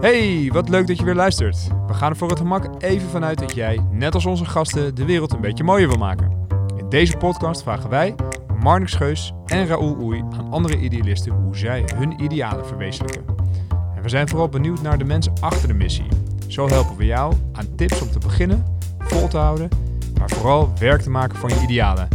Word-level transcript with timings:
Hey, 0.00 0.50
wat 0.52 0.68
leuk 0.68 0.86
dat 0.86 0.98
je 0.98 1.04
weer 1.04 1.14
luistert. 1.14 1.68
We 1.86 1.94
gaan 1.94 2.10
er 2.10 2.16
voor 2.16 2.28
het 2.28 2.38
gemak 2.38 2.82
even 2.82 3.08
vanuit 3.08 3.38
dat 3.38 3.54
jij, 3.54 3.80
net 3.90 4.14
als 4.14 4.26
onze 4.26 4.44
gasten, 4.44 4.94
de 4.94 5.04
wereld 5.04 5.32
een 5.32 5.40
beetje 5.40 5.64
mooier 5.64 5.88
wil 5.88 5.98
maken. 5.98 6.46
In 6.76 6.88
deze 6.88 7.16
podcast 7.16 7.62
vragen 7.62 7.90
wij, 7.90 8.14
Marnix 8.62 8.94
Geus 8.94 9.32
en 9.46 9.66
Raoul 9.66 9.96
Oei, 10.00 10.20
aan 10.20 10.50
andere 10.50 10.78
idealisten 10.78 11.32
hoe 11.32 11.56
zij 11.56 11.84
hun 11.94 12.22
idealen 12.22 12.66
verwezenlijken. 12.66 13.24
En 13.96 14.02
we 14.02 14.08
zijn 14.08 14.28
vooral 14.28 14.48
benieuwd 14.48 14.82
naar 14.82 14.98
de 14.98 15.04
mensen 15.04 15.32
achter 15.40 15.68
de 15.68 15.74
missie. 15.74 16.08
Zo 16.46 16.68
helpen 16.68 16.96
we 16.96 17.04
jou 17.04 17.34
aan 17.52 17.74
tips 17.74 18.00
om 18.00 18.10
te 18.10 18.18
beginnen, 18.18 18.64
vol 18.98 19.28
te 19.28 19.38
houden, 19.38 19.68
maar 20.18 20.30
vooral 20.30 20.72
werk 20.78 21.02
te 21.02 21.10
maken 21.10 21.38
van 21.38 21.48
je 21.48 21.60
idealen. 21.62 22.08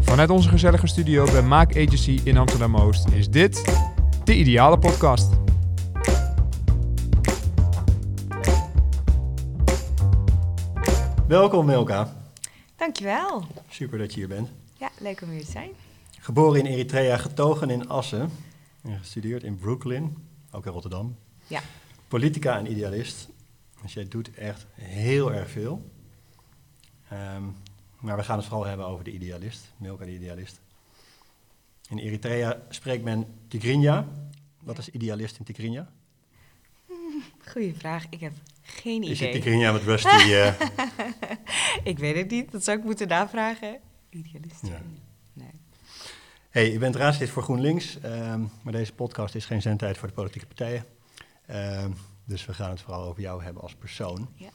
Vanuit 0.00 0.30
onze 0.30 0.48
gezellige 0.48 0.86
studio 0.86 1.24
bij 1.24 1.42
Maak 1.42 1.70
Agency 1.70 2.20
in 2.24 2.36
Amsterdam 2.36 2.76
Oost 2.76 3.08
is 3.08 3.30
dit 3.30 3.78
de 4.24 4.34
Ideale 4.34 4.78
Podcast. 4.78 5.43
Welkom 11.34 11.66
Milka. 11.66 12.16
Dankjewel. 12.76 13.46
Super 13.68 13.98
dat 13.98 14.12
je 14.12 14.18
hier 14.18 14.28
bent. 14.28 14.48
Ja, 14.78 14.90
leuk 14.98 15.20
om 15.20 15.28
hier 15.28 15.44
te 15.44 15.50
zijn. 15.50 15.70
Geboren 16.20 16.60
in 16.60 16.66
Eritrea, 16.66 17.16
getogen 17.16 17.70
in 17.70 17.88
Assen. 17.88 18.30
En 18.82 18.98
gestudeerd 18.98 19.42
in 19.42 19.58
Brooklyn, 19.58 20.16
ook 20.50 20.66
in 20.66 20.72
Rotterdam. 20.72 21.16
Ja. 21.46 21.60
Politica 22.08 22.58
en 22.58 22.70
idealist. 22.70 23.28
Dus 23.82 23.94
jij 23.94 24.08
doet 24.08 24.34
echt 24.34 24.66
heel 24.74 25.32
erg 25.32 25.50
veel. 25.50 25.90
Ehm, 27.08 27.42
maar 28.00 28.16
we 28.16 28.22
gaan 28.22 28.36
het 28.36 28.46
vooral 28.46 28.66
hebben 28.66 28.86
over 28.86 29.04
de 29.04 29.12
idealist, 29.12 29.72
Milka 29.76 30.04
de 30.04 30.14
idealist. 30.14 30.60
In 31.88 31.98
Eritrea 31.98 32.62
spreekt 32.68 33.04
men 33.04 33.26
Tigrinya. 33.48 34.08
Wat 34.62 34.78
is 34.78 34.88
idealist 34.88 35.38
in 35.38 35.44
Tigrinya? 35.44 35.88
Goeie 37.46 37.74
vraag. 37.74 38.06
Ik 38.08 38.20
heb 38.20 38.32
geen 38.64 39.02
Is 39.02 39.10
idee. 39.20 39.32
het 39.32 39.42
Tigrinya 39.42 39.72
met 39.72 39.82
Rusty? 39.82 40.08
eh, 40.08 40.60
ik 41.90 41.98
weet 41.98 42.16
het 42.16 42.30
niet. 42.30 42.52
Dat 42.52 42.64
zou 42.64 42.78
ik 42.78 42.84
moeten 42.84 43.08
navragen. 43.08 43.78
Idealist. 44.10 44.66
Ja. 44.66 44.80
Nee. 45.32 45.50
Hey, 46.50 46.72
je 46.72 46.78
bent 46.78 46.96
raadslid 46.96 47.30
voor 47.30 47.42
GroenLinks, 47.42 48.00
ehm, 48.00 48.40
maar 48.62 48.72
deze 48.72 48.92
podcast 48.94 49.34
is 49.34 49.44
geen 49.46 49.62
zendtijd 49.62 49.98
voor 49.98 50.08
de 50.08 50.14
politieke 50.14 50.46
partijen. 50.46 50.84
Ehm, 51.46 51.90
dus 52.24 52.46
we 52.46 52.54
gaan 52.54 52.70
het 52.70 52.80
vooral 52.80 53.04
over 53.04 53.22
jou 53.22 53.42
hebben 53.42 53.62
als 53.62 53.74
persoon. 53.74 54.28
Ja. 54.34 54.48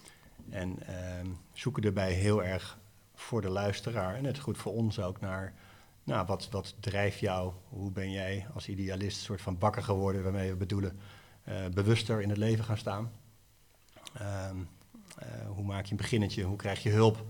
En 0.50 0.78
ehm, 0.88 1.28
zoeken 1.54 1.84
erbij 1.84 2.14
heel 2.14 2.44
erg 2.44 2.78
voor 3.16 3.42
de 3.42 3.50
luisteraar, 3.50 4.16
en 4.16 4.24
net 4.24 4.40
goed 4.40 4.58
voor 4.58 4.74
ons 4.74 5.00
ook, 5.00 5.20
naar 5.20 5.54
nou, 6.04 6.26
wat, 6.26 6.48
wat 6.52 6.76
drijft 6.80 7.20
jou? 7.20 7.54
Hoe 7.70 7.92
ben 7.92 8.12
jij 8.12 8.46
als 8.54 8.68
idealist 8.68 9.18
een 9.18 9.24
soort 9.24 9.42
van 9.42 9.58
bakker 9.58 9.84
geworden, 9.84 10.24
waarmee 10.24 10.50
we 10.50 10.56
bedoelen 10.56 11.00
eh, 11.44 11.56
bewuster 11.74 12.22
in 12.22 12.30
het 12.30 12.38
leven 12.38 12.64
gaan 12.64 12.78
staan? 12.78 13.12
Ehm, 14.14 14.58
eh, 15.18 15.28
hoe 15.48 15.66
maak 15.66 15.86
je 15.86 15.92
een 15.92 15.98
beginnetje? 15.98 16.44
Hoe 16.44 16.58
krijg 16.58 16.84
je 16.84 16.90
hulp? 16.90 17.26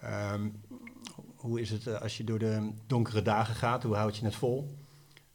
Ehm, 0.00 0.48
hoe 1.36 1.60
is 1.60 1.70
het 1.70 1.86
eh, 1.86 2.00
als 2.00 2.16
je 2.16 2.24
door 2.24 2.38
de 2.38 2.72
donkere 2.86 3.22
dagen 3.22 3.54
gaat? 3.54 3.82
Hoe 3.82 3.94
houd 3.94 4.16
je 4.16 4.24
het 4.24 4.34
vol? 4.34 4.76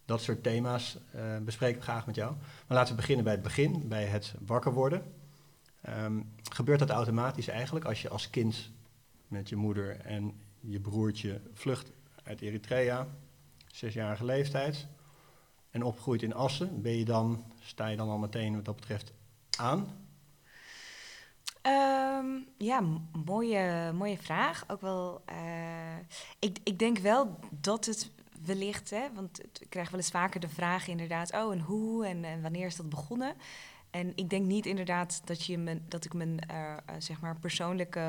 Dat 0.06 0.22
soort 0.22 0.44
thema's 0.44 0.98
eh 1.12 1.38
bespreek 1.38 1.76
ik 1.76 1.84
graag 1.84 2.06
met 2.06 2.16
jou. 2.16 2.34
Maar 2.68 2.78
laten 2.78 2.96
we 2.96 3.00
beginnen 3.00 3.24
bij 3.24 3.34
het 3.34 3.44
begin, 3.44 3.88
bij 3.88 4.06
het 4.06 4.34
wakker 4.40 4.74
worden. 4.74 5.14
Ehm, 5.82 6.22
gebeurt 6.52 6.80
dat 6.80 6.90
automatisch 6.90 7.48
eigenlijk 7.48 7.86
als 7.86 8.02
je 8.02 8.10
als 8.10 8.30
kind 8.30 8.72
met 9.28 9.50
je 9.50 9.56
moeder 9.56 10.00
en 10.00 10.42
je 10.60 10.80
broertje 10.80 11.42
vlucht 11.54 11.92
uit 12.24 12.42
Eritrea, 12.42 13.08
zesjarige 13.68 14.26
leeftijd, 14.26 14.88
en 15.72 15.84
opgroeit 15.84 16.22
in 16.22 16.34
Assen? 16.34 16.82
Ben 16.82 16.98
je 16.98 17.06
dan, 17.06 17.44
sta 17.60 17.88
je 17.88 17.98
dan 17.98 18.10
al 18.10 18.18
meteen 18.18 18.56
wat 18.56 18.66
dat 18.66 18.76
betreft 18.76 19.14
aan? 19.58 19.88
Ehm, 21.62 22.26
ja, 22.58 22.84
mooie, 23.26 23.92
mooie 23.94 24.18
vraag. 24.18 24.64
Ook 24.68 24.82
wel. 24.82 25.22
eh, 25.26 25.98
ik, 26.40 26.58
ik 26.64 26.80
denk 26.80 26.98
wel 26.98 27.40
dat 27.52 27.86
het 27.86 28.12
wellicht, 28.46 28.90
hè, 28.90 29.14
want 29.14 29.44
ik 29.44 29.70
krijg 29.70 29.90
wel 29.90 30.00
eens 30.00 30.10
vaker 30.10 30.40
de 30.40 30.50
vraag 30.50 30.88
inderdaad, 30.88 31.34
oh 31.34 31.54
en 31.54 31.60
hoe 31.60 32.06
en, 32.06 32.42
wanneer 32.42 32.66
is 32.66 32.76
dat 32.76 32.90
begonnen? 32.90 33.36
En 33.90 34.12
ik 34.16 34.30
denk 34.30 34.46
niet 34.46 34.66
inderdaad 34.66 35.22
dat, 35.26 35.46
je 35.46 35.58
mijn, 35.58 35.86
dat 35.88 36.06
ik 36.06 36.14
mijn 36.14 36.40
eh, 36.40 36.74
eh, 36.74 36.80
zeg 36.98 37.22
maar 37.22 37.40
persoonlijke, 37.40 38.02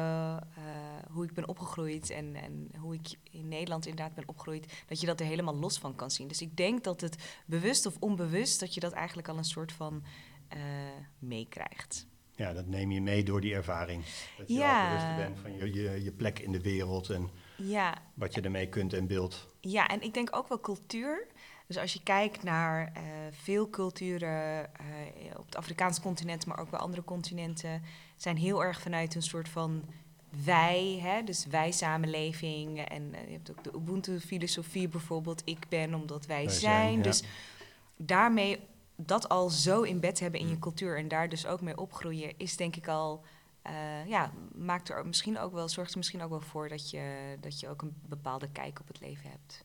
hoe 1.10 1.24
ik 1.24 1.32
ben 1.34 1.48
opgegroeid 1.48 2.10
en, 2.10 2.34
en 2.34 2.70
hoe 2.78 2.94
ik 2.94 3.18
in 3.30 3.48
Nederland 3.48 3.86
inderdaad 3.86 4.14
ben 4.14 4.28
opgegroeid, 4.28 4.84
dat 4.86 5.00
je 5.00 5.06
dat 5.06 5.20
er 5.20 5.26
helemaal 5.26 5.56
los 5.56 5.78
van 5.78 5.94
kan 5.94 6.10
zien. 6.10 6.28
Dus 6.28 6.40
ik 6.40 6.56
denk 6.56 6.84
dat 6.84 7.00
het 7.00 7.16
bewust 7.46 7.86
of 7.86 7.96
onbewust, 8.00 8.60
dat 8.60 8.74
je 8.74 8.80
dat 8.80 8.92
eigenlijk 8.92 9.28
al 9.28 9.38
een 9.38 9.44
soort 9.44 9.72
van 9.72 10.02
meekrijgt. 11.18 12.06
Ja, 12.40 12.52
dat 12.52 12.66
neem 12.66 12.90
je 12.90 13.00
mee 13.00 13.22
door 13.22 13.40
die 13.40 13.54
ervaring. 13.54 14.04
Dat 14.38 14.48
je 14.48 14.54
Ja. 14.54 14.82
al 14.82 14.88
bewust 14.98 15.16
bent 15.16 15.38
van 15.38 15.56
je, 15.56 15.74
je, 15.82 16.04
je 16.04 16.12
plek 16.12 16.38
in 16.38 16.52
de 16.52 16.60
wereld 16.60 17.10
en 17.10 17.30
Ja, 17.56 17.94
wat 18.14 18.34
je 18.34 18.40
ermee 18.40 18.68
kunt 18.68 18.92
en 18.92 19.06
wilt. 19.06 19.46
Ja, 19.60 19.88
en 19.88 20.02
ik 20.02 20.14
denk 20.14 20.36
ook 20.36 20.48
wel 20.48 20.60
cultuur. 20.60 21.26
Dus 21.66 21.78
als 21.78 21.92
je 21.92 22.02
kijkt 22.02 22.42
naar 22.42 22.92
eh, 22.94 23.02
veel 23.30 23.70
culturen 23.70 24.64
eh, 24.74 25.38
op 25.38 25.44
het 25.46 25.56
Afrikaanse 25.56 26.00
continent, 26.00 26.46
maar 26.46 26.58
ook 26.58 26.70
bij 26.70 26.80
andere 26.80 27.04
continenten, 27.04 27.82
zijn 28.16 28.36
heel 28.36 28.64
erg 28.64 28.80
vanuit 28.80 29.14
een 29.14 29.22
soort 29.22 29.48
van 29.48 29.84
wij, 30.44 30.98
hè, 31.02 31.22
dus 31.22 31.46
wij-samenleving. 31.46 32.78
En 32.84 33.14
eh, 33.14 33.26
je 33.26 33.32
hebt 33.32 33.50
ook 33.50 33.64
de 33.64 33.72
Ubuntu-filosofie 33.74 34.88
bijvoorbeeld, 34.88 35.42
ik 35.44 35.68
ben 35.68 35.94
omdat 35.94 36.26
wij, 36.26 36.44
Wij 36.44 36.52
zijn. 36.54 36.60
zijn, 36.82 36.96
ja. 36.96 37.02
Dus 37.02 37.22
daarmee 37.96 38.58
dat 39.06 39.28
al 39.28 39.48
zo 39.50 39.82
in 39.82 40.00
bed 40.00 40.20
hebben 40.20 40.40
in 40.40 40.48
je 40.48 40.58
cultuur 40.58 40.98
en 40.98 41.08
daar 41.08 41.28
dus 41.28 41.46
ook 41.46 41.60
mee 41.60 41.78
opgroeien, 41.78 42.38
is 42.38 42.56
denk 42.56 42.76
ik 42.76 42.88
al, 42.88 43.24
eh, 43.62 44.06
ja, 44.06 44.32
maakt 44.54 44.88
er 44.88 45.06
misschien 45.06 45.38
ook 45.38 45.52
wel, 45.52 45.68
zorgt 45.68 45.90
er 45.90 45.98
misschien 45.98 46.22
ook 46.22 46.30
wel 46.30 46.40
voor 46.40 46.68
dat 46.68 46.90
je, 46.90 47.36
dat 47.40 47.60
je 47.60 47.68
ook 47.68 47.82
een 47.82 47.96
bepaalde 48.06 48.48
kijk 48.48 48.80
op 48.80 48.88
het 48.88 49.00
leven 49.00 49.30
hebt. 49.30 49.64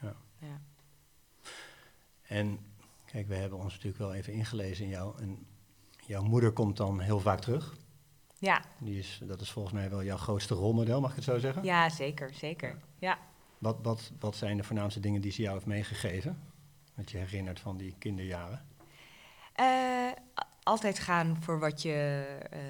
Ja. 0.00 0.16
Ja. 0.38 0.60
En 2.22 2.58
kijk, 3.04 3.28
we 3.28 3.34
hebben 3.34 3.58
ons 3.58 3.72
natuurlijk 3.72 3.98
wel 3.98 4.14
even 4.14 4.32
ingelezen 4.32 4.84
in 4.84 4.90
jou. 4.90 5.20
En 5.20 5.46
jouw 6.06 6.22
moeder 6.22 6.52
komt 6.52 6.76
dan 6.76 7.00
heel 7.00 7.20
vaak 7.20 7.40
terug. 7.40 7.76
Ja, 8.38 8.62
Die 8.78 8.98
is, 8.98 9.20
dat 9.24 9.40
is 9.40 9.50
volgens 9.50 9.74
mij 9.74 9.90
wel 9.90 10.02
jouw 10.02 10.16
grootste 10.16 10.54
rolmodel, 10.54 11.00
mag 11.00 11.10
ik 11.10 11.16
het 11.16 11.24
zo 11.24 11.38
zeggen? 11.38 11.64
ja, 11.64 11.88
zeker, 11.88 12.34
zeker. 12.34 12.78
Ja. 12.98 13.18
Wat, 13.58 13.76
wat, 13.82 14.12
wat 14.18 14.36
zijn 14.36 14.56
de 14.56 14.62
voornaamste 14.62 15.00
dingen 15.00 15.20
die 15.20 15.32
ze 15.32 15.42
jou 15.42 15.54
heeft 15.54 15.66
meegegeven? 15.66 16.42
Wat 16.94 17.10
je 17.10 17.18
herinnert 17.18 17.60
van 17.60 17.76
die 17.76 17.94
kinderjaren? 17.98 18.66
Eh, 19.58 20.10
altijd 20.62 20.98
gaan 20.98 21.36
voor 21.40 21.58
wat 21.58 21.82
je, 21.82 22.26
eh, 22.50 22.60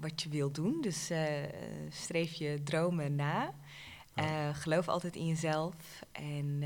wat 0.00 0.22
je 0.22 0.28
wil 0.28 0.50
doen. 0.50 0.80
Dus 0.80 1.10
eh, 1.10 1.22
streef 1.88 2.32
je 2.32 2.62
dromen 2.64 3.14
na. 3.14 3.54
Geloof 4.52 4.88
altijd 4.88 5.16
in 5.16 5.26
jezelf. 5.26 5.74
En 6.12 6.62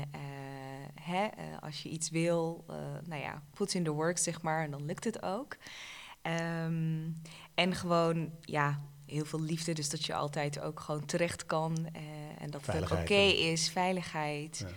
hè, 1.01 1.27
als 1.59 1.83
je 1.83 1.89
iets 1.89 2.09
wil, 2.09 2.65
nou 3.05 3.21
ja, 3.21 3.41
put 3.53 3.73
in 3.73 3.83
the 3.83 3.91
work, 3.91 4.17
zeg 4.17 4.41
maar, 4.41 4.63
en 4.63 4.71
dan 4.71 4.85
lukt 4.85 5.03
het 5.03 5.23
ook. 5.23 5.57
Ehm, 6.21 7.09
en 7.55 7.75
gewoon, 7.75 8.31
ja, 8.41 8.81
heel 9.05 9.25
veel 9.25 9.41
liefde. 9.41 9.73
Dus 9.73 9.89
dat 9.89 10.05
je 10.05 10.13
altijd 10.13 10.59
ook 10.59 10.79
gewoon 10.79 11.05
terecht 11.05 11.45
kan. 11.45 11.87
en 12.37 12.49
dat 12.49 12.65
het 12.65 12.91
oké 12.91 13.13
is, 13.13 13.69
veiligheid. 13.69 14.65
Ja. 14.67 14.75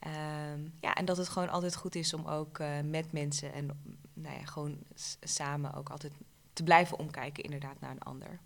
Ehm, 0.00 0.60
ja, 0.80 0.94
en 0.94 1.04
dat 1.04 1.16
het 1.16 1.28
gewoon 1.28 1.48
altijd 1.48 1.76
goed 1.76 1.94
is 1.94 2.14
om 2.14 2.26
ook 2.26 2.58
eh, 2.58 2.68
met 2.84 3.12
mensen 3.12 3.52
en 3.52 3.70
nou 4.14 4.38
ja, 4.38 4.44
gewoon 4.44 4.78
samen 5.22 5.74
ook 5.74 5.88
altijd 5.90 6.12
te 6.52 6.62
blijven 6.62 6.98
omkijken, 6.98 7.44
inderdaad, 7.44 7.80
naar 7.80 7.90
een 7.90 8.02
ander. 8.02 8.38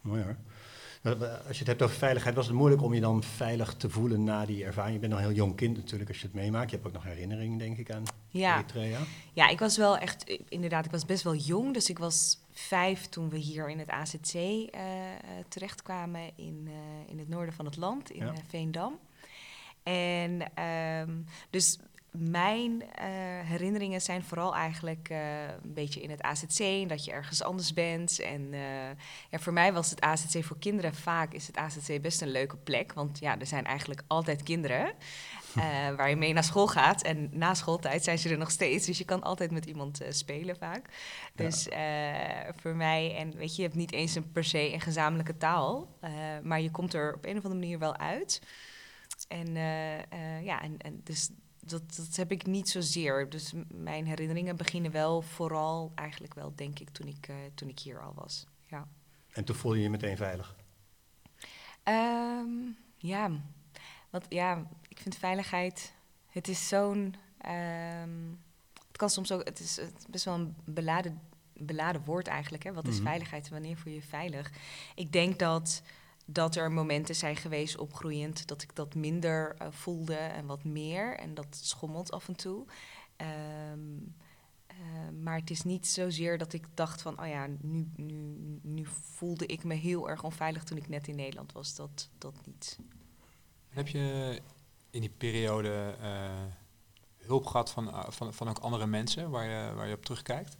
Mooi 0.00 0.22
hoor. 0.22 0.36
Maar 1.02 1.14
Als 1.28 1.52
je 1.52 1.58
het 1.58 1.66
hebt 1.66 1.82
over 1.82 1.96
veiligheid, 1.96 2.34
was 2.34 2.46
het 2.46 2.54
moeilijk 2.54 2.82
om 2.82 2.94
je 2.94 3.00
dan 3.00 3.22
veilig 3.22 3.74
te 3.74 3.90
voelen 3.90 4.24
na 4.24 4.46
die 4.46 4.64
ervaring? 4.64 4.94
Je 4.94 5.00
bent 5.00 5.12
nog 5.12 5.20
heel 5.20 5.32
jong 5.32 5.56
kind 5.56 5.76
natuurlijk 5.76 6.08
als 6.10 6.20
je 6.20 6.26
het 6.26 6.34
meemaakt. 6.34 6.70
Je 6.70 6.76
hebt 6.76 6.88
ook 6.88 6.94
nog 6.94 7.04
herinneringen, 7.04 7.58
denk 7.58 7.76
ik, 7.78 7.90
aan 7.90 8.02
Ja, 8.28 8.54
Eritrea. 8.58 9.00
ja 9.32 9.48
ik 9.48 9.58
was 9.58 9.76
wel 9.76 9.96
echt, 9.98 10.24
eh, 10.24 10.38
inderdaad, 10.48 10.84
ik 10.84 10.90
was 10.90 11.04
best 11.06 11.22
wel 11.22 11.34
jong. 11.34 11.74
Dus 11.74 11.88
ik 11.90 11.98
was 11.98 12.38
vijf 12.50 13.06
toen 13.08 13.28
we 13.30 13.36
hier 13.38 13.70
in 13.70 13.78
het 13.78 13.88
AZC 13.90 14.34
eh, 14.34 14.60
eh, 14.70 15.18
terechtkwamen 15.48 16.30
in, 16.36 16.64
eh, 16.68 17.10
in 17.12 17.18
het 17.18 17.28
noorden 17.28 17.54
van 17.54 17.64
het 17.64 17.76
land, 17.76 18.10
in 18.10 18.24
Ja. 18.26 18.32
eh, 18.32 18.38
Veendam. 18.48 18.98
En 19.82 20.54
ehm, 20.54 21.10
dus 21.50 21.78
mijn 22.10 22.82
eh, 22.82 23.06
herinneringen 23.44 24.00
zijn 24.00 24.22
vooral 24.22 24.54
eigenlijk 24.54 25.08
eh, 25.08 25.42
een 25.62 25.74
beetje 25.74 26.00
in 26.00 26.10
het 26.10 26.22
AZC 26.22 26.58
en 26.58 26.88
dat 26.88 27.04
je 27.04 27.12
ergens 27.12 27.42
anders 27.42 27.72
bent. 27.72 28.20
En 28.20 28.48
eh, 28.52 28.60
ja, 29.30 29.38
voor 29.38 29.52
mij 29.52 29.72
was 29.72 29.90
het 29.90 30.00
AZC 30.00 30.44
voor 30.44 30.58
kinderen 30.58 30.94
vaak 30.94 31.32
is 31.32 31.46
het 31.46 31.56
AZC 31.56 32.02
best 32.02 32.22
een 32.22 32.30
leuke 32.30 32.56
plek, 32.56 32.92
want 32.92 33.18
ja, 33.18 33.38
er 33.38 33.46
zijn 33.46 33.64
eigenlijk 33.64 34.02
altijd 34.06 34.42
kinderen 34.42 34.94
eh, 35.54 35.94
waar 35.96 36.08
je 36.08 36.16
mee 36.16 36.32
naar 36.32 36.44
school 36.44 36.66
gaat 36.66 37.02
en 37.02 37.28
na 37.32 37.54
schooltijd 37.54 38.04
zijn 38.04 38.18
ze 38.18 38.28
er 38.28 38.38
nog 38.38 38.50
steeds, 38.50 38.86
dus 38.86 38.98
je 38.98 39.04
kan 39.04 39.22
altijd 39.22 39.50
met 39.50 39.64
iemand 39.64 40.00
eh, 40.00 40.12
spelen 40.12 40.56
vaak. 40.56 40.86
Ja. 41.34 41.44
Dus 41.44 41.68
eh, 41.68 42.54
voor 42.60 42.74
mij 42.74 43.16
en 43.16 43.36
weet 43.36 43.50
je, 43.50 43.62
je 43.62 43.68
hebt 43.68 43.80
niet 43.80 43.92
eens 43.92 44.14
een 44.14 44.32
per 44.32 44.44
se 44.44 44.72
een 44.72 44.80
gezamenlijke 44.80 45.36
taal, 45.36 45.96
eh, 46.00 46.10
maar 46.42 46.60
je 46.60 46.70
komt 46.70 46.94
er 46.94 47.14
op 47.14 47.24
een 47.24 47.36
of 47.36 47.44
andere 47.44 47.60
manier 47.60 47.78
wel 47.78 47.96
uit. 47.96 48.42
En, 49.30 49.56
eh, 49.56 49.98
eh, 49.98 50.44
ja, 50.44 50.62
en, 50.62 50.78
en 50.78 51.00
dus 51.04 51.30
dat, 51.60 51.96
dat 51.96 52.16
heb 52.16 52.30
ik 52.32 52.46
niet 52.46 52.68
zozeer. 52.68 53.28
Dus 53.30 53.52
mijn 53.74 54.06
herinneringen 54.06 54.56
beginnen 54.56 54.90
wel 54.90 55.22
vooral 55.22 55.92
eigenlijk 55.94 56.34
wel, 56.34 56.52
denk 56.54 56.78
ik, 56.78 56.90
toen 56.90 57.06
ik, 57.06 57.28
eh, 57.28 57.34
toen 57.54 57.68
ik 57.68 57.78
hier 57.78 58.00
al 58.02 58.12
was. 58.14 58.46
Ja. 58.68 58.88
En 59.32 59.44
toen 59.44 59.56
voelde 59.56 59.76
je 59.76 59.82
je 59.82 59.90
meteen 59.90 60.16
veilig. 60.16 60.56
Ehm, 61.82 62.48
ja, 62.96 63.30
want 64.10 64.26
ja, 64.28 64.66
ik 64.88 64.98
vind 64.98 65.16
veiligheid. 65.16 65.92
Het 66.28 66.48
is 66.48 66.68
zo'n. 66.68 67.14
ehm, 67.38 68.28
het 68.88 68.96
kan 68.96 69.10
soms 69.10 69.32
ook. 69.32 69.44
Het 69.44 69.60
is, 69.60 69.76
het 69.76 69.94
is 69.98 70.06
best 70.08 70.24
wel 70.24 70.34
een 70.34 70.54
beladen, 70.64 71.20
beladen 71.52 72.04
woord 72.04 72.26
eigenlijk. 72.26 72.62
Hè? 72.64 72.72
Wat 72.72 72.86
is 72.88 72.94
Mhm. 72.94 73.04
veiligheid 73.04 73.46
en 73.46 73.52
wanneer 73.52 73.76
voel 73.76 73.92
je 73.92 73.98
je 73.98 74.06
veilig? 74.06 74.50
Ik 74.94 75.12
denk 75.12 75.38
dat, 75.38 75.82
dat 76.32 76.56
er 76.56 76.72
momenten 76.72 77.14
zijn 77.14 77.36
geweest 77.36 77.76
opgroeiend 77.76 78.46
dat 78.46 78.62
ik 78.62 78.74
dat 78.76 78.94
minder 78.94 79.54
eh, 79.56 79.66
voelde 79.70 80.14
en 80.14 80.46
wat 80.46 80.64
meer. 80.64 81.16
En 81.16 81.34
dat 81.34 81.58
schommelt 81.60 82.12
af 82.12 82.28
en 82.28 82.36
toe. 82.36 82.66
Ehm, 83.16 83.98
eh, 84.66 84.76
maar 85.22 85.38
het 85.38 85.50
is 85.50 85.62
niet 85.62 85.86
zozeer 85.86 86.38
dat 86.38 86.52
ik 86.52 86.66
dacht 86.74 87.02
van, 87.02 87.20
oh 87.20 87.26
ja, 87.26 87.46
nu, 87.60 87.90
nu, 87.96 88.36
nu 88.62 88.86
voelde 88.86 89.46
ik 89.46 89.64
me 89.64 89.74
heel 89.74 90.08
erg 90.08 90.22
onveilig 90.22 90.64
toen 90.64 90.76
ik 90.76 90.88
net 90.88 91.08
in 91.08 91.16
Nederland 91.16 91.52
was. 91.52 91.74
Dat, 91.74 92.08
dat 92.18 92.34
niet. 92.46 92.78
Heb 93.68 93.88
je 93.88 94.40
in 94.90 95.00
die 95.00 95.10
periode 95.10 95.96
eh, 96.00 96.30
hulp 97.16 97.46
gehad 97.46 97.70
van, 97.70 98.12
van, 98.12 98.34
van 98.34 98.48
ook 98.48 98.58
andere 98.58 98.86
mensen 98.86 99.30
waar 99.30 99.44
je, 99.44 99.74
waar 99.74 99.88
je 99.88 99.94
op 99.94 100.04
terugkijkt? 100.04 100.56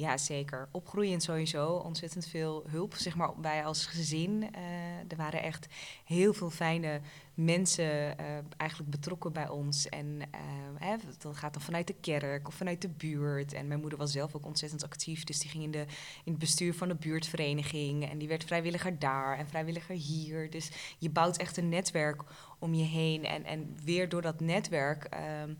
Ja, 0.00 0.16
zeker. 0.16 0.68
Opgroeiend 0.70 1.22
sowieso. 1.22 1.66
Ontzettend 1.66 2.26
veel 2.26 2.64
hulp. 2.68 2.94
Zeg 2.94 3.16
maar, 3.16 3.40
wij 3.40 3.64
als 3.64 3.86
gezin. 3.86 4.54
eh, 4.54 4.62
er 5.08 5.16
waren 5.16 5.42
echt 5.42 5.66
heel 6.04 6.32
veel 6.32 6.50
fijne 6.50 7.00
mensen 7.34 8.18
eh, 8.18 8.26
eigenlijk 8.56 8.90
betrokken 8.90 9.32
bij 9.32 9.48
ons. 9.48 9.88
En 9.88 10.20
eh, 10.30 10.40
hè, 10.78 10.96
dat 11.18 11.36
gaat 11.36 11.52
dan 11.52 11.62
vanuit 11.62 11.86
de 11.86 11.94
kerk 12.00 12.48
of 12.48 12.54
vanuit 12.54 12.82
de 12.82 12.88
buurt. 12.88 13.52
En 13.52 13.66
mijn 13.66 13.80
moeder 13.80 13.98
was 13.98 14.12
zelf 14.12 14.34
ook 14.34 14.46
ontzettend 14.46 14.84
actief. 14.84 15.24
Dus 15.24 15.38
die 15.38 15.50
ging 15.50 15.64
in, 15.64 15.70
de, 15.70 15.84
in 16.24 16.32
het 16.32 16.38
bestuur 16.38 16.74
van 16.74 16.88
de 16.88 16.94
buurtvereniging. 16.94 18.10
En 18.10 18.18
die 18.18 18.28
werd 18.28 18.44
vrijwilliger 18.44 18.98
daar 18.98 19.38
en 19.38 19.48
vrijwilliger 19.48 19.94
hier. 19.94 20.50
Dus 20.50 20.70
je 20.98 21.10
bouwt 21.10 21.36
echt 21.36 21.56
een 21.56 21.68
netwerk 21.68 22.22
om 22.58 22.74
je 22.74 22.84
heen. 22.84 23.24
En, 23.24 23.44
en 23.44 23.76
weer 23.84 24.08
door 24.08 24.22
dat 24.22 24.40
netwerk... 24.40 25.04
ehm, 25.04 25.54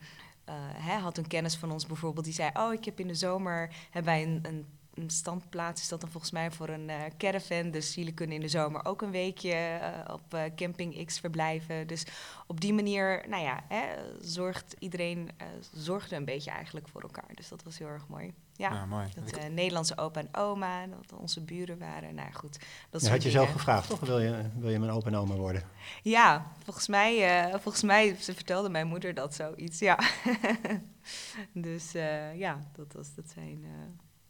eh, 0.50 0.84
hè, 0.86 0.98
had 0.98 1.18
een 1.18 1.26
kennis 1.26 1.56
van 1.56 1.72
ons 1.72 1.86
bijvoorbeeld 1.86 2.24
die 2.24 2.34
zei: 2.34 2.50
Oh, 2.54 2.72
ik 2.72 2.84
heb 2.84 3.00
in 3.00 3.08
de 3.08 3.14
zomer 3.14 3.74
hebben 3.90 4.12
wij 4.12 4.22
een, 4.22 4.40
een, 4.42 4.66
standplaats. 5.06 5.82
Is 5.82 5.88
dat 5.88 6.00
dan 6.00 6.10
volgens 6.10 6.32
mij 6.32 6.50
voor 6.50 6.68
een 6.68 6.90
eh, 6.90 7.02
caravan? 7.18 7.70
Dus 7.70 7.94
jullie 7.94 8.14
kunnen 8.14 8.36
in 8.36 8.42
de 8.42 8.48
zomer 8.48 8.84
ook 8.84 9.02
een 9.02 9.10
weekje 9.10 9.52
eh, 9.52 10.14
op 10.14 10.34
eh, 10.34 10.42
camping 10.56 11.06
X 11.06 11.18
verblijven. 11.20 11.86
Dus 11.86 12.06
op 12.46 12.60
die 12.60 12.74
manier, 12.74 13.24
nou 13.28 13.42
ja, 13.42 13.64
hè, 13.68 13.84
zorgt 14.20 14.76
iedereen 14.78 15.30
eh, 15.36 15.46
zorgde 15.72 16.16
een 16.16 16.24
beetje 16.24 16.50
eigenlijk 16.50 16.88
voor 16.88 17.02
elkaar. 17.02 17.34
Dus 17.34 17.48
dat 17.48 17.62
was 17.62 17.78
heel 17.78 17.88
erg 17.88 18.08
mooi. 18.08 18.32
Ja. 18.60 18.72
Ja, 18.72 18.86
mooi. 18.86 19.08
Dat 19.14 19.36
eh, 19.36 19.48
Nederlandse 19.50 19.96
opa 19.96 20.20
en 20.20 20.28
oma, 20.36 20.86
dat 20.86 21.12
onze 21.18 21.40
buren 21.40 21.78
waren. 21.78 22.14
Nou 22.14 22.32
goed. 22.32 22.58
Dat 22.90 23.08
had 23.08 23.22
je 23.22 23.30
zelf 23.30 23.50
gevraagd, 23.52 23.88
toch? 23.90 24.00
Wil 24.00 24.18
je, 24.20 24.50
wil 24.58 24.70
je 24.70 24.78
mijn 24.78 24.90
opa 24.90 25.06
en 25.06 25.16
oma 25.16 25.34
worden? 25.34 25.62
Ja, 26.02 26.52
volgens 26.64 26.88
mij, 26.88 27.42
eh, 27.44 27.50
volgens 27.60 27.82
mij 27.82 28.16
ze 28.20 28.34
vertelde 28.34 28.68
mijn 28.68 28.86
moeder 28.86 29.14
dat 29.14 29.34
zoiets, 29.34 29.78
ja. 29.78 29.98
dus 31.52 31.94
eh, 31.94 32.38
ja, 32.38 32.70
dat, 32.72 32.92
was, 32.92 33.14
dat, 33.14 33.30
zijn, 33.34 33.64
eh, 33.64 33.70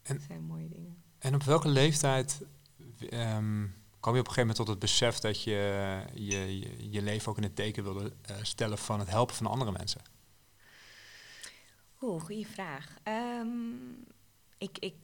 En- 0.03 0.17
dat 0.17 0.23
zijn 0.27 0.43
mooie 0.43 0.69
dingen. 0.69 1.03
En 1.19 1.35
op 1.35 1.43
welke 1.43 1.69
leeftijd 1.69 2.43
ehm, 3.11 3.67
kwam 4.00 4.15
je 4.15 4.21
op 4.21 4.26
een 4.29 4.33
gegeven 4.33 4.37
moment 4.37 4.56
tot 4.56 4.69
het 4.69 4.79
besef 4.79 5.19
dat 5.19 5.43
je 5.43 6.03
je, 6.15 6.59
je, 6.61 6.91
je 6.91 7.03
leven 7.03 7.31
ook 7.31 7.37
in 7.37 7.43
het 7.43 7.56
teken 7.56 7.83
wilde 7.83 8.12
eh, 8.23 8.37
stellen 8.43 8.79
van 8.79 8.99
het 8.99 9.11
helpen 9.11 9.35
van 9.35 9.47
andere 9.47 9.73
mensen? 9.73 10.00
Oeh, 12.03 12.23
goede 12.23 12.44
vraag. 12.47 12.97
Ehm, 13.03 13.49
ik, 14.61 14.79
ik, 14.79 14.95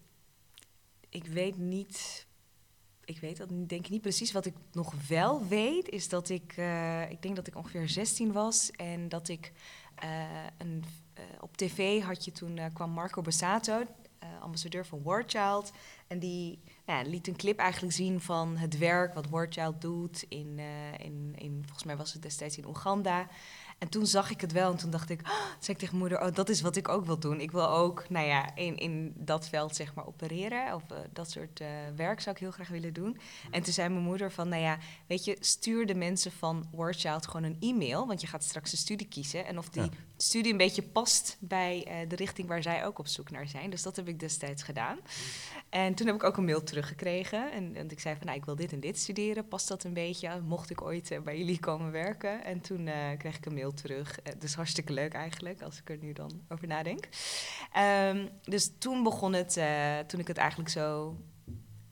ik 1.08 1.24
weet 1.26 1.58
niet. 1.58 2.26
Ik 3.04 3.18
weet 3.20 3.36
dat 3.36 3.48
denk 3.48 3.84
ik 3.84 3.88
niet 3.90 4.02
precies. 4.02 4.32
Wat 4.32 4.46
ik 4.46 4.54
nog 4.72 4.94
wel 5.08 5.46
weet, 5.46 5.88
is 5.88 6.08
dat 6.08 6.28
ik. 6.28 6.52
eh, 6.56 7.10
ik 7.10 7.22
denk 7.22 7.36
dat 7.36 7.46
ik 7.46 7.56
ongeveer 7.56 7.88
16 7.88 8.32
was. 8.32 8.70
En 8.70 9.08
dat 9.08 9.28
ik. 9.28 9.52
eh, 9.94 10.46
een, 10.58 10.84
eh, 11.14 11.24
op 11.40 11.56
tv 11.56 12.02
had 12.02 12.24
je 12.24 12.32
toen. 12.32 12.60
kwam 12.72 12.90
Marco 12.90 13.22
Bassato, 13.22 13.82
ambassadeur 14.40 14.86
van 14.86 15.02
Warchild. 15.02 15.72
En 16.06 16.18
die 16.18 16.58
liet 17.04 17.28
een 17.28 17.36
clip 17.36 17.58
eigenlijk 17.58 17.94
zien 17.94 18.20
van 18.20 18.56
het 18.56 18.78
werk 18.78 19.14
wat 19.14 19.28
Warchild 19.28 19.80
doet. 19.80 20.24
In, 20.28 20.58
in, 20.98 21.32
in, 21.36 21.62
volgens 21.62 21.84
mij 21.84 21.96
was 21.96 22.12
het 22.12 22.22
destijds 22.22 22.58
in 22.58 22.66
Oeganda. 22.66 23.28
En 23.78 23.88
toen 23.88 24.06
zag 24.06 24.30
ik 24.30 24.40
het 24.40 24.52
wel 24.52 24.70
en 24.70 24.76
toen 24.76 24.90
dacht 24.90 25.10
ik, 25.10 25.20
oh, 25.20 25.26
toen 25.26 25.56
zei 25.58 25.76
ik 25.76 25.78
tegen 25.78 25.98
moeder, 25.98 26.20
oh, 26.20 26.34
dat 26.34 26.48
is 26.48 26.60
wat 26.60 26.76
ik 26.76 26.88
ook 26.88 27.04
wil 27.06 27.18
doen. 27.18 27.40
Ik 27.40 27.50
wil 27.50 27.68
ook, 27.68 28.08
nou 28.08 28.26
ja, 28.26 28.54
in, 28.56 28.76
in 28.76 29.12
dat 29.16 29.48
veld 29.48 29.76
zeg 29.76 29.94
maar 29.94 30.06
opereren 30.06 30.74
of 30.74 30.82
eh, 30.90 30.96
dat 31.12 31.30
soort 31.30 31.60
eh, 31.60 31.68
werk 31.96 32.20
zou 32.20 32.34
ik 32.34 32.40
heel 32.40 32.50
graag 32.50 32.68
willen 32.68 32.92
doen. 32.92 33.18
En 33.50 33.62
toen 33.62 33.72
zei 33.72 33.88
mijn 33.88 34.04
moeder 34.04 34.32
van, 34.32 34.48
nou 34.48 34.62
ja, 34.62 34.78
weet 35.06 35.24
je, 35.24 35.36
stuur 35.40 35.86
de 35.86 35.94
mensen 35.94 36.32
van 36.32 36.68
Wordchild 36.72 37.26
gewoon 37.26 37.42
een 37.42 37.56
e-mail, 37.60 38.06
want 38.06 38.20
je 38.20 38.26
gaat 38.26 38.44
straks 38.44 38.72
een 38.72 38.78
studie 38.78 39.08
kiezen. 39.08 39.46
En 39.46 39.58
of 39.58 39.68
die 39.68 39.82
Ja. 39.82 39.88
studie 40.16 40.52
een 40.52 40.58
beetje 40.58 40.82
past 40.82 41.36
bij 41.40 41.84
eh, 41.84 42.08
de 42.08 42.16
richting 42.16 42.48
waar 42.48 42.62
zij 42.62 42.86
ook 42.86 42.98
op 42.98 43.06
zoek 43.06 43.30
naar 43.30 43.48
zijn. 43.48 43.70
Dus 43.70 43.82
dat 43.82 43.96
heb 43.96 44.08
ik 44.08 44.20
destijds 44.20 44.62
gedaan. 44.62 44.98
En 45.68 45.94
toen 45.94 46.06
heb 46.06 46.16
ik 46.16 46.24
ook 46.24 46.36
een 46.36 46.44
mail 46.44 46.62
teruggekregen. 46.62 47.52
En, 47.52 47.76
en 47.76 47.90
ik 47.90 48.00
zei 48.00 48.16
van, 48.16 48.26
nou, 48.26 48.38
ik 48.38 48.44
wil 48.44 48.56
dit 48.56 48.72
en 48.72 48.80
dit 48.80 48.98
studeren. 48.98 49.48
Past 49.48 49.68
dat 49.68 49.84
een 49.84 49.92
beetje? 49.94 50.40
Mocht 50.40 50.70
ik 50.70 50.82
ooit 50.82 51.18
bij 51.24 51.38
jullie 51.38 51.60
komen 51.60 51.90
werken? 51.92 52.44
En 52.44 52.60
toen 52.60 52.88
kreeg 53.18 53.36
ik 53.36 53.46
een 53.46 53.54
mail 53.54 53.65
terug. 53.72 54.20
Eh, 54.20 54.32
dus 54.38 54.54
hartstikke 54.54 54.92
leuk 54.92 55.12
eigenlijk, 55.12 55.62
als 55.62 55.78
ik 55.78 55.90
er 55.90 55.98
nu 56.00 56.12
dan 56.12 56.40
over 56.48 56.66
nadenk. 56.66 57.08
Ehm, 57.72 58.26
dus 58.42 58.70
toen 58.78 59.02
begon 59.02 59.32
het, 59.32 59.56
eh, 59.56 59.98
toen 59.98 60.20
ik 60.20 60.26
het 60.28 60.36
eigenlijk 60.36 60.70
zo 60.70 61.16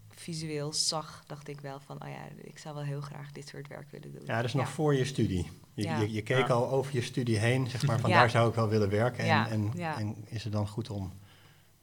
visueel 0.09 0.73
zag, 0.73 1.23
dacht 1.27 1.49
ik 1.49 1.61
wel 1.61 1.81
van, 1.81 2.03
oh 2.03 2.09
ja, 2.09 2.43
ik 2.43 2.59
zou 2.59 2.75
wel 2.75 2.85
heel 2.85 3.01
graag 3.01 3.33
dit 3.33 3.49
soort 3.49 3.69
werk 3.69 3.91
willen 3.91 4.13
doen. 4.13 4.23
Ja, 4.27 4.37
dat 4.37 4.45
is 4.45 4.53
nog 4.55 4.69
voor 4.69 4.95
je 4.95 5.05
studie. 5.05 5.51
Je, 5.75 5.83
Ja. 5.83 6.01
je, 6.01 6.13
je 6.13 6.23
keek 6.23 6.47
Ja. 6.47 6.55
al 6.55 6.71
over 6.71 6.95
je 6.95 7.03
studie 7.03 7.39
heen, 7.39 7.71
zeg 7.71 7.87
maar, 7.87 8.01
van 8.01 8.11
Ja. 8.11 8.19
daar 8.19 8.31
zou 8.31 8.49
ik 8.49 8.55
wel 8.55 8.69
willen 8.69 8.91
werken. 8.91 9.19
En, 9.19 9.27
Ja, 9.27 9.49
en, 9.49 9.71
ja. 9.75 9.99
en 9.99 10.17
is 10.29 10.45
het 10.45 10.53
dan 10.53 10.69
goed 10.69 10.91
om 10.91 11.03
Ja. 11.03 11.24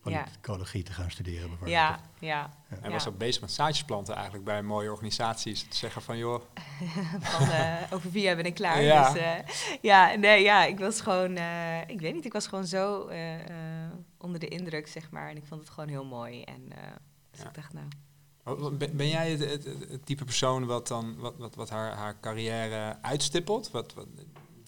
Politicologie 0.02 0.84
te 0.84 0.94
gaan 0.94 1.12
studeren 1.12 1.42
bijvoorbeeld? 1.50 1.72
Ja, 1.78 2.00
ja. 2.20 2.54
En 2.82 2.92
was 2.92 3.08
ook 3.08 3.18
bezig 3.18 3.42
met 3.42 3.52
zaadjes 3.52 3.84
planten 3.84 4.14
eigenlijk 4.16 4.46
bij 4.46 4.62
mooie 4.62 4.92
organisaties. 4.92 5.62
Te 5.64 5.76
zeggen 5.76 6.02
van, 6.02 6.18
joh, 6.18 6.42
van 7.22 7.50
eh, 7.50 7.76
over 7.90 8.12
vier 8.12 8.24
jaar 8.24 8.36
ben 8.36 8.46
ik 8.46 8.54
klaar. 8.54 8.82
Ja. 8.82 9.12
Dus, 9.14 9.22
eh, 9.22 9.34
ja, 9.82 10.16
nee, 10.16 10.44
ja, 10.44 10.66
ik 10.66 10.80
was 10.80 11.02
gewoon, 11.02 11.36
eh, 11.36 11.82
ik 11.90 12.00
weet 12.02 12.14
niet, 12.14 12.26
ik 12.26 12.34
was 12.34 12.48
gewoon 12.48 12.66
zo 12.66 13.08
eh, 13.08 13.40
eh, 13.40 13.92
onder 14.18 14.40
de 14.40 14.48
indruk, 14.48 14.88
zeg 14.88 15.12
maar. 15.12 15.30
En 15.30 15.38
ik 15.38 15.46
vond 15.46 15.62
het 15.62 15.70
gewoon 15.70 15.90
heel 15.90 16.06
mooi. 16.06 16.42
En 16.44 16.62
eh, 16.72 16.78
dus 17.32 17.42
Ja. 17.42 17.48
ik 17.48 17.54
dacht, 17.56 17.74
nou, 17.74 17.88
Ben, 18.94 19.08
jij 19.08 19.32
het, 19.32 19.40
het, 19.40 19.66
het- 19.66 19.90
het 19.90 20.06
type 20.06 20.24
persoon 20.26 20.66
wat, 20.66 20.88
dan, 20.88 21.16
wat, 21.18 21.38
wat, 21.38 21.56
wat 21.56 21.70
haar, 21.70 21.92
haar 21.96 22.20
carrière 22.20 22.98
uitstippelt? 23.02 23.72
Wat, 23.72 23.94
wat, 23.94 24.08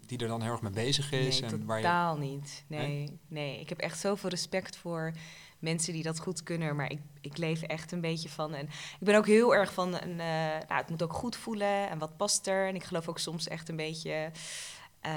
die 0.05 0.17
er 0.17 0.27
dan 0.27 0.41
heel 0.41 0.51
erg 0.51 0.61
mee 0.61 0.71
bezig 0.71 1.11
is? 1.11 1.39
nee, 1.39 1.49
en 1.51 1.65
waar 1.65 1.77
je, 1.77 1.83
totaal 1.83 2.17
niet. 2.17 2.63
Nee, 2.67 2.87
Nee? 2.87 3.19
nee, 3.27 3.59
ik 3.59 3.69
heb 3.69 3.77
echt 3.79 3.99
zoveel 3.99 4.29
respect 4.29 4.75
voor 4.77 5.11
mensen 5.59 5.93
die 5.93 6.03
dat 6.03 6.19
goed 6.19 6.43
kunnen. 6.43 6.75
Maar 6.75 6.91
ik, 6.91 6.99
ik 7.21 7.37
leef 7.37 7.61
echt 7.61 7.91
een 7.91 8.01
beetje 8.01 8.29
van... 8.29 8.53
En 8.53 8.65
ik 8.65 8.97
ben 8.99 9.15
ook 9.15 9.25
heel 9.27 9.55
erg 9.55 9.73
van... 9.73 9.87
Een, 9.93 10.19
eh, 10.19 10.67
nou, 10.67 10.73
het 10.75 10.89
moet 10.89 11.03
ook 11.03 11.13
goed 11.13 11.35
voelen 11.35 11.89
en 11.89 11.97
wat 11.97 12.17
past 12.17 12.47
er. 12.47 12.67
En 12.67 12.75
ik 12.75 12.83
geloof 12.83 13.07
ook 13.07 13.19
soms 13.19 13.47
echt 13.47 13.69
een 13.69 13.75
beetje... 13.75 14.31
eh, 15.01 15.11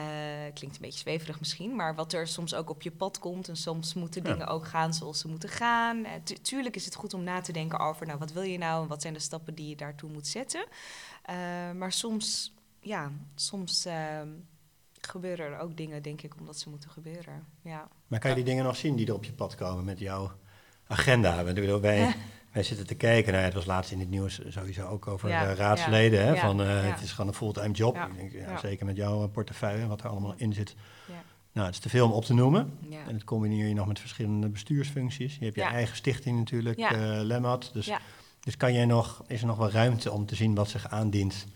klinkt 0.55 0.77
een 0.77 0.83
beetje 0.83 0.99
zweverig 0.99 1.39
misschien, 1.39 1.77
maar 1.77 1.95
wat 1.95 2.13
er 2.13 2.29
soms 2.29 2.55
ook 2.55 2.71
op 2.71 2.83
je 2.83 2.91
pad 2.91 3.19
komt. 3.19 3.49
En 3.49 3.57
soms 3.57 3.95
moeten 3.95 4.23
Ja. 4.25 4.33
dingen 4.33 4.47
ook 4.47 4.67
gaan 4.67 4.95
zoals 4.95 5.19
ze 5.19 5.29
moeten 5.29 5.49
gaan. 5.49 6.07
Tu- 6.25 6.35
tuurlijk 6.35 6.77
is 6.77 6.85
het 6.85 6.95
goed 6.95 7.15
om 7.15 7.23
na 7.25 7.41
te 7.41 7.53
denken 7.53 7.79
over, 7.79 8.07
nou, 8.07 8.19
wat 8.19 8.33
wil 8.33 8.43
je 8.43 8.59
nou 8.59 8.83
en 8.83 8.89
wat 8.89 9.03
zijn 9.03 9.15
de 9.15 9.21
stappen 9.21 9.55
die 9.55 9.69
je 9.69 9.77
daartoe 9.77 10.11
moet 10.11 10.27
zetten. 10.27 10.67
Eh, 11.23 11.37
maar 11.75 11.93
soms, 11.93 12.55
ja, 12.81 13.11
soms 13.35 13.85
ehm, 13.85 14.29
gebeuren 15.07 15.47
er 15.47 15.59
ook 15.59 15.77
dingen, 15.77 16.03
denk 16.03 16.23
ik, 16.23 16.35
omdat 16.39 16.59
ze 16.59 16.69
moeten 16.69 16.91
gebeuren. 16.91 17.47
Ja. 17.63 17.89
Maar 18.07 18.19
kan 18.21 18.31
je 18.31 18.37
die 18.37 18.45
dingen 18.45 18.65
nog 18.65 18.77
zien 18.77 18.97
die 18.97 19.07
er 19.07 19.15
op 19.15 19.25
je 19.25 19.33
pad 19.33 19.55
komen 19.55 19.85
met 19.85 19.99
jouw 19.99 20.33
agenda? 20.87 21.45
Bedoel, 21.45 21.81
wij, 21.81 22.15
wij 22.53 22.63
zitten 22.63 22.87
te 22.87 22.95
kijken. 22.95 23.33
Nou, 23.33 23.45
het 23.45 23.55
was 23.55 23.65
laatst 23.67 23.91
in 23.93 24.01
het 24.01 24.11
nieuws 24.11 24.41
sowieso 24.49 24.87
ook 24.89 25.07
over 25.07 25.29
Ja, 25.29 25.51
eh, 25.51 25.57
raadsleden. 25.57 26.27
Hè, 26.27 26.37
van, 26.37 26.63
eh. 26.63 26.91
Het 26.91 27.03
is 27.03 27.11
gewoon 27.13 27.29
een 27.29 27.37
fulltime 27.37 27.75
job. 27.75 27.97
Ik 28.19 28.33
denk. 28.33 28.59
Zeker 28.59 28.87
met 28.87 28.97
jouw 28.97 29.29
portefeuille, 29.29 29.87
wat 29.87 30.01
er 30.01 30.09
allemaal 30.09 30.35
in 30.37 30.53
zit. 30.53 30.75
Ja. 31.07 31.23
Nou, 31.53 31.67
het 31.67 31.77
is 31.77 31.81
te 31.81 31.89
veel 31.89 32.07
om 32.07 32.13
op 32.13 32.25
te 32.25 32.35
noemen. 32.35 32.79
En 33.07 33.13
dat 33.13 33.25
combineer 33.25 33.67
je 33.69 33.75
nog 33.75 33.87
met 33.87 34.01
verschillende 34.01 34.49
bestuursfuncties. 34.49 35.37
Je 35.39 35.45
hebt 35.45 35.57
je 35.57 35.63
eigen 35.63 35.97
stichting 35.97 36.39
natuurlijk, 36.39 36.79
Ja. 36.79 36.93
eh 36.93 37.21
Lemmat. 37.23 37.71
Dus, 37.73 37.91
dus 38.41 38.57
kan 38.57 38.73
jij 38.73 38.85
nog, 38.85 39.23
is 39.27 39.41
er 39.41 39.47
nog 39.47 39.57
wel 39.57 39.71
ruimte 39.71 40.11
om 40.13 40.27
te 40.27 40.35
zien 40.35 40.55
wat 40.55 40.69
zich 40.69 40.89
aandient 40.89 41.47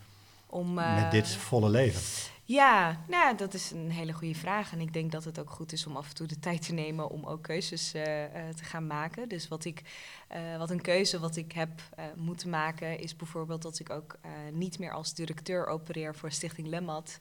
Om, 0.45 0.79
eh, 0.79 0.95
met 0.95 1.11
dit 1.11 1.27
volle 1.27 1.69
leven? 1.69 2.01
Ja, 2.43 2.99
nou, 3.07 3.37
dat 3.37 3.53
is 3.53 3.71
een 3.71 3.91
hele 3.91 4.13
goede 4.13 4.35
vraag. 4.35 4.71
En 4.71 4.79
ik 4.79 4.93
denk 4.93 5.11
dat 5.11 5.23
het 5.23 5.39
ook 5.39 5.49
goed 5.49 5.71
is 5.71 5.85
om 5.85 5.95
af 5.95 6.09
en 6.09 6.15
toe 6.15 6.27
de 6.27 6.39
tijd 6.39 6.65
te 6.65 6.73
nemen 6.73 7.09
om 7.09 7.25
ook 7.25 7.43
keuzes 7.43 7.93
eh, 7.93 8.23
eh, 8.23 8.55
te 8.55 8.63
gaan 8.63 8.87
maken. 8.87 9.29
Dus 9.29 9.47
wat, 9.47 9.65
ik, 9.65 9.81
eh, 10.27 10.57
wat 10.57 10.69
een 10.69 10.81
keuze 10.81 11.19
wat 11.19 11.35
ik 11.35 11.51
heb 11.51 11.81
moeten 12.15 12.49
maken 12.49 12.99
is 12.99 13.15
bijvoorbeeld 13.15 13.61
dat 13.61 13.79
ik 13.79 13.89
ook 13.89 14.19
niet 14.51 14.79
meer 14.79 14.91
als 14.91 15.13
directeur 15.13 15.65
opereer 15.67 16.15
voor 16.15 16.31
Stichting 16.31 16.67
Lemmat. 16.67 17.17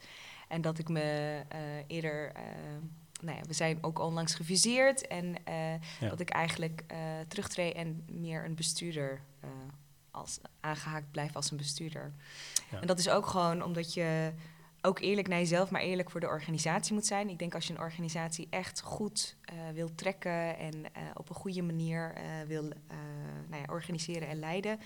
En 0.49 0.61
dat 0.61 0.79
ik 0.79 0.89
me 0.89 1.41
eerder 1.87 2.33
nou 3.21 3.37
ja, 3.37 3.43
we 3.47 3.53
zijn 3.53 3.79
ook 3.81 3.99
onlangs 3.99 4.35
geviseerd 4.35 5.07
en 5.07 5.35
Ja. 6.01 6.09
dat 6.09 6.21
ik 6.21 6.31
eigenlijk 6.31 6.85
terugtreed 7.29 7.75
en 7.75 8.05
meer 8.11 8.45
een 8.45 8.55
bestuurder 8.55 9.21
als 10.11 10.41
aangehaakt 10.61 11.11
blijf 11.11 11.37
als 11.37 11.51
een 11.51 11.57
bestuurder. 11.57 12.13
Ja. 12.71 12.81
En 12.81 12.87
dat 12.87 12.99
is 12.99 13.09
ook 13.09 13.27
gewoon 13.27 13.63
omdat 13.63 13.95
je 13.95 14.33
ook 14.83 14.99
eerlijk 14.99 15.29
naar 15.29 15.39
jezelf, 15.39 15.71
maar 15.71 15.81
eerlijk 15.81 16.11
voor 16.11 16.21
de 16.21 16.27
organisatie 16.27 16.95
moet 16.95 17.07
zijn. 17.07 17.29
Ik 17.29 17.39
denk 17.39 17.55
als 17.55 17.67
je 17.67 17.73
een 17.73 17.81
organisatie 17.81 18.47
echt 18.51 18.81
goed 18.81 19.37
eh, 19.45 19.55
wil 19.75 19.95
trekken 19.95 20.59
en 20.59 20.95
eh, 20.95 21.03
op 21.15 21.29
een 21.29 21.35
goede 21.35 21.63
manier 21.63 22.13
eh, 22.15 22.23
wil 22.47 22.63
nou 23.49 23.63
ja, 23.63 23.73
organiseren 23.73 24.29
en 24.29 24.39
leiden, 24.39 24.81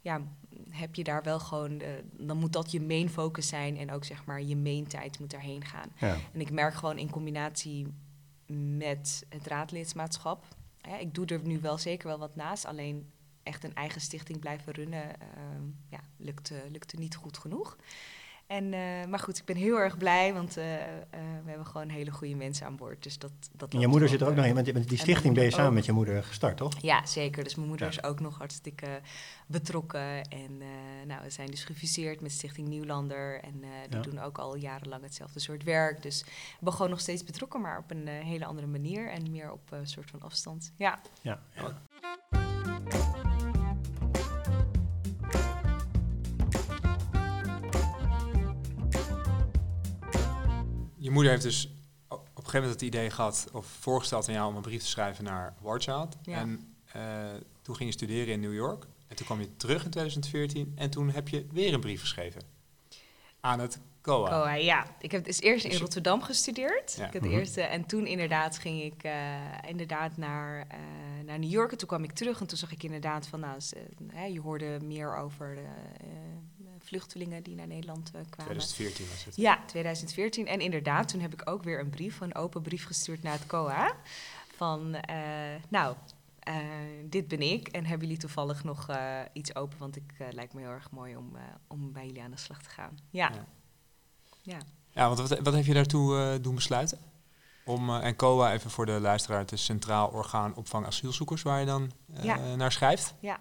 ja, 0.00 0.22
heb 0.68 0.94
je 0.94 1.04
daar 1.04 1.22
wel 1.22 1.40
gewoon, 1.40 1.82
dan 2.12 2.36
moet 2.36 2.52
dat 2.52 2.70
je 2.70 2.80
main 2.80 3.08
focus 3.08 3.48
zijn 3.48 3.76
en 3.76 3.92
ook 3.92 4.04
zeg 4.04 4.24
maar 4.24 4.42
je 4.42 4.56
main 4.56 4.86
tijd 4.86 5.18
moet 5.18 5.30
daarheen 5.30 5.64
gaan. 5.64 5.92
Ja. 5.96 6.16
En 6.32 6.40
ik 6.40 6.50
merk 6.50 6.74
gewoon 6.74 6.98
in 6.98 7.10
combinatie 7.10 7.86
met 8.76 9.26
het 9.28 9.46
raadlidmaatschap. 9.46 10.44
Hè, 10.80 10.96
ik 10.96 11.14
doe 11.14 11.26
er 11.26 11.40
nu 11.42 11.60
wel 11.60 11.78
zeker 11.78 12.08
wel 12.08 12.18
wat 12.18 12.36
naast, 12.36 12.64
alleen 12.64 13.10
echt 13.42 13.64
een 13.64 13.74
eigen 13.74 14.00
stichting 14.00 14.38
blijven 14.38 14.72
runnen, 14.72 15.20
ehm, 15.20 15.64
ja, 15.88 16.00
lukt, 16.16 16.52
lukte 16.70 16.96
niet 16.96 17.16
goed 17.16 17.38
genoeg. 17.38 17.76
En, 18.50 18.72
eh, 18.72 18.80
maar 19.08 19.18
goed, 19.18 19.38
ik 19.38 19.44
ben 19.44 19.56
heel 19.56 19.78
erg 19.78 19.96
blij, 19.98 20.32
want 20.34 20.56
eh, 20.56 20.74
eh, 20.74 20.88
we 21.44 21.48
hebben 21.48 21.66
gewoon 21.66 21.88
hele 21.88 22.10
goede 22.10 22.34
mensen 22.34 22.66
aan 22.66 22.76
boord. 22.76 23.02
Dus 23.02 23.18
dat, 23.18 23.30
dat 23.52 23.72
En 23.72 23.80
je 23.80 23.86
moeder 23.86 24.08
zit 24.08 24.20
er 24.20 24.28
ook 24.28 24.34
nog 24.34 24.44
in, 24.44 24.54
want 24.54 24.66
je 24.66 24.72
bent 24.72 24.88
die 24.88 24.98
stichting 24.98 25.34
ben 25.34 25.44
je 25.44 25.50
samen 25.50 25.66
ook. 25.68 25.74
met 25.74 25.84
je 25.84 25.92
moeder 25.92 26.22
gestart, 26.24 26.56
toch? 26.56 26.72
Ja, 26.80 27.06
zeker. 27.06 27.44
Dus 27.44 27.54
mijn 27.54 27.68
moeder 27.68 27.86
Ja. 27.86 27.92
is 27.92 28.02
ook 28.02 28.20
nog 28.20 28.38
hartstikke 28.38 29.00
betrokken. 29.46 30.22
En 30.28 30.60
eh, 30.60 31.06
nou, 31.06 31.22
we 31.22 31.30
zijn 31.30 31.50
dus 31.50 31.64
gefuseerd 31.64 32.20
met 32.20 32.32
Stichting 32.32 32.68
Nieuwlander. 32.68 33.40
En 33.42 33.62
eh, 33.62 33.68
die 33.88 33.96
Ja. 33.96 34.02
doen 34.02 34.18
ook 34.20 34.38
al 34.38 34.56
jarenlang 34.56 35.02
hetzelfde 35.02 35.40
soort 35.40 35.62
werk. 35.64 36.02
Dus 36.02 36.22
we 36.22 36.30
zijn 36.60 36.72
gewoon 36.72 36.90
nog 36.90 37.00
steeds 37.00 37.24
betrokken, 37.24 37.60
maar 37.60 37.78
op 37.78 37.90
een 37.90 38.06
hele 38.08 38.44
andere 38.44 38.66
manier. 38.66 39.10
En 39.10 39.30
meer 39.30 39.52
op 39.52 39.70
een 39.72 39.86
soort 39.86 40.10
van 40.10 40.22
afstand. 40.22 40.72
Ja, 40.76 40.98
Ja. 41.22 41.40
ja. 41.54 41.78
Je 51.10 51.16
moeder 51.16 51.32
heeft 51.34 51.44
dus 51.44 51.68
op 52.08 52.18
een 52.20 52.26
gegeven 52.34 52.60
moment 52.60 52.80
het 52.80 52.82
idee 52.94 53.10
gehad, 53.10 53.48
of 53.52 53.66
voorgesteld 53.66 54.28
aan 54.28 54.34
jou 54.34 54.48
om 54.50 54.56
een 54.56 54.62
brief 54.62 54.80
te 54.80 54.86
schrijven 54.86 55.24
naar 55.24 55.54
Warchild. 55.60 56.16
Ja. 56.22 56.36
En 56.36 56.74
eh, 56.92 57.02
toen 57.62 57.76
ging 57.76 57.88
je 57.88 57.94
studeren 57.94 58.32
in 58.34 58.40
New 58.40 58.54
York. 58.54 58.86
En 59.08 59.16
toen 59.16 59.26
kwam 59.26 59.40
je 59.40 59.56
terug 59.56 59.84
in 59.84 59.90
2014 59.90 60.72
en 60.76 60.90
toen 60.90 61.10
heb 61.10 61.28
je 61.28 61.46
weer 61.52 61.74
een 61.74 61.80
brief 61.80 62.00
geschreven. 62.00 62.42
Aan 63.40 63.60
het 63.60 63.78
COA. 64.02 64.28
COA, 64.28 64.54
ja. 64.54 64.86
Ik 65.00 65.10
heb 65.10 65.24
dus 65.24 65.40
eerst 65.40 65.62
Dus 65.62 65.70
in 65.72 65.76
je- 65.78 65.82
Rotterdam 65.82 66.22
gestudeerd. 66.22 66.94
Ja. 66.98 67.06
Ik 67.06 67.12
heb 67.12 67.22
Mhm. 67.22 67.30
de 67.30 67.38
eerste, 67.38 67.62
en 67.62 67.86
toen 67.86 68.06
inderdaad 68.06 68.58
ging 68.58 68.82
ik 68.82 69.02
eh, 69.02 69.12
inderdaad 69.68 70.16
naar, 70.16 70.64
eh, 70.68 70.78
naar 71.26 71.38
New 71.38 71.50
York. 71.50 71.70
En 71.72 71.78
toen 71.78 71.88
kwam 71.88 72.04
ik 72.04 72.12
terug 72.12 72.40
en 72.40 72.46
toen 72.46 72.58
zag 72.58 72.72
ik 72.72 72.82
inderdaad 72.82 73.26
van... 73.26 73.40
Nou, 73.40 73.58
je 74.32 74.40
hoorde 74.40 74.78
meer 74.84 75.16
over 75.16 75.54
de 75.54 75.60
eh, 76.00 76.06
vluchtelingen 76.84 77.42
die 77.42 77.54
naar 77.54 77.66
Nederland 77.66 78.06
eh, 78.06 78.20
kwamen. 78.30 78.56
2014 78.56 79.06
was 79.08 79.24
het. 79.24 79.36
Ja, 79.36 79.58
2014. 79.66 80.46
En 80.46 80.60
inderdaad, 80.60 81.08
toen 81.08 81.20
heb 81.20 81.32
ik 81.32 81.50
ook 81.50 81.62
weer 81.62 81.80
een 81.80 81.90
brief, 81.90 82.20
een 82.20 82.34
open 82.34 82.62
brief 82.62 82.86
gestuurd 82.86 83.22
naar 83.22 83.32
het 83.32 83.46
COA. 83.46 83.96
Van, 84.56 84.94
eh, 84.94 85.16
nou, 85.68 85.96
eh, 86.38 86.54
dit 87.04 87.28
ben 87.28 87.40
ik. 87.40 87.68
En 87.68 87.84
hebben 87.84 88.06
jullie 88.06 88.22
toevallig 88.22 88.64
nog 88.64 88.88
iets 89.32 89.54
open? 89.54 89.78
Want 89.78 89.96
ik 89.96 90.14
eh, 90.18 90.26
lijkt 90.30 90.54
me 90.54 90.60
heel 90.60 90.70
erg 90.70 90.90
mooi 90.90 91.16
om, 91.16 91.36
om 91.68 91.92
bij 91.92 92.06
jullie 92.06 92.22
aan 92.22 92.30
de 92.30 92.36
slag 92.36 92.62
te 92.62 92.70
gaan. 92.70 92.98
Ja. 93.10 93.30
Ja. 93.34 93.46
Ja. 94.42 94.58
Ja, 94.90 95.06
want 95.06 95.28
wat, 95.28 95.38
wat 95.38 95.54
heb 95.54 95.64
je 95.64 95.74
daartoe 95.74 96.38
doen 96.40 96.54
besluiten? 96.54 96.98
Om, 97.64 97.90
en 97.90 98.16
COA, 98.16 98.52
even 98.52 98.70
voor 98.70 98.86
de 98.86 99.00
luisteraar, 99.00 99.38
het 99.38 99.52
is 99.52 99.64
Centraal 99.64 100.08
Orgaan 100.08 100.54
Opvang 100.54 100.86
Asielzoekers, 100.86 101.42
waar 101.42 101.60
je 101.60 101.66
dan 101.66 101.90
Ja. 102.22 102.54
naar 102.56 102.72
schrijft. 102.72 103.14
Ja. 103.20 103.40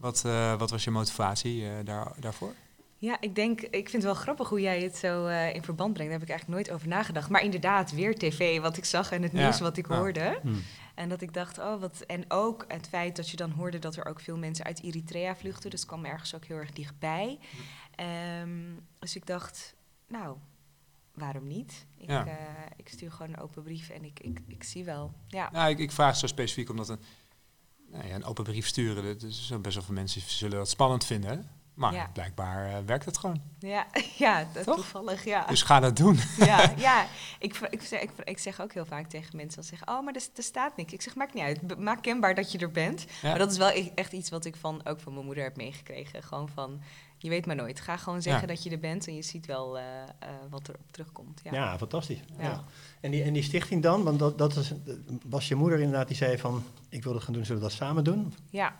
Wat, 0.00 0.24
eh, 0.24 0.58
wat 0.58 0.70
was 0.70 0.84
je 0.84 0.90
motivatie 0.90 1.68
eh, 1.68 1.72
daar, 1.84 2.12
daarvoor? 2.18 2.52
Ja, 2.96 3.16
ik 3.20 3.34
denk, 3.34 3.60
ik 3.60 3.70
vind 3.88 3.92
het 3.92 4.02
wel 4.02 4.14
grappig 4.14 4.48
hoe 4.48 4.60
jij 4.60 4.82
het 4.82 4.96
zo 4.96 5.26
eh, 5.26 5.54
in 5.54 5.62
verband 5.64 5.92
brengt. 5.92 6.10
Daar 6.10 6.20
heb 6.20 6.28
ik 6.28 6.34
eigenlijk 6.34 6.60
nooit 6.60 6.76
over 6.76 6.88
nagedacht. 6.88 7.28
Maar 7.28 7.42
inderdaad, 7.42 7.92
weer 7.92 8.14
tv, 8.18 8.60
wat 8.60 8.76
ik 8.76 8.84
zag 8.84 9.12
en 9.12 9.22
het 9.22 9.32
Ja, 9.32 9.42
nieuws 9.42 9.60
wat 9.60 9.76
ik 9.76 9.88
ja. 9.88 9.96
hoorde. 9.96 10.38
Hm. 10.42 10.48
En 10.94 11.08
dat 11.08 11.20
ik 11.20 11.34
dacht, 11.34 11.58
oh 11.58 11.80
wat. 11.80 12.00
En 12.06 12.24
ook 12.28 12.64
het 12.68 12.88
feit 12.88 13.16
dat 13.16 13.28
je 13.30 13.36
dan 13.36 13.50
hoorde 13.50 13.78
dat 13.78 13.96
er 13.96 14.06
ook 14.06 14.20
veel 14.20 14.36
mensen 14.36 14.64
uit 14.64 14.82
Eritrea 14.82 15.36
vluchten. 15.36 15.70
Dus 15.70 15.86
kwam 15.86 16.04
ergens 16.04 16.34
ook 16.34 16.44
heel 16.44 16.56
erg 16.56 16.70
dichtbij. 16.72 17.38
Ehm, 17.94 18.50
dus 18.98 19.16
ik 19.16 19.26
dacht, 19.26 19.74
nou, 20.08 20.36
waarom 21.14 21.46
niet? 21.46 21.86
Ik, 21.96 22.08
Ja. 22.08 22.26
eh, 22.26 22.32
ik 22.76 22.88
stuur 22.88 23.12
gewoon 23.12 23.32
een 23.32 23.40
open 23.40 23.62
brief 23.62 23.88
en 23.90 24.04
ik, 24.04 24.20
ik, 24.20 24.40
ik 24.46 24.62
zie 24.64 24.84
wel. 24.84 25.12
Ja, 25.28 25.48
Nou, 25.52 25.70
ik, 25.70 25.78
ik 25.78 25.90
vraag 25.92 26.16
zo 26.16 26.26
specifiek 26.26 26.70
omdat 26.70 26.88
een, 26.88 27.00
nou 27.92 28.06
ja, 28.08 28.14
een 28.14 28.24
open 28.24 28.44
brief 28.44 28.66
sturen, 28.66 29.04
dat 29.04 29.22
is 29.22 29.46
zo 29.46 29.58
best 29.58 29.74
wel 29.74 29.84
veel 29.84 29.94
mensen 29.94 30.20
zullen 30.26 30.58
dat 30.58 30.68
spannend 30.68 31.04
vinden. 31.04 31.50
Maar 31.74 31.92
Ja. 31.92 32.10
blijkbaar 32.12 32.66
eh, 32.66 32.78
werkt 32.86 33.04
het 33.04 33.18
gewoon. 33.18 33.42
ja, 33.58 33.86
ja 34.18 34.46
dat 34.52 34.64
Toch? 34.64 34.74
toevallig, 34.74 35.24
ja. 35.24 35.44
Dus 35.46 35.62
ga 35.62 35.80
dat 35.80 35.96
doen. 35.96 36.18
ja, 36.38 36.72
ja. 36.76 37.06
Ik, 37.38 37.56
ik, 37.70 37.82
zeg, 37.82 38.00
ik, 38.00 38.10
ik 38.24 38.38
zeg 38.38 38.60
ook 38.60 38.72
heel 38.72 38.84
vaak 38.86 39.08
tegen 39.08 39.36
mensen 39.36 39.60
dat 39.60 39.68
zeggen, 39.68 39.88
oh, 39.88 40.04
maar 40.04 40.14
er, 40.14 40.22
er 40.36 40.42
staat 40.42 40.76
niks. 40.76 40.92
Ik 40.92 41.02
zeg, 41.02 41.14
maakt 41.14 41.34
niet 41.34 41.42
uit. 41.44 41.78
Maak 41.78 42.02
kenbaar 42.02 42.34
dat 42.34 42.52
je 42.52 42.58
er 42.58 42.70
bent. 42.70 43.06
Ja. 43.22 43.28
Maar 43.28 43.38
dat 43.38 43.50
is 43.50 43.56
wel 43.58 43.70
e- 43.70 43.90
echt 43.94 44.12
iets 44.12 44.30
wat 44.30 44.44
ik 44.44 44.56
van, 44.56 44.86
ook 44.86 45.00
van 45.00 45.12
mijn 45.12 45.24
moeder 45.24 45.44
heb 45.44 45.56
meegekregen. 45.56 46.22
Gewoon 46.22 46.48
van, 46.48 46.80
je 47.22 47.28
weet 47.28 47.46
maar 47.46 47.56
nooit. 47.56 47.80
Ga 47.80 47.96
gewoon 47.96 48.22
zeggen 48.22 48.42
Ja. 48.42 48.54
dat 48.54 48.62
je 48.62 48.70
er 48.70 48.78
bent 48.78 49.06
en 49.06 49.14
je 49.14 49.22
ziet 49.22 49.46
wel 49.46 49.78
eh, 49.78 50.02
eh, 50.02 50.08
wat 50.50 50.68
er 50.68 50.74
op 50.74 50.92
terugkomt. 50.92 51.40
Ja. 51.44 51.52
Ja, 51.52 51.78
fantastisch. 51.78 52.20
Ja. 52.38 52.42
Ja. 52.44 52.64
En, 53.00 53.10
die, 53.10 53.22
en 53.22 53.32
die 53.32 53.42
stichting 53.42 53.82
dan, 53.82 54.02
want 54.02 54.18
dat, 54.18 54.38
dat 54.38 54.56
is, 54.56 54.72
was 55.24 55.48
je 55.48 55.54
moeder 55.54 55.78
inderdaad 55.78 56.08
die 56.08 56.16
zei 56.16 56.38
van, 56.38 56.62
ik 56.88 57.02
wil 57.04 57.12
dat 57.12 57.22
gaan 57.22 57.32
doen, 57.34 57.44
zullen 57.44 57.62
we 57.62 57.68
dat 57.68 57.76
samen 57.76 58.04
doen? 58.04 58.34
Ja. 58.50 58.76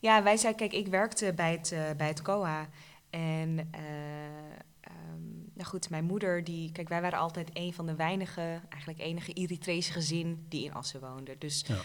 ja, 0.00 0.22
wij 0.22 0.36
zeiden, 0.36 0.68
kijk, 0.68 0.84
ik 0.84 0.90
werkte 0.90 1.32
bij 1.36 1.52
het, 1.52 1.72
eh, 1.72 1.80
bij 1.96 2.08
het 2.08 2.22
COA. 2.22 2.68
En 3.10 3.68
eh, 3.70 3.80
ehm, 4.80 5.22
nou 5.54 5.68
goed, 5.68 5.90
mijn 5.90 6.04
moeder, 6.04 6.44
die, 6.44 6.72
kijk, 6.72 6.88
wij 6.88 7.00
waren 7.00 7.18
altijd 7.18 7.50
een 7.52 7.72
van 7.72 7.86
de 7.86 7.94
weinige, 7.94 8.60
eigenlijk 8.68 9.00
enige 9.02 9.32
Eritrese 9.32 9.92
gezin 9.92 10.44
die 10.48 10.64
in 10.64 10.74
Assen 10.74 11.00
woonde. 11.00 11.36
Dus 11.38 11.64
Ja. 11.66 11.76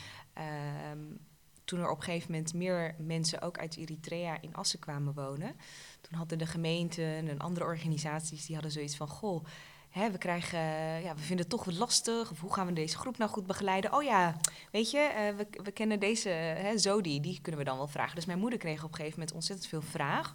Toen 1.71 1.79
er 1.79 1.89
op 1.89 1.97
een 1.97 2.03
gegeven 2.03 2.31
moment 2.31 2.53
meer 2.53 2.95
mensen 2.97 3.41
ook 3.41 3.57
uit 3.57 3.77
Eritrea 3.77 4.41
in 4.41 4.55
Assen 4.55 4.79
kwamen 4.79 5.13
wonen, 5.13 5.55
toen 6.01 6.17
hadden 6.17 6.37
de 6.37 6.45
gemeenten 6.45 7.29
en 7.29 7.39
andere 7.39 7.65
organisaties, 7.65 8.45
die 8.45 8.55
hadden 8.55 8.73
zoiets 8.73 8.95
van, 8.95 9.07
goh, 9.07 9.45
hè, 9.89 10.11
we 10.11 10.17
krijgen, 10.17 10.59
ja, 11.01 11.13
we 11.15 11.19
vinden 11.19 11.37
het 11.37 11.49
toch 11.49 11.63
wat 11.63 11.73
lastig, 11.73 12.31
of 12.31 12.39
hoe 12.39 12.53
gaan 12.53 12.67
we 12.67 12.73
deze 12.73 12.97
groep 12.97 13.17
nou 13.17 13.31
goed 13.31 13.47
begeleiden? 13.47 13.93
Oh 13.93 14.03
ja, 14.03 14.37
weet 14.71 14.91
je, 14.91 14.97
eh, 14.97 15.35
we, 15.35 15.47
we 15.63 15.71
kennen 15.71 15.99
deze, 15.99 16.29
hè, 16.29 16.77
Zodi, 16.77 17.21
die 17.21 17.39
kunnen 17.41 17.61
we 17.61 17.67
dan 17.67 17.77
wel 17.77 17.87
vragen. 17.87 18.15
Dus 18.15 18.25
mijn 18.25 18.39
moeder 18.39 18.59
kreeg 18.59 18.83
op 18.83 18.89
een 18.89 18.95
gegeven 18.95 19.19
moment 19.19 19.35
ontzettend 19.35 19.69
veel 19.69 19.81
vraag. 19.81 20.33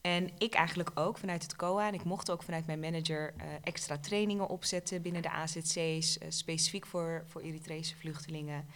En 0.00 0.30
ik 0.38 0.54
eigenlijk 0.54 0.90
ook 0.94 1.18
vanuit 1.18 1.42
het 1.42 1.56
COA. 1.56 1.86
En 1.86 1.94
ik 1.94 2.04
mocht 2.04 2.30
ook 2.30 2.42
vanuit 2.42 2.66
mijn 2.66 2.80
manager 2.80 3.34
eh, 3.36 3.46
extra 3.62 3.98
trainingen 3.98 4.48
opzetten 4.48 5.02
binnen 5.02 5.22
de 5.22 5.30
AZC's, 5.30 6.18
eh, 6.18 6.28
specifiek 6.28 6.86
voor, 6.86 7.24
voor 7.26 7.40
Eritrese 7.40 7.96
vluchtelingen. 7.96 8.66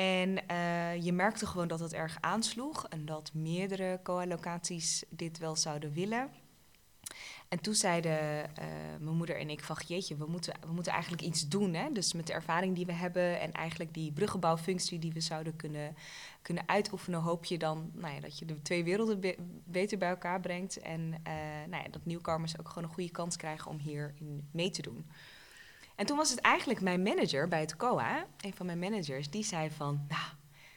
En 0.00 0.46
eh, 0.46 1.02
je 1.04 1.12
merkte 1.12 1.46
gewoon 1.46 1.68
dat 1.68 1.80
het 1.80 1.92
erg 1.92 2.16
aansloeg 2.20 2.88
en 2.88 3.04
dat 3.04 3.30
meerdere 3.34 4.00
COA-locaties 4.02 5.04
dit 5.08 5.38
wel 5.38 5.56
zouden 5.56 5.92
willen. 5.92 6.30
En 7.48 7.60
toen 7.60 7.74
zeiden 7.74 8.56
eh, 8.56 8.66
mijn 9.00 9.16
moeder 9.16 9.36
en 9.36 9.50
ik 9.50 9.64
van, 9.64 9.76
jeetje, 9.86 10.16
we 10.16 10.26
moeten, 10.26 10.54
we 10.66 10.72
moeten 10.72 10.92
eigenlijk 10.92 11.22
iets 11.22 11.48
doen. 11.48 11.74
Hè? 11.74 11.92
Dus 11.92 12.12
met 12.12 12.26
de 12.26 12.32
ervaring 12.32 12.74
die 12.74 12.86
we 12.86 12.92
hebben 12.92 13.40
en 13.40 13.52
eigenlijk 13.52 13.94
die 13.94 14.12
bruggenbouwfunctie 14.12 14.98
die 14.98 15.12
we 15.12 15.20
zouden 15.20 15.56
kunnen, 15.56 15.96
kunnen 16.42 16.68
uitoefenen, 16.68 17.20
hoop 17.20 17.44
je 17.44 17.58
dan 17.58 17.90
nou 17.94 18.14
ja, 18.14 18.20
dat 18.20 18.38
je 18.38 18.44
de 18.44 18.62
twee 18.62 18.84
werelden 18.84 19.20
be- 19.20 19.38
beter 19.64 19.98
bij 19.98 20.08
elkaar 20.08 20.40
brengt. 20.40 20.78
En 20.78 21.14
eh, 21.22 21.32
nou 21.68 21.82
ja, 21.82 21.88
dat 21.90 22.04
nieuwkomers 22.04 22.58
ook 22.58 22.68
gewoon 22.68 22.84
een 22.84 22.94
goede 22.94 23.10
kans 23.10 23.36
krijgen 23.36 23.70
om 23.70 23.78
hierin 23.78 24.48
mee 24.50 24.70
te 24.70 24.82
doen. 24.82 25.06
En 26.00 26.06
toen 26.06 26.16
was 26.16 26.30
het 26.30 26.40
eigenlijk 26.40 26.80
mijn 26.80 27.02
manager 27.02 27.48
bij 27.48 27.60
het 27.60 27.76
COA, 27.76 28.26
een 28.40 28.54
van 28.54 28.66
mijn 28.66 28.78
managers, 28.78 29.30
die 29.30 29.44
zei 29.44 29.70
van, 29.70 30.04
nou, 30.08 30.22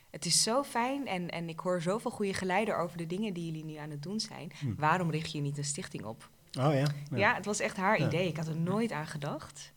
het 0.09 0.25
is 0.25 0.43
zo 0.43 0.63
fijn 0.63 1.07
en, 1.07 1.29
en 1.29 1.49
ik 1.49 1.59
hoor 1.59 1.81
zoveel 1.81 2.11
goede 2.11 2.33
geluiden 2.33 2.77
over 2.77 2.97
de 2.97 3.07
dingen 3.07 3.33
die 3.33 3.45
jullie 3.45 3.65
nu 3.65 3.75
aan 3.75 3.89
het 3.89 4.03
doen 4.03 4.19
zijn. 4.19 4.51
Hm. 4.59 4.75
Waarom 4.77 5.11
richt 5.11 5.31
je 5.31 5.39
niet 5.41 5.57
een 5.57 5.63
stichting 5.63 6.03
op? 6.03 6.29
Oh 6.59 6.73
ja? 6.73 6.85
Ja, 7.15 7.35
het 7.35 7.45
was 7.45 7.59
echt 7.59 7.77
haar 7.77 7.99
Ja. 7.99 8.05
idee. 8.05 8.27
Ik 8.27 8.37
had 8.37 8.47
er 8.47 8.57
nooit 8.57 8.91
aan 8.91 9.07
gedacht. 9.07 9.73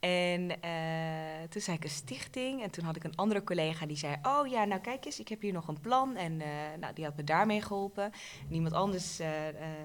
En 0.00 0.60
eh, 0.62 1.48
toen 1.48 1.60
zei 1.60 1.76
ik 1.76 1.84
een 1.84 1.90
stichting. 1.90 2.62
En 2.62 2.70
toen 2.70 2.84
had 2.84 2.96
ik 2.96 3.04
een 3.04 3.16
andere 3.16 3.44
collega 3.44 3.86
die 3.86 3.96
zei: 3.96 4.16
Oh 4.22 4.46
ja, 4.46 4.64
nou 4.64 4.80
kijk 4.80 5.04
eens, 5.04 5.20
ik 5.20 5.28
heb 5.28 5.40
hier 5.40 5.52
nog 5.52 5.68
een 5.68 5.80
plan. 5.80 6.16
En 6.16 6.40
eh, 6.40 6.48
nou, 6.80 6.94
die 6.94 7.04
had 7.04 7.16
me 7.16 7.24
daarmee 7.24 7.62
geholpen. 7.62 8.04
En 8.48 8.54
iemand 8.54 8.74
anders, 8.74 9.18
eh, 9.18 9.28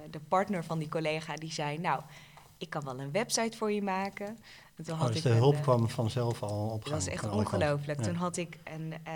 de 0.10 0.20
partner 0.20 0.64
van 0.64 0.80
die 0.80 0.90
collega, 0.90 1.36
die 1.36 1.52
zei: 1.52 1.78
Nou, 1.78 2.02
ik 2.58 2.70
kan 2.70 2.84
wel 2.84 3.00
een 3.00 3.12
website 3.12 3.58
voor 3.58 3.72
je 3.72 3.82
maken. 3.82 4.38
En 4.76 4.84
toen 4.84 4.94
Oh, 4.94 5.00
had 5.00 5.08
dus 5.08 5.18
ik 5.18 5.24
de 5.24 5.30
een, 5.30 5.36
hulp 5.36 5.56
eh, 5.56 5.62
kwam 5.62 5.90
vanzelf 5.90 6.44
al 6.44 6.68
op 6.70 6.84
dat 6.84 6.94
was 6.94 7.08
echt 7.08 7.22
kanten. 7.22 7.40
ongelooflijk. 7.40 8.00
Ja. 8.00 8.06
Toen 8.06 8.16
had 8.16 8.38
ik 8.38 8.58
een, 8.64 8.94
eh, 9.04 9.14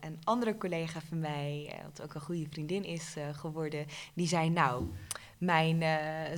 een 0.00 0.18
andere 0.24 0.56
collega 0.58 1.00
van 1.08 1.18
mij, 1.18 1.66
eh, 1.72 1.84
wat 1.84 2.02
ook 2.02 2.14
een 2.14 2.20
goede 2.20 2.46
vriendin 2.50 2.84
is 2.84 3.14
geworden, 3.32 3.86
die 4.14 4.26
zei: 4.28 4.50
Nou, 4.50 4.84
mijn 5.38 5.82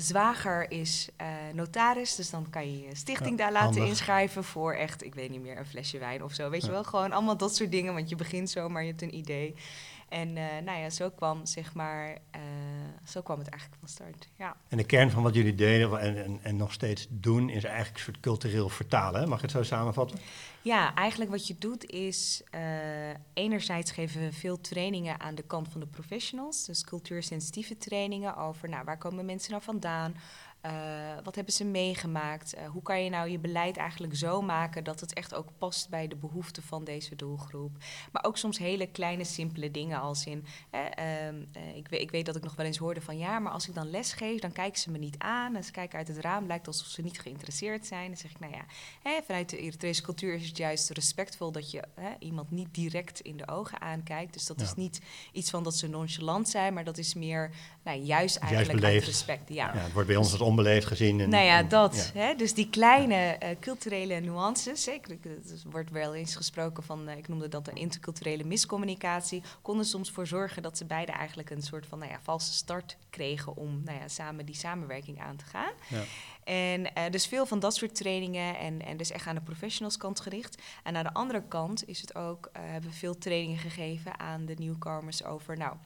zwager 0.00 0.71
is 0.71 1.09
notaris, 1.52 2.14
dus 2.14 2.30
dan 2.30 2.50
kan 2.50 2.71
je 2.71 2.80
je 2.80 2.97
stichting 2.97 3.30
Ja, 3.38 3.44
daar 3.44 3.52
laten 3.52 3.68
handig. 3.73 3.88
inschrijven 3.88 4.44
voor 4.44 4.75
echt, 4.75 5.04
ik 5.04 5.14
weet 5.14 5.30
niet 5.30 5.40
meer, 5.40 5.59
een 5.59 5.66
flesje 5.66 5.99
wijn 5.99 6.23
of 6.25 6.32
zo. 6.32 6.50
Weet 6.50 6.64
je 6.64 6.71
wel, 6.71 6.85
gewoon 6.85 7.12
allemaal 7.12 7.37
dat 7.37 7.56
soort 7.56 7.71
dingen, 7.71 7.94
want 7.94 8.09
je 8.09 8.16
begint 8.16 8.50
zo, 8.50 8.68
maar 8.68 8.82
je 8.82 8.88
hebt 8.88 9.02
een 9.02 9.14
idee. 9.14 9.54
En 10.12 10.37
eh, 10.37 10.45
nou 10.64 10.78
ja, 10.78 10.90
zo 10.90 11.11
kwam, 11.11 11.47
zeg 11.47 11.75
maar, 11.75 12.19
eh, 12.31 12.40
zo 13.04 13.23
kwam 13.23 13.38
het 13.38 13.49
eigenlijk 13.49 13.81
van 13.81 13.88
start. 13.88 14.28
Ja. 14.38 14.57
En 14.69 14.76
de 14.76 14.85
kern 14.85 15.11
van 15.11 15.23
wat 15.23 15.35
jullie 15.35 15.54
deden 15.54 16.00
en, 16.00 16.25
en, 16.25 16.38
en 16.42 16.57
nog 16.57 16.73
steeds 16.73 17.07
doen, 17.11 17.49
is 17.49 17.64
eigenlijk 17.64 17.97
een 17.97 18.02
soort 18.02 18.21
cultureel 18.21 18.69
vertalen. 18.69 19.21
Hè? 19.21 19.26
Mag 19.26 19.37
ik 19.37 19.42
het 19.42 19.50
zo 19.50 19.62
samenvatten? 19.62 20.19
Ja, 20.62 20.95
eigenlijk 20.95 21.31
wat 21.31 21.47
je 21.47 21.54
doet 21.59 21.90
is, 21.90 22.42
eh, 22.50 22.61
enerzijds 23.33 23.90
geven 23.90 24.21
we 24.21 24.33
veel 24.33 24.61
trainingen 24.61 25.21
aan 25.21 25.35
de 25.35 25.42
kant 25.42 25.69
van 25.69 25.81
de 25.81 25.87
professionals, 25.87 26.64
dus 26.64 26.85
cultuursensitieve 26.85 27.76
trainingen 27.76 28.37
over, 28.37 28.69
nou, 28.69 28.85
waar 28.85 28.99
komen 28.99 29.25
mensen 29.25 29.50
nou 29.50 29.62
vandaan? 29.62 30.14
Eh, 30.62 30.73
wat 31.25 31.35
hebben 31.35 31.54
ze 31.54 31.64
meegemaakt? 31.64 32.54
Eh, 32.54 32.66
hoe 32.66 32.83
kan 32.83 33.04
je 33.04 33.11
nou 33.11 33.28
je 33.31 33.38
beleid 33.38 33.76
eigenlijk 33.76 34.16
zo 34.16 34.42
maken 34.42 34.85
dat 34.85 35.00
het 35.00 35.12
echt 35.12 35.35
ook 35.35 35.49
past 35.59 35.88
bij 35.88 36.09
de 36.09 36.16
behoeften 36.16 36.62
van 36.62 36.85
deze 36.85 37.16
doelgroep? 37.16 37.76
Maar 38.12 38.25
ook 38.25 38.37
soms 38.37 38.59
hele 38.59 38.87
kleine, 38.87 39.25
simpele 39.25 39.71
dingen 39.71 40.00
als 40.00 40.26
in, 40.26 40.45
ehm, 40.71 40.85
eh, 41.52 41.76
ik, 41.76 41.88
weet, 41.88 42.00
ik 42.00 42.11
weet 42.11 42.26
dat 42.26 42.37
ik 42.37 42.42
nog 42.42 42.54
wel 42.54 42.66
eens 42.66 42.76
hoorde 42.78 43.00
van 43.00 43.19
ja, 43.19 43.38
maar 43.38 43.52
als 43.52 43.69
ik 43.69 43.75
dan 43.75 43.90
les 43.90 44.12
geef, 44.12 44.40
dan 44.40 44.52
kijken 44.52 44.81
ze 44.81 44.90
me 44.90 44.99
niet 44.99 45.19
aan. 45.19 45.57
En 45.57 45.64
ze 45.64 45.71
kijken 45.73 45.99
uit 45.99 46.09
het 46.09 46.19
raam, 46.19 46.47
lijkt 46.47 46.66
alsof 46.66 46.87
ze 46.87 47.02
niet 47.02 47.21
geïnteresseerd 47.21 47.87
zijn. 47.87 48.07
Dan 48.07 48.16
zeg 48.16 48.31
ik, 48.31 48.40
nou 48.40 48.52
ja, 48.52 48.64
hè, 49.02 49.19
vanuit 49.26 49.50
de 49.50 49.59
Eritrese 49.59 50.02
cultuur 50.02 50.35
is 50.35 50.47
het 50.49 50.57
juist 50.57 50.90
respectvol 50.90 51.52
dat 51.52 51.71
je 51.71 51.83
hè, 51.95 52.11
iemand 52.19 52.50
niet 52.50 52.75
direct 52.75 53.21
in 53.21 53.37
de 53.37 53.49
ogen 53.49 53.81
aankijkt. 53.81 54.33
Dus 54.33 54.47
dat 54.47 54.59
Ja. 54.61 54.64
is 54.66 54.75
niet 54.75 55.00
iets 55.33 55.50
van 55.50 55.62
dat 55.62 55.76
ze 55.76 55.88
nonchalant 55.88 56.49
zijn, 56.49 56.75
maar 56.75 56.85
dat 56.85 56.99
is 56.99 57.14
meer 57.14 57.50
nou, 57.85 57.99
juist 57.99 58.37
eigenlijk 58.37 58.73
uit 58.73 58.81
beleefd. 58.81 59.07
respect. 59.07 59.49
Ja. 59.49 59.73
het 59.75 59.92
wordt 59.92 60.09
bij 60.09 60.16
ons 60.16 60.33
als 60.33 60.40
onbeleefd 60.52 60.87
gezien. 60.87 61.21
En, 61.21 61.28
Nou 61.28 61.44
ja, 61.44 61.59
en- 61.59 61.68
dat. 61.68 62.11
ja. 62.14 62.21
Hè? 62.21 62.35
Dus 62.35 62.54
die 62.54 62.68
kleine 62.71 63.14
eh, 63.14 63.56
culturele 63.61 64.21
nuances. 64.21 64.82
Zeker, 64.82 65.11
er 65.25 65.71
wordt 65.71 65.90
wel 65.90 66.14
eens 66.14 66.37
gesproken 66.37 66.82
van, 66.82 67.09
eh, 67.09 67.16
ik 67.16 67.28
noemde 67.28 67.49
dat 67.49 67.68
een 67.68 67.75
interculturele 67.76 68.44
miscommunicatie. 68.44 69.42
Konden 69.62 69.87
soms 69.87 70.11
voor 70.11 70.26
zorgen 70.26 70.62
dat 70.62 70.78
ze 70.78 70.85
beiden 70.85 71.14
eigenlijk 71.14 71.50
een 71.50 71.62
soort 71.62 71.87
van 71.87 71.99
nou 71.99 72.11
ja, 72.11 72.18
valse 72.23 72.52
start 72.52 72.97
kregen 73.11 73.56
om 73.56 73.82
nou 73.85 73.99
ja, 73.99 74.09
samen 74.09 74.47
die 74.47 74.54
samenwerking 74.54 75.21
aan 75.21 75.37
te 75.37 75.44
gaan. 75.44 75.73
Ja. 75.88 76.02
En 76.44 76.94
eh, 76.94 77.11
dus 77.11 77.26
veel 77.26 77.47
van 77.47 77.61
dat 77.61 77.75
soort 77.75 77.94
trainingen 77.94 78.59
en, 78.59 78.82
en 78.87 78.97
dus 78.97 79.11
echt 79.11 79.26
aan 79.26 79.35
de 79.35 79.40
professionals 79.40 79.97
kant 79.97 80.21
gericht. 80.21 80.62
En 80.82 80.97
aan 80.97 81.04
de 81.04 81.12
andere 81.14 81.42
kant 81.49 81.88
is 81.88 82.00
het 82.00 82.14
ook, 82.14 82.50
hebben 82.52 82.90
we 82.90 82.97
veel 82.97 83.18
trainingen 83.18 83.59
gegeven 83.59 84.18
aan 84.21 84.44
de 84.44 84.54
nieuwkomers 84.59 85.25
over, 85.25 85.56
nou, 85.56 85.76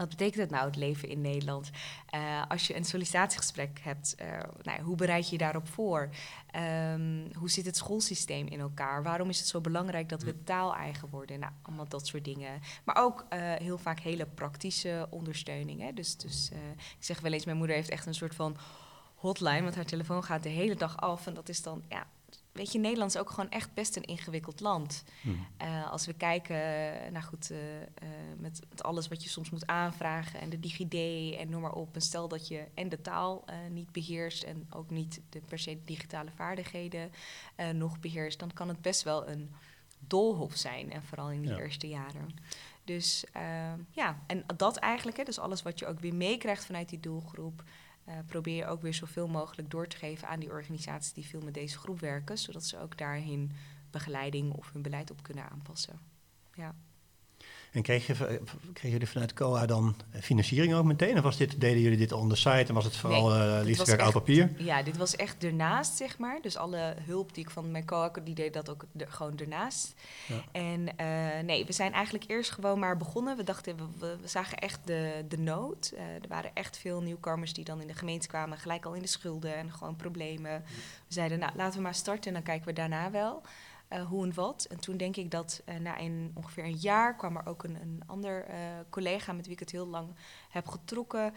wat 0.00 0.08
betekent 0.08 0.40
het 0.40 0.50
nou, 0.50 0.66
het 0.66 0.76
leven 0.76 1.08
in 1.08 1.20
Nederland? 1.20 1.70
Eh, 2.06 2.42
als 2.48 2.66
je 2.66 2.76
een 2.76 2.84
sollicitatiegesprek 2.84 3.80
hebt, 3.82 4.14
eh, 4.14 4.28
nou, 4.62 4.78
ja, 4.78 4.82
hoe 4.82 4.96
bereid 4.96 5.24
je 5.24 5.32
je 5.32 5.38
daarop 5.38 5.68
voor? 5.68 6.08
Ehm, 6.50 7.34
hoe 7.38 7.50
zit 7.50 7.66
het 7.66 7.76
schoolsysteem 7.76 8.46
in 8.46 8.60
elkaar? 8.60 9.02
Waarom 9.02 9.28
is 9.28 9.38
het 9.38 9.48
zo 9.48 9.60
belangrijk 9.60 10.08
dat 10.08 10.22
we 10.22 10.42
taal-eigen 10.42 11.08
worden? 11.10 11.40
Nou, 11.40 11.52
allemaal 11.62 11.88
dat 11.88 12.06
soort 12.06 12.24
dingen. 12.24 12.60
Maar 12.84 12.96
ook 12.96 13.26
eh, 13.28 13.38
heel 13.54 13.78
vaak 13.78 14.00
hele 14.00 14.26
praktische 14.26 15.06
ondersteuning. 15.10 15.80
Hè? 15.80 15.92
Dus, 15.92 16.16
dus 16.16 16.50
ik 16.98 17.04
zeg 17.04 17.20
wel 17.20 17.32
eens, 17.32 17.44
mijn 17.44 17.56
moeder 17.56 17.76
heeft 17.76 17.90
echt 17.90 18.06
een 18.06 18.14
soort 18.14 18.34
van 18.34 18.56
hotline, 19.14 19.62
want 19.62 19.74
haar 19.74 19.84
telefoon 19.84 20.24
gaat 20.24 20.42
de 20.42 20.48
hele 20.48 20.74
dag 20.74 20.96
af. 20.96 21.26
En 21.26 21.34
dat 21.34 21.48
is 21.48 21.62
dan, 21.62 21.82
ja, 21.88 22.06
weet 22.52 22.72
je, 22.72 22.78
Nederland 22.78 23.14
is 23.14 23.20
ook 23.20 23.30
gewoon 23.30 23.50
echt 23.50 23.74
best 23.74 23.96
een 23.96 24.04
ingewikkeld 24.04 24.60
land. 24.60 25.04
Hm. 25.22 25.28
Eh, 25.56 25.90
als 25.90 26.06
we 26.06 26.12
kijken, 26.12 26.56
eh, 26.56 27.10
nou 27.12 27.24
goed, 27.24 27.50
eh, 27.50 27.58
met, 28.38 28.60
met 28.68 28.82
alles 28.82 29.08
wat 29.08 29.22
je 29.22 29.28
soms 29.28 29.50
moet 29.50 29.66
aanvragen 29.66 30.40
en 30.40 30.50
de 30.50 30.60
DigiD 30.60 30.94
en 31.38 31.50
noem 31.50 31.60
maar 31.60 31.72
op. 31.72 31.94
En 31.94 32.00
stel 32.00 32.28
dat 32.28 32.48
je 32.48 32.64
en 32.74 32.88
de 32.88 33.00
taal 33.00 33.44
niet 33.70 33.92
beheerst 33.92 34.42
en 34.42 34.66
ook 34.70 34.90
niet 34.90 35.20
de 35.28 35.40
per 35.40 35.58
se 35.58 35.78
digitale 35.84 36.30
vaardigheden 36.34 37.12
nog 37.72 38.00
beheerst, 38.00 38.38
dan 38.38 38.52
kan 38.52 38.68
het 38.68 38.82
best 38.82 39.02
wel 39.02 39.28
een 39.28 39.50
doolhof 39.98 40.56
zijn. 40.56 40.92
En 40.92 41.02
vooral 41.02 41.30
in 41.30 41.40
die 41.40 41.50
Ja. 41.50 41.58
eerste 41.58 41.88
jaren. 41.88 42.34
Dus 42.84 43.24
ja, 43.90 44.22
en 44.26 44.44
dat 44.56 44.76
eigenlijk, 44.76 45.16
hè, 45.16 45.24
dus 45.24 45.38
alles 45.38 45.62
wat 45.62 45.78
je 45.78 45.86
ook 45.86 46.00
weer 46.00 46.14
meekrijgt 46.14 46.64
vanuit 46.64 46.88
die 46.88 47.00
doelgroep. 47.00 47.62
Eh, 48.04 48.14
probeer 48.26 48.56
je 48.56 48.66
ook 48.66 48.82
weer 48.82 48.94
zoveel 48.94 49.28
mogelijk 49.28 49.70
door 49.70 49.86
te 49.86 49.96
geven 49.96 50.28
aan 50.28 50.40
die 50.40 50.50
organisaties 50.50 51.12
die 51.12 51.26
veel 51.26 51.40
met 51.40 51.54
deze 51.54 51.78
groep 51.78 52.00
werken, 52.00 52.38
zodat 52.38 52.64
ze 52.64 52.78
ook 52.78 52.98
daarin 52.98 53.52
begeleiding 53.90 54.52
of 54.52 54.72
hun 54.72 54.82
beleid 54.82 55.10
op 55.10 55.22
kunnen 55.22 55.50
aanpassen. 55.50 56.00
Ja. 56.54 56.74
En 57.72 57.84
eh, 57.84 58.00
kregen 58.72 58.90
jullie 58.90 59.08
vanuit 59.08 59.32
COA 59.32 59.66
dan 59.66 59.94
eh, 60.10 60.22
financiering 60.22 60.74
ook 60.74 60.84
meteen? 60.84 61.16
Of 61.16 61.22
was 61.22 61.36
dit, 61.36 61.60
deden 61.60 61.80
jullie 61.82 61.98
dit 61.98 62.12
on 62.12 62.28
the 62.28 62.36
site 62.36 62.64
en 62.68 62.74
was 62.74 62.84
het 62.84 62.96
vooral 62.96 63.28
Nee, 63.28 63.72
eh 63.72 63.78
was 63.78 63.88
werk 63.88 64.00
oud 64.00 64.12
papier? 64.12 64.50
ja, 64.58 64.82
dit 64.82 64.96
was 64.96 65.16
echt 65.16 65.44
ernaast, 65.44 65.96
zeg 65.96 66.18
maar. 66.18 66.38
Dus 66.42 66.56
alle 66.56 66.94
hulp 67.06 67.34
die 67.34 67.44
ik 67.44 67.50
van 67.50 67.70
mijn 67.70 67.84
co 67.84 68.10
die 68.24 68.34
deed 68.34 68.52
dat 68.52 68.70
ook 68.70 68.84
gewoon 68.96 69.38
ernaast. 69.38 69.94
Ja. 70.26 70.44
En 70.52 70.96
eh, 70.96 71.44
nee, 71.44 71.64
we 71.64 71.72
zijn 71.72 71.92
eigenlijk 71.92 72.24
eerst 72.28 72.50
gewoon 72.50 72.78
maar 72.78 72.96
begonnen. 72.96 73.36
We 73.36 73.44
dachten, 73.44 73.76
we, 73.76 73.84
we, 73.98 74.16
we 74.20 74.28
zagen 74.28 74.58
echt 74.58 74.80
de, 74.84 75.24
de 75.28 75.38
nood. 75.38 75.92
Eh, 75.96 76.02
er 76.02 76.28
waren 76.28 76.50
echt 76.54 76.78
veel 76.78 77.02
nieuwkomers 77.02 77.52
die 77.52 77.64
dan 77.64 77.80
in 77.80 77.86
de 77.86 77.94
gemeente 77.94 78.28
kwamen, 78.28 78.58
gelijk 78.58 78.84
al 78.84 78.94
in 78.94 79.02
de 79.02 79.08
schulden 79.08 79.54
en 79.54 79.72
gewoon 79.72 79.96
problemen. 79.96 80.62
We 81.06 81.14
zeiden, 81.14 81.38
nou, 81.38 81.52
laten 81.56 81.76
we 81.76 81.82
maar 81.82 81.94
starten 81.94 82.26
en 82.26 82.32
dan 82.32 82.42
kijken 82.42 82.66
we 82.66 82.72
daarna 82.72 83.10
wel. 83.10 83.42
Eh, 83.90 84.06
hoe 84.06 84.24
en 84.24 84.34
wat. 84.34 84.64
En 84.64 84.80
toen 84.80 84.96
denk 84.96 85.16
ik 85.16 85.30
dat 85.30 85.62
eh, 85.64 85.76
na 85.76 86.00
een, 86.00 86.30
ongeveer 86.34 86.64
een 86.64 86.76
jaar 86.76 87.16
kwam 87.16 87.36
er 87.36 87.46
ook 87.46 87.62
een, 87.62 87.74
een 87.80 88.02
ander 88.06 88.44
eh, 88.44 88.56
collega 88.90 89.32
met 89.32 89.44
wie 89.44 89.54
ik 89.54 89.60
het 89.60 89.70
heel 89.70 89.86
lang 89.86 90.08
heb 90.50 90.68
getrokken. 90.68 91.34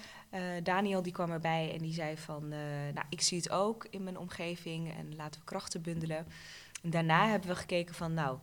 Daniel 0.63 1.01
die 1.01 1.11
kwam 1.11 1.31
erbij 1.31 1.73
en 1.73 1.77
die 1.79 1.93
zei 1.93 2.17
van, 2.17 2.47
nou 2.93 3.05
ik 3.09 3.21
zie 3.21 3.37
het 3.37 3.49
ook 3.49 3.87
in 3.89 4.03
mijn 4.03 4.17
omgeving 4.17 4.93
en 4.93 5.15
laten 5.15 5.39
we 5.39 5.45
krachten 5.45 5.81
bundelen. 5.81 6.27
En 6.83 6.89
daarna 6.89 7.27
hebben 7.27 7.49
we 7.49 7.55
gekeken 7.55 7.95
van, 7.95 8.13
nou, 8.13 8.37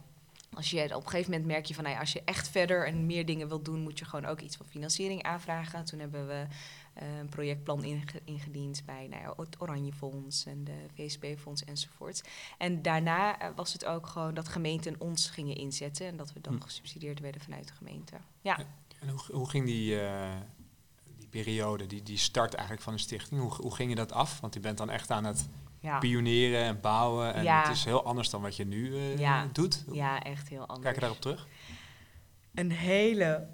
als 0.55 0.70
je 0.70 0.85
op 0.85 1.05
een 1.05 1.11
gegeven 1.11 1.31
moment 1.31 1.49
merk 1.49 1.64
je 1.66 1.75
van, 1.75 1.85
nou 1.85 1.99
als 1.99 2.12
je 2.12 2.23
echt 2.25 2.49
verder 2.49 2.87
en 2.87 3.07
meer 3.07 3.27
dingen 3.27 3.49
wilt 3.49 3.64
doen, 3.64 3.81
moet 3.81 3.99
je 3.99 4.05
gewoon 4.05 4.27
ook 4.27 4.40
iets 4.40 4.57
van 4.57 4.66
financiering 4.66 5.23
aanvragen. 5.23 5.85
Toen 5.85 6.01
hebben 6.01 6.27
we 6.27 6.46
een 6.94 7.29
projectplan 7.29 7.85
inge- 7.85 8.20
ingediend 8.24 8.83
bij 8.87 9.07
nou 9.11 9.22
ja, 9.22 9.35
het 9.37 9.61
Oranje 9.61 9.92
Fonds 9.92 10.46
en 10.46 10.64
de 10.64 10.85
VSB-fonds 10.94 11.64
enzovoort. 11.64 12.22
En 12.59 12.83
daarna 12.83 13.38
eh, 13.40 13.48
was 13.57 13.72
het 13.72 13.85
ook 13.85 14.07
gewoon 14.07 14.35
dat 14.35 14.48
gemeenten 14.48 14.94
ons 14.98 15.31
gingen 15.31 15.57
inzetten 15.57 16.07
en 16.07 16.16
dat 16.16 16.33
we 16.33 16.40
dan 16.40 16.55
Hm. 16.55 16.61
gesubsidieerd 16.61 17.20
werden 17.20 17.40
vanuit 17.40 17.66
de 17.68 17.74
gemeente. 17.74 18.16
Ja. 18.40 18.59
En 19.00 19.09
hoe, 19.09 19.20
hoe 19.33 19.48
ging 19.50 19.66
die, 19.66 20.00
eh, 20.00 20.29
die 21.18 21.29
periode, 21.29 21.87
die, 21.87 22.03
die 22.03 22.18
start 22.18 22.55
eigenlijk 22.55 22.83
van 22.85 22.92
de 22.94 23.00
stichting? 23.00 23.40
Hoe, 23.40 23.55
hoe 23.55 23.74
ging 23.74 23.88
je 23.90 23.96
dat 23.96 24.12
af? 24.12 24.40
Want 24.40 24.55
je 24.55 24.61
bent 24.61 24.79
dan 24.79 24.90
echt 24.90 25.11
aan 25.11 25.24
het 25.24 25.48
Ja. 25.81 25.98
pioneren 25.98 26.62
en 26.64 26.81
bouwen. 26.81 27.35
En 27.35 27.42
Ja. 27.44 27.62
het 27.62 27.76
is 27.76 27.85
heel 27.85 28.05
anders 28.05 28.31
dan 28.31 28.42
wat 28.42 28.57
je 28.57 28.64
nu 28.66 28.94
eh, 28.96 29.18
Ja. 29.18 29.48
doet. 29.53 29.85
ja, 29.92 30.22
echt 30.22 30.48
heel 30.48 30.61
anders. 30.61 30.81
Kijk 30.81 30.94
je 30.94 31.00
daarop 31.00 31.20
terug? 31.20 31.46
een 32.55 32.70
hele, 32.72 33.48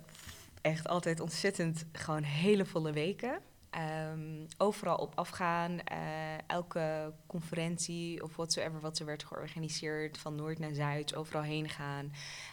echt 0.67 0.89
altijd 0.89 1.21
ontzettend, 1.21 1.85
gewoon 1.93 2.23
hele 2.23 2.65
volle 2.65 2.93
weken. 2.93 3.39
Ehm, 3.71 4.47
overal 4.59 4.97
op 4.97 5.13
afgaan, 5.15 5.81
eh, 5.81 5.99
elke 6.47 7.13
conferentie 7.27 8.23
of 8.23 8.37
whatsoever 8.37 8.81
wat 8.81 8.99
er 8.99 9.07
werd 9.07 9.25
georganiseerd, 9.25 10.19
van 10.19 10.35
noord 10.35 10.59
naar 10.59 10.75
zuid, 10.75 11.15
overal 11.15 11.43
heen 11.43 11.69
gaan. 11.69 12.13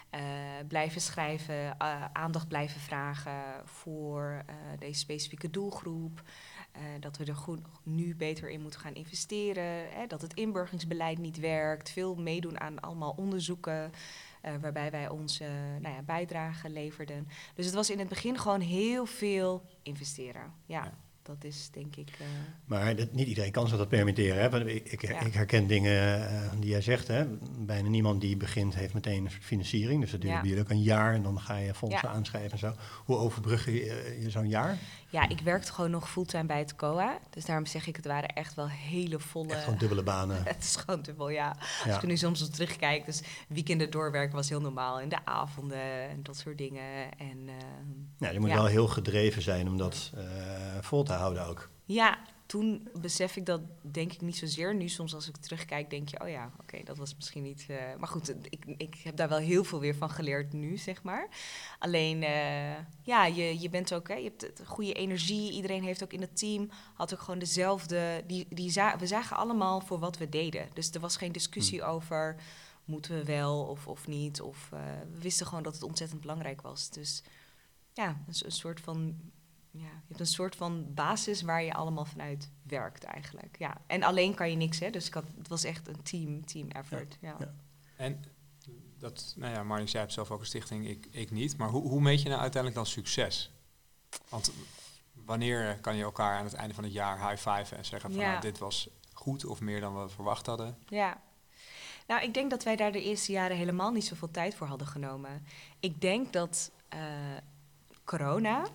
Eh, 0.10 0.22
blijven 0.68 1.02
schrijven, 1.02 1.78
eh, 1.78 2.06
aandacht 2.14 2.48
blijven 2.48 2.82
vragen 2.82 3.42
voor 3.66 4.46
deze 4.80 5.00
specifieke 5.00 5.50
doelgroep. 5.50 6.22
Dat 7.00 7.18
we 7.18 7.26
er 7.26 7.36
goed, 7.36 7.60
nu 7.84 8.16
beter 8.16 8.50
in 8.50 8.62
moeten 8.62 8.80
gaan 8.80 8.94
investeren. 8.94 9.92
Hè, 9.92 10.08
dat 10.08 10.22
het 10.22 10.34
inburgeringsbeleid 10.34 11.18
niet 11.18 11.40
werkt. 11.40 11.90
Veel 11.90 12.16
meedoen 12.16 12.60
aan 12.60 12.80
allemaal 12.80 13.14
onderzoeken. 13.18 13.92
Eh, 14.44 14.54
waarbij 14.62 14.92
wij 14.92 15.10
onze 15.10 15.44
nou 15.82 15.96
ja, 15.96 16.02
bijdrage 16.02 16.70
leverden. 16.70 17.28
Dus 17.56 17.66
het 17.66 17.76
was 17.76 17.90
in 17.90 18.00
het 18.00 18.10
begin 18.10 18.38
gewoon 18.40 18.62
heel 18.62 19.06
veel 19.06 19.66
investeren. 19.84 20.42
Ja, 20.66 20.84
Ja. 20.84 20.94
dat 21.22 21.44
is 21.44 21.70
denk 21.72 21.96
ik. 21.96 22.10
eh, 22.20 22.26
Maar 22.66 22.96
dat, 22.96 23.12
niet 23.14 23.28
iedereen 23.28 23.52
kan 23.52 23.68
zich 23.68 23.78
dat 23.78 23.90
permitteren. 23.90 24.42
Hè? 24.42 24.50
Want 24.50 24.66
ik, 24.68 24.92
ik, 24.92 25.02
Ja. 25.08 25.20
ik 25.20 25.34
herken 25.34 25.68
dingen 25.68 26.28
eh, 26.30 26.52
die 26.60 26.70
jij 26.70 26.82
zegt. 26.82 27.08
Hè? 27.08 27.26
Bijna 27.60 27.90
niemand 27.90 28.22
die 28.22 28.38
begint 28.38 28.76
heeft 28.76 28.94
meteen 28.94 29.30
financiering. 29.32 30.02
Dus 30.02 30.12
dat 30.12 30.22
duurt 30.22 30.46
Ja. 30.46 30.60
ook 30.60 30.70
een 30.70 30.82
jaar 30.82 31.14
en 31.14 31.24
dan 31.24 31.40
ga 31.40 31.58
je 31.58 31.74
fondsen 31.74 32.08
Ja. 32.10 32.14
aanschrijven 32.16 32.52
en 32.52 32.58
zo. 32.58 32.74
Hoe 33.06 33.16
overbrug 33.18 33.66
je, 33.66 33.90
eh, 33.90 34.22
je 34.24 34.30
zo'n 34.30 34.50
jaar? 34.50 34.78
Ja, 35.14 35.30
ik 35.30 35.40
werkte 35.40 35.72
gewoon 35.74 35.92
nog 35.92 36.10
fulltime 36.10 36.46
bij 36.46 36.58
het 36.60 36.76
COA. 36.76 37.18
Dus 37.30 37.46
daarom 37.46 37.66
zeg 37.66 37.88
ik, 37.88 37.96
het 37.96 38.06
waren 38.06 38.30
echt 38.30 38.54
wel 38.56 38.68
hele 38.70 39.20
volle. 39.20 39.54
Echt 39.54 39.64
gewoon 39.64 39.80
dubbele 39.80 40.04
banen. 40.04 40.44
Het 40.54 40.64
is 40.64 40.76
gewoon 40.76 41.02
dubbel, 41.02 41.30
ja. 41.30 41.50
Als 41.60 41.84
Ja. 41.86 41.96
ik 41.96 42.02
er 42.02 42.08
nu 42.08 42.18
soms 42.18 42.42
op 42.42 42.54
terugkijk, 42.54 43.06
dus 43.06 43.22
weekenden 43.48 43.92
doorwerken 43.92 44.36
was 44.36 44.50
heel 44.50 44.62
normaal. 44.62 45.00
In 45.00 45.10
de 45.10 45.26
avonden 45.26 46.10
en 46.10 46.24
dat 46.24 46.38
soort 46.38 46.58
dingen. 46.58 47.12
En, 47.18 47.40
ehm, 47.48 47.88
Nou, 48.18 48.34
je 48.34 48.40
moet 48.40 48.50
Ja. 48.50 48.56
wel 48.56 48.66
heel 48.66 48.88
gedreven 48.88 49.42
zijn 49.42 49.68
om 49.68 49.78
dat 49.78 50.12
eh, 50.16 50.24
vol 50.82 51.04
te 51.04 51.14
houden 51.14 51.46
ook. 51.48 51.70
Ja, 51.86 52.18
toen 52.46 52.90
besef 53.02 53.36
ik 53.36 53.46
dat 53.46 53.62
denk 53.82 54.14
ik 54.14 54.22
niet 54.22 54.38
zozeer. 54.38 54.76
Nu 54.76 54.90
soms 54.90 55.14
als 55.16 55.28
ik 55.28 55.38
terugkijk 55.38 55.90
denk 55.90 56.10
je, 56.10 56.22
oh 56.22 56.30
ja, 56.30 56.52
oké, 56.62 56.84
dat 56.84 56.98
was 56.98 57.16
misschien 57.16 57.44
niet... 57.44 57.66
eh, 57.70 57.78
maar 58.00 58.08
goed, 58.08 58.34
ik, 58.50 58.66
ik 58.78 58.96
heb 59.04 59.16
daar 59.16 59.30
wel 59.30 59.38
heel 59.38 59.64
veel 59.64 59.80
weer 59.80 59.96
van 59.96 60.10
geleerd 60.10 60.54
nu, 60.54 60.78
zeg 60.78 61.04
maar. 61.04 61.28
Alleen, 61.80 62.24
eh, 62.24 62.78
ja, 63.02 63.26
je, 63.26 63.60
je 63.60 63.70
bent 63.70 63.94
ook, 63.94 64.08
hè, 64.08 64.16
je 64.16 64.34
hebt 64.38 64.62
goede 64.66 64.94
energie. 64.94 65.52
Iedereen 65.52 65.84
heeft 65.84 66.04
ook 66.04 66.14
in 66.14 66.22
het 66.22 66.38
team, 66.38 66.70
had 66.94 67.14
ook 67.14 67.20
gewoon 67.20 67.40
dezelfde... 67.40 68.24
Die, 68.28 68.46
die 68.50 68.70
za- 68.72 68.98
we 68.98 69.08
zagen 69.08 69.38
allemaal 69.38 69.82
voor 69.82 70.00
wat 70.00 70.18
we 70.18 70.30
deden. 70.30 70.70
Dus 70.74 70.92
er 70.92 71.00
was 71.00 71.18
geen 71.18 71.32
discussie 71.32 71.84
over, 71.84 72.36
moeten 72.86 73.16
we 73.16 73.24
wel 73.24 73.62
of, 73.64 73.88
of 73.88 74.08
niet. 74.08 74.42
Of 74.42 74.70
eh, 74.74 74.80
we 75.14 75.20
wisten 75.22 75.46
gewoon 75.48 75.64
dat 75.64 75.74
het 75.74 75.84
ontzettend 75.84 76.22
belangrijk 76.22 76.62
was. 76.62 76.90
Dus 76.90 77.24
ja, 77.94 78.24
een 78.44 78.52
soort 78.52 78.80
van 78.82 79.16
ja, 79.74 79.84
je 79.84 80.08
hebt 80.08 80.20
een 80.20 80.26
soort 80.26 80.56
van 80.56 80.94
basis 80.94 81.42
waar 81.42 81.64
je 81.64 81.74
allemaal 81.74 82.06
vanuit 82.06 82.50
werkt 82.64 83.04
eigenlijk. 83.04 83.56
Ja. 83.60 83.78
En 83.88 84.04
alleen 84.04 84.36
kan 84.36 84.50
je 84.50 84.56
niks, 84.56 84.80
hè. 84.80 84.90
Dus 84.90 85.08
ik 85.08 85.14
had, 85.14 85.26
het 85.38 85.48
was 85.48 85.64
echt 85.64 85.88
een 85.88 86.04
team, 86.04 86.46
team 86.46 86.70
effort. 86.70 87.18
Ja. 87.22 87.36
Ja. 87.40 87.54
En 87.96 88.24
dat, 88.98 89.34
nou 89.38 89.54
ja, 89.54 89.64
Marnix, 89.64 89.92
jij 89.92 90.02
hebt 90.02 90.14
zelf 90.14 90.32
ook 90.32 90.40
een 90.40 90.46
stichting, 90.46 90.88
ik, 90.88 91.08
ik 91.12 91.32
niet. 91.32 91.58
Maar 91.58 91.70
hoe, 91.70 91.90
hoe 91.90 92.02
meet 92.02 92.22
je 92.22 92.30
nou 92.30 92.42
uiteindelijk 92.42 92.84
dan 92.84 92.92
succes? 92.92 93.52
Want 94.30 94.52
wanneer 95.14 95.78
kan 95.82 95.96
je 95.96 96.04
elkaar 96.04 96.38
aan 96.38 96.46
het 96.46 96.54
einde 96.54 96.74
van 96.74 96.84
het 96.84 96.94
jaar 96.94 97.30
high-fiven 97.30 97.78
en 97.78 97.86
zeggen 97.86 98.12
van 98.12 98.20
Ja. 98.20 98.30
nou, 98.30 98.42
dit 98.42 98.58
was 98.58 98.90
goed 99.14 99.46
of 99.46 99.62
meer 99.62 99.80
dan 99.80 100.02
we 100.02 100.10
verwacht 100.10 100.46
hadden? 100.46 100.78
ja. 100.88 101.22
Nou, 102.08 102.24
ik 102.24 102.34
denk 102.34 102.50
dat 102.50 102.64
wij 102.64 102.76
daar 102.76 102.92
de 102.92 103.04
eerste 103.04 103.32
jaren 103.32 103.58
helemaal 103.58 103.92
niet 103.92 104.06
zoveel 104.06 104.32
tijd 104.32 104.56
voor 104.56 104.68
hadden 104.68 104.88
genomen. 104.88 105.46
Ik 105.80 106.02
denk 106.02 106.34
dat 106.34 106.72
eh, 106.88 107.02
corona, 108.04 108.68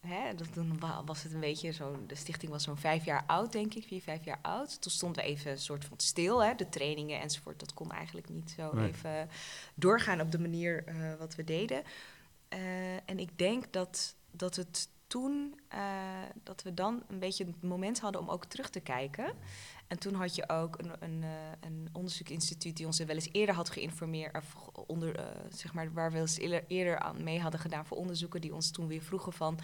hè, 0.00 0.34
dat, 0.34 0.52
toen 0.52 0.78
wa- 0.80 1.04
was 1.04 1.22
het 1.22 1.32
een 1.32 1.40
beetje 1.40 1.70
zo, 1.70 1.98
de 2.06 2.14
stichting 2.14 2.52
was 2.52 2.62
zo'n 2.62 2.76
vijf 2.76 3.04
jaar 3.04 3.24
oud, 3.26 3.52
denk 3.52 3.74
ik, 3.74 3.84
vier, 3.86 4.00
vijf 4.02 4.24
jaar 4.24 4.38
oud. 4.42 4.80
Toen 4.82 4.90
stonden 4.92 5.22
we 5.22 5.28
even 5.28 5.50
een 5.50 5.58
soort 5.58 5.84
van 5.84 5.98
stil, 6.00 6.42
hè, 6.44 6.54
de 6.54 6.68
trainingen 6.68 7.20
enzovoort. 7.20 7.58
Dat 7.60 7.74
kon 7.74 7.90
eigenlijk 7.92 8.28
niet 8.28 8.50
zo 8.50 8.72
Nee. 8.74 8.88
even 8.88 9.28
doorgaan 9.74 10.20
op 10.20 10.30
de 10.32 10.38
manier 10.38 10.84
eh, 10.86 11.14
wat 11.18 11.34
we 11.34 11.44
deden. 11.44 11.82
Eh, 12.48 12.94
en 12.94 13.18
ik 13.18 13.38
denk 13.38 13.72
dat, 13.72 14.14
dat 14.30 14.56
het 14.56 14.88
toen, 15.06 15.60
eh, 15.68 15.80
dat 16.42 16.62
we 16.62 16.74
dan 16.74 17.02
een 17.08 17.18
beetje 17.18 17.44
het 17.44 17.62
moment 17.62 18.00
hadden 18.00 18.20
om 18.20 18.28
ook 18.30 18.44
terug 18.44 18.70
te 18.70 18.80
kijken. 18.80 19.32
En 19.88 19.98
toen 19.98 20.14
had 20.14 20.34
je 20.34 20.48
ook 20.48 20.78
een, 20.78 20.90
een, 21.00 21.22
eh, 21.22 21.30
een 21.60 21.88
onderzoekinstituut 21.92 22.76
die 22.76 22.86
ons 22.86 22.98
wel 22.98 23.08
eens 23.08 23.28
eerder 23.32 23.54
had 23.54 23.70
geïnformeerd, 23.70 24.36
of 24.36 24.54
onder, 24.86 25.16
eh, 25.16 25.24
zeg 25.50 25.72
maar, 25.74 25.92
waar 25.92 26.12
we 26.12 26.18
eens 26.18 26.38
eerder- 26.68 26.98
aan 26.98 27.22
mee 27.24 27.40
hadden 27.40 27.60
gedaan 27.60 27.86
voor 27.86 27.96
onderzoeken, 27.96 28.40
die 28.40 28.54
ons 28.54 28.70
toen 28.70 28.86
weer 28.86 29.02
vroegen 29.02 29.32
van 29.32 29.58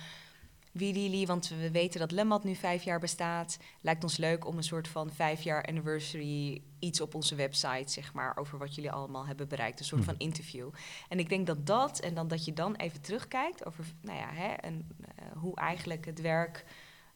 wie 0.72 1.02
jullie, 1.02 1.26
want 1.26 1.48
we 1.48 1.70
weten 1.70 2.00
dat 2.00 2.10
Lemmat 2.10 2.44
nu 2.44 2.54
vijf 2.54 2.82
jaar 2.82 3.00
bestaat. 3.00 3.58
Lijkt 3.80 4.02
ons 4.02 4.16
leuk 4.16 4.46
om 4.46 4.56
een 4.56 4.62
soort 4.62 4.88
van 4.88 5.12
vijf 5.12 5.42
jaar 5.42 5.62
anniversary 5.64 6.62
iets 6.78 7.00
op 7.00 7.14
onze 7.14 7.34
website, 7.34 7.92
zeg 7.92 8.12
maar, 8.12 8.36
over 8.36 8.58
wat 8.58 8.74
jullie 8.74 8.90
allemaal 8.90 9.26
hebben 9.26 9.48
bereikt. 9.48 9.78
Een 9.78 9.84
soort 9.84 10.00
Mhm. 10.00 10.10
van 10.10 10.18
interview. 10.18 10.68
En 11.08 11.18
ik 11.18 11.28
denk 11.28 11.46
dat 11.46 11.66
dat, 11.66 12.00
en 12.00 12.14
dan 12.14 12.28
dat 12.28 12.44
je 12.44 12.52
dan 12.52 12.74
even 12.74 13.00
terugkijkt 13.00 13.66
over, 13.66 13.84
nou 14.00 14.18
ja, 14.18 14.28
hè, 14.32 14.48
en, 14.48 14.88
eh, 15.16 15.24
hoe 15.36 15.56
eigenlijk 15.56 16.04
het 16.04 16.20
werk, 16.20 16.64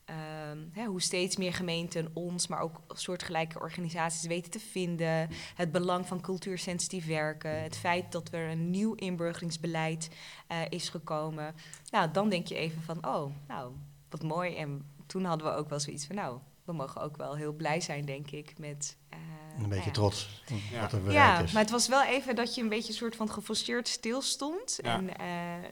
ehm, 0.09 0.59
hè, 0.73 0.85
hoe 0.85 1.01
steeds 1.01 1.37
meer 1.37 1.53
gemeenten 1.53 2.11
ons, 2.13 2.47
maar 2.47 2.61
ook 2.61 2.81
soortgelijke 2.89 3.61
organisaties 3.61 4.27
weten 4.27 4.51
te 4.51 4.61
vinden. 4.61 5.29
Het 5.55 5.73
belang 5.73 6.07
van 6.07 6.21
cultuursensitief 6.21 7.07
werken. 7.07 7.63
Het 7.63 7.77
feit 7.77 8.13
dat 8.13 8.33
er 8.33 8.51
een 8.51 8.71
nieuw 8.71 8.95
inburgeringsbeleid 8.95 10.11
eh, 10.47 10.61
is 10.69 10.89
gekomen. 10.89 11.55
Nou, 11.91 12.11
dan 12.11 12.29
denk 12.29 12.47
je 12.47 12.55
even 12.55 12.83
van, 12.83 13.07
oh, 13.07 13.33
nou, 13.49 13.73
wat 14.09 14.23
mooi. 14.23 14.57
En 14.57 14.85
toen 15.07 15.25
hadden 15.25 15.47
we 15.47 15.53
ook 15.53 15.69
wel 15.69 15.81
zoiets 15.81 16.07
van, 16.07 16.17
nou, 16.17 16.39
we 16.69 16.75
mogen 16.75 17.01
ook 17.01 17.17
wel 17.17 17.37
heel 17.37 17.53
blij 17.53 17.81
zijn, 17.81 18.05
denk 18.05 18.31
ik, 18.31 18.59
met... 18.59 18.97
eh, 19.09 19.19
Een 19.19 19.57
nou 19.57 19.69
beetje 19.69 19.85
ja. 19.85 19.91
trots 19.91 20.43
Ja. 20.73 20.81
wat 20.81 20.93
er 20.93 21.03
bereikt 21.03 21.39
Ja, 21.39 21.45
is. 21.45 21.53
maar 21.53 21.63
het 21.63 21.71
was 21.71 21.89
wel 21.89 22.05
even 22.05 22.35
dat 22.37 22.55
je 22.55 22.63
een 22.63 22.69
beetje 22.69 22.89
een 22.89 22.95
soort 22.99 23.17
van 23.17 23.31
gefrustreerd 23.31 23.89
stilstond. 23.89 24.79
Ja. 24.83 24.95
En 24.97 25.17
eh, 25.17 25.27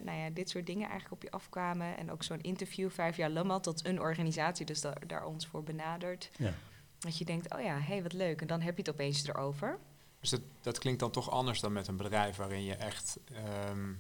nou 0.05 0.19
ja, 0.19 0.31
dit 0.31 0.51
soort 0.51 0.67
dingen 0.67 0.83
eigenlijk 0.89 1.13
op 1.13 1.23
je 1.23 1.31
afkwamen. 1.31 1.97
En 1.97 2.11
ook 2.13 2.23
zo'n 2.23 2.41
interview, 2.41 2.91
vijf 2.91 3.17
jaar 3.17 3.31
Lammat, 3.31 3.65
dat 3.65 3.85
een 3.85 4.01
organisatie 4.01 4.67
dus 4.67 4.81
daar, 4.81 5.07
daar 5.07 5.25
ons 5.25 5.47
voor 5.47 5.63
benadert. 5.63 6.31
Ja. 6.37 6.53
Dat 6.99 7.19
je 7.19 7.25
denkt, 7.25 7.55
oh 7.55 7.61
ja, 7.61 7.75
hé, 7.75 7.81
hey, 7.93 8.03
wat 8.03 8.13
leuk. 8.13 8.41
En 8.41 8.47
dan 8.47 8.61
heb 8.61 8.77
je 8.77 8.83
het 8.83 8.91
opeens 8.93 9.27
erover. 9.29 9.79
Dus 10.21 10.31
dat, 10.31 10.41
dat 10.61 10.79
klinkt 10.79 11.01
dan 11.01 11.11
toch 11.11 11.31
anders 11.31 11.61
dan 11.61 11.73
met 11.73 11.89
een 11.89 11.97
bedrijf 11.97 12.37
waarin 12.37 12.65
je 12.65 12.75
echt 12.75 13.19
ehm, 13.33 13.93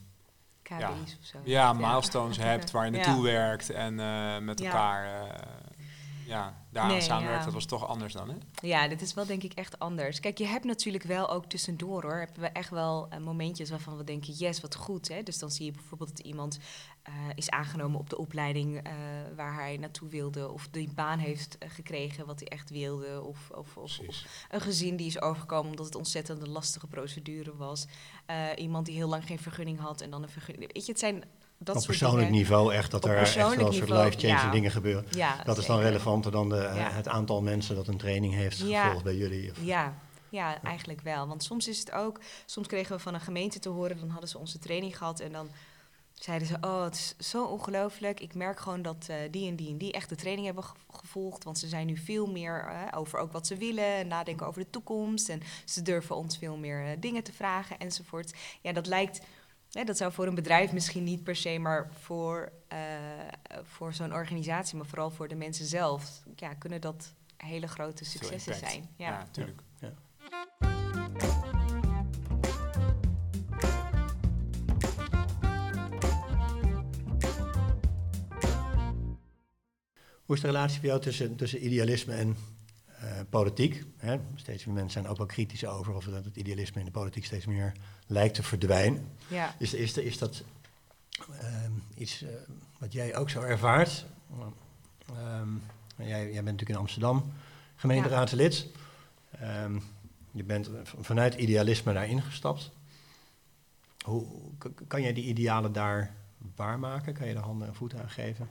KBI's 0.62 0.78
Ja. 0.78 0.90
of 1.20 1.24
zo. 1.26 1.38
ja, 1.44 1.72
milestones 1.72 2.36
hebt 2.52 2.70
waar 2.70 2.86
je 2.86 2.90
Ja. 2.92 2.96
naartoe 3.06 3.22
werkt 3.24 3.70
en 3.70 4.00
eh, 4.00 4.38
met 4.38 4.58
Ja. 4.60 4.66
elkaar 4.66 5.26
eh, 5.28 5.40
ja, 6.26 6.64
daaraan 6.70 6.92
Nee, 6.92 7.00
samenwerkt. 7.00 7.38
ja. 7.38 7.44
Dat 7.44 7.54
was 7.54 7.64
toch 7.64 7.86
anders 7.86 8.12
dan, 8.12 8.28
hè? 8.28 8.34
Ja, 8.60 8.88
dit 8.88 9.00
is 9.00 9.14
wel 9.14 9.26
denk 9.26 9.42
ik 9.42 9.52
echt 9.52 9.78
anders. 9.78 10.20
Kijk, 10.20 10.38
je 10.38 10.46
hebt 10.46 10.64
natuurlijk 10.64 11.04
wel 11.04 11.30
ook 11.30 11.46
tussendoor 11.46 12.02
hoor, 12.02 12.18
hebben 12.18 12.40
we 12.40 12.48
echt 12.48 12.70
wel 12.70 13.06
eh, 13.10 13.18
momentjes 13.18 13.70
waarvan 13.70 13.96
we 13.96 14.04
denken, 14.04 14.32
yes, 14.32 14.60
wat 14.60 14.74
goed. 14.74 15.08
Hè? 15.08 15.22
Dus 15.22 15.38
dan 15.38 15.50
zie 15.50 15.66
je 15.66 15.72
bijvoorbeeld 15.72 16.16
dat 16.16 16.26
iemand 16.26 16.58
eh, 17.02 17.14
is 17.34 17.50
aangenomen 17.50 17.98
op 18.00 18.10
de 18.10 18.18
opleiding 18.18 18.82
eh, 18.82 18.92
waar 19.36 19.54
hij 19.54 19.76
naartoe 19.76 20.08
wilde, 20.08 20.50
of 20.50 20.68
die 20.70 20.92
baan 20.94 21.18
heeft 21.18 21.56
gekregen 21.58 22.26
wat 22.26 22.38
hij 22.40 22.48
echt 22.48 22.70
wilde, 22.70 23.22
of, 23.22 23.50
of, 23.50 23.76
of, 23.76 23.98
of 24.06 24.46
een 24.50 24.60
gezin 24.60 24.96
die 24.96 25.06
is 25.06 25.20
overgekomen 25.20 25.70
omdat 25.70 25.86
het 25.86 25.94
ontzettend 25.94 26.42
een 26.42 26.48
lastige 26.52 26.86
procedure 26.86 27.56
was. 27.56 27.86
Iemand 28.56 28.86
die 28.86 28.94
heel 28.94 29.08
lang 29.08 29.26
geen 29.26 29.38
vergunning 29.38 29.78
had 29.80 30.00
en 30.00 30.10
dan 30.10 30.22
een 30.22 30.28
vergunning. 30.28 30.72
Weet 30.72 30.86
je, 30.86 30.92
het 30.92 31.00
zijn 31.00 31.24
dat 31.58 31.76
op 31.76 31.84
persoonlijk 31.86 32.26
dingen. 32.28 32.32
niveau 32.42 32.74
echt 32.74 32.90
dat 32.90 33.04
er 33.04 33.16
echt 33.16 33.34
wel 33.34 33.50
soort 33.50 33.72
life-changing 33.88 34.40
ja. 34.40 34.50
dingen 34.50 34.70
gebeuren. 34.70 35.06
Ja, 35.10 35.42
Dat 35.44 35.58
is 35.58 35.66
dan 35.66 35.76
zeker. 35.76 35.90
relevanter 35.90 36.30
dan 36.32 36.48
de, 36.48 36.56
Ja. 36.56 36.90
het 36.90 37.08
aantal 37.08 37.42
mensen 37.42 37.74
dat 37.74 37.88
een 37.88 37.96
training 37.98 38.34
heeft 38.34 38.58
gevolgd 38.58 39.04
bij 39.04 39.16
jullie. 39.16 39.50
Of, 39.50 39.56
Ja, 39.62 39.94
ja, 40.28 40.62
eigenlijk 40.62 41.00
wel. 41.00 41.26
Want 41.28 41.42
soms 41.42 41.68
is 41.68 41.78
het 41.78 41.92
ook, 41.92 42.20
soms 42.46 42.66
kregen 42.66 42.96
we 42.96 43.02
van 43.02 43.14
een 43.14 43.20
gemeente 43.20 43.58
te 43.58 43.68
horen, 43.68 43.98
dan 44.00 44.08
hadden 44.08 44.28
ze 44.28 44.38
onze 44.38 44.58
training 44.58 44.96
gehad 44.98 45.20
en 45.20 45.32
dan 45.32 45.48
zeiden 46.14 46.48
ze, 46.48 46.56
oh, 46.60 46.84
het 46.84 46.94
is 46.94 47.28
zo 47.30 47.44
ongelooflijk. 47.44 48.20
Ik 48.20 48.34
merk 48.34 48.60
gewoon 48.60 48.82
dat 48.82 49.06
eh, 49.08 49.16
die 49.30 49.48
en 49.48 49.56
die 49.56 49.68
en 49.70 49.78
die 49.78 49.92
echt 49.92 50.08
de 50.08 50.14
training 50.14 50.46
hebben 50.46 50.64
ge- 50.64 50.74
gevolgd, 50.90 51.44
want 51.44 51.58
ze 51.58 51.68
zijn 51.68 51.86
nu 51.86 51.96
veel 51.96 52.26
meer 52.26 52.66
eh, 52.68 52.98
over 52.98 53.18
ook 53.18 53.32
wat 53.32 53.46
ze 53.46 53.56
willen, 53.56 53.94
en 53.94 54.08
nadenken 54.08 54.46
over 54.46 54.60
de 54.60 54.70
toekomst 54.70 55.28
en 55.28 55.40
ze 55.64 55.82
durven 55.82 56.16
ons 56.16 56.38
veel 56.38 56.56
meer 56.56 56.84
eh, 56.84 56.90
dingen 57.00 57.22
te 57.22 57.32
vragen 57.32 57.78
enzovoort. 57.78 58.34
Ja, 58.62 58.72
dat 58.72 58.86
lijkt, 58.86 59.20
hè, 59.76 59.84
dat 59.84 59.96
zou 59.96 60.12
voor 60.12 60.26
een 60.26 60.34
bedrijf 60.34 60.72
misschien 60.72 61.04
niet 61.04 61.24
per 61.24 61.36
se, 61.36 61.58
maar 61.58 61.88
voor, 62.00 62.52
eh, 62.68 62.78
voor 63.62 63.94
zo'n 63.94 64.12
organisatie, 64.12 64.76
maar 64.76 64.86
vooral 64.86 65.10
voor 65.10 65.28
de 65.28 65.34
mensen 65.34 65.66
zelf, 65.66 66.22
ja, 66.36 66.54
kunnen 66.54 66.80
dat 66.80 67.12
hele 67.36 67.66
grote 67.68 68.04
successen 68.04 68.54
zijn. 68.54 68.88
Ja, 68.96 69.08
Ja. 69.08 69.18
natuurlijk. 69.18 69.60
Hoe 80.24 80.34
is 80.34 80.40
de 80.40 80.46
relatie 80.46 80.78
voor 80.78 80.88
jou 80.88 81.00
tussen, 81.00 81.36
tussen 81.36 81.64
idealisme 81.64 82.14
en 82.14 82.36
politiek? 83.30 83.84
Hè? 83.96 84.18
Steeds 84.34 84.64
meer 84.64 84.74
mensen 84.74 84.92
zijn 84.92 85.08
ook 85.08 85.16
wel 85.16 85.26
kritisch 85.26 85.66
over 85.66 85.94
of 85.94 86.04
dat 86.04 86.24
het 86.24 86.36
idealisme 86.36 86.80
in 86.80 86.86
de 86.86 86.92
politiek 86.92 87.24
steeds 87.24 87.46
meer 87.46 87.72
lijkt 88.06 88.34
te 88.34 88.42
verdwijnen. 88.42 89.08
Ja. 89.28 89.54
Is, 89.58 89.74
is, 89.74 89.96
is 89.96 90.18
dat 90.18 90.42
ehm, 91.40 91.72
iets 91.94 92.22
eh, 92.22 92.28
wat 92.78 92.92
jij 92.92 93.16
ook 93.16 93.30
zo 93.30 93.42
ervaart? 93.42 94.06
Ehm, 95.08 95.48
jij, 95.96 96.06
jij 96.06 96.32
bent 96.32 96.44
natuurlijk 96.44 96.70
in 96.70 96.76
Amsterdam 96.76 97.32
gemeenteraadslid. 97.76 98.66
Ehm, 99.30 99.78
je 100.30 100.44
bent 100.44 100.70
vanuit 100.82 101.34
idealisme 101.34 101.92
daarin 101.92 102.22
gestapt. 102.22 102.70
Hoe, 104.04 104.26
kan 104.86 105.02
jij 105.02 105.12
die 105.12 105.24
idealen 105.24 105.72
daar 105.72 106.14
waarmaken? 106.56 107.14
Kan 107.14 107.26
je 107.26 107.34
er 107.34 107.40
handen 107.40 107.68
en 107.68 107.74
voeten 107.74 108.00
aan 108.00 108.10
geven? 108.10 108.48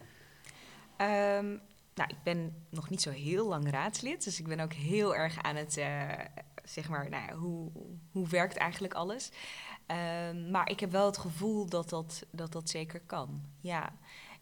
Nou, 1.95 2.09
ik 2.09 2.23
ben 2.23 2.65
nog 2.69 2.89
niet 2.89 3.01
zo 3.01 3.09
heel 3.09 3.47
lang 3.47 3.69
raadslid, 3.69 4.23
dus 4.23 4.39
ik 4.39 4.47
ben 4.47 4.59
ook 4.59 4.73
heel 4.73 5.15
erg 5.15 5.41
aan 5.41 5.55
het, 5.55 5.77
eh, 5.77 6.09
zeg 6.63 6.89
maar, 6.89 7.09
nou 7.09 7.25
ja, 7.27 7.35
hoe, 7.35 7.71
hoe 8.11 8.27
werkt 8.27 8.57
eigenlijk 8.57 8.93
alles? 8.93 9.31
Ehm, 9.85 10.51
maar 10.51 10.69
ik 10.69 10.79
heb 10.79 10.91
wel 10.91 11.05
het 11.05 11.17
gevoel 11.17 11.65
dat 11.65 11.89
dat, 11.89 12.25
dat 12.31 12.51
dat 12.51 12.69
zeker 12.69 12.99
kan, 12.99 13.41
ja. 13.61 13.93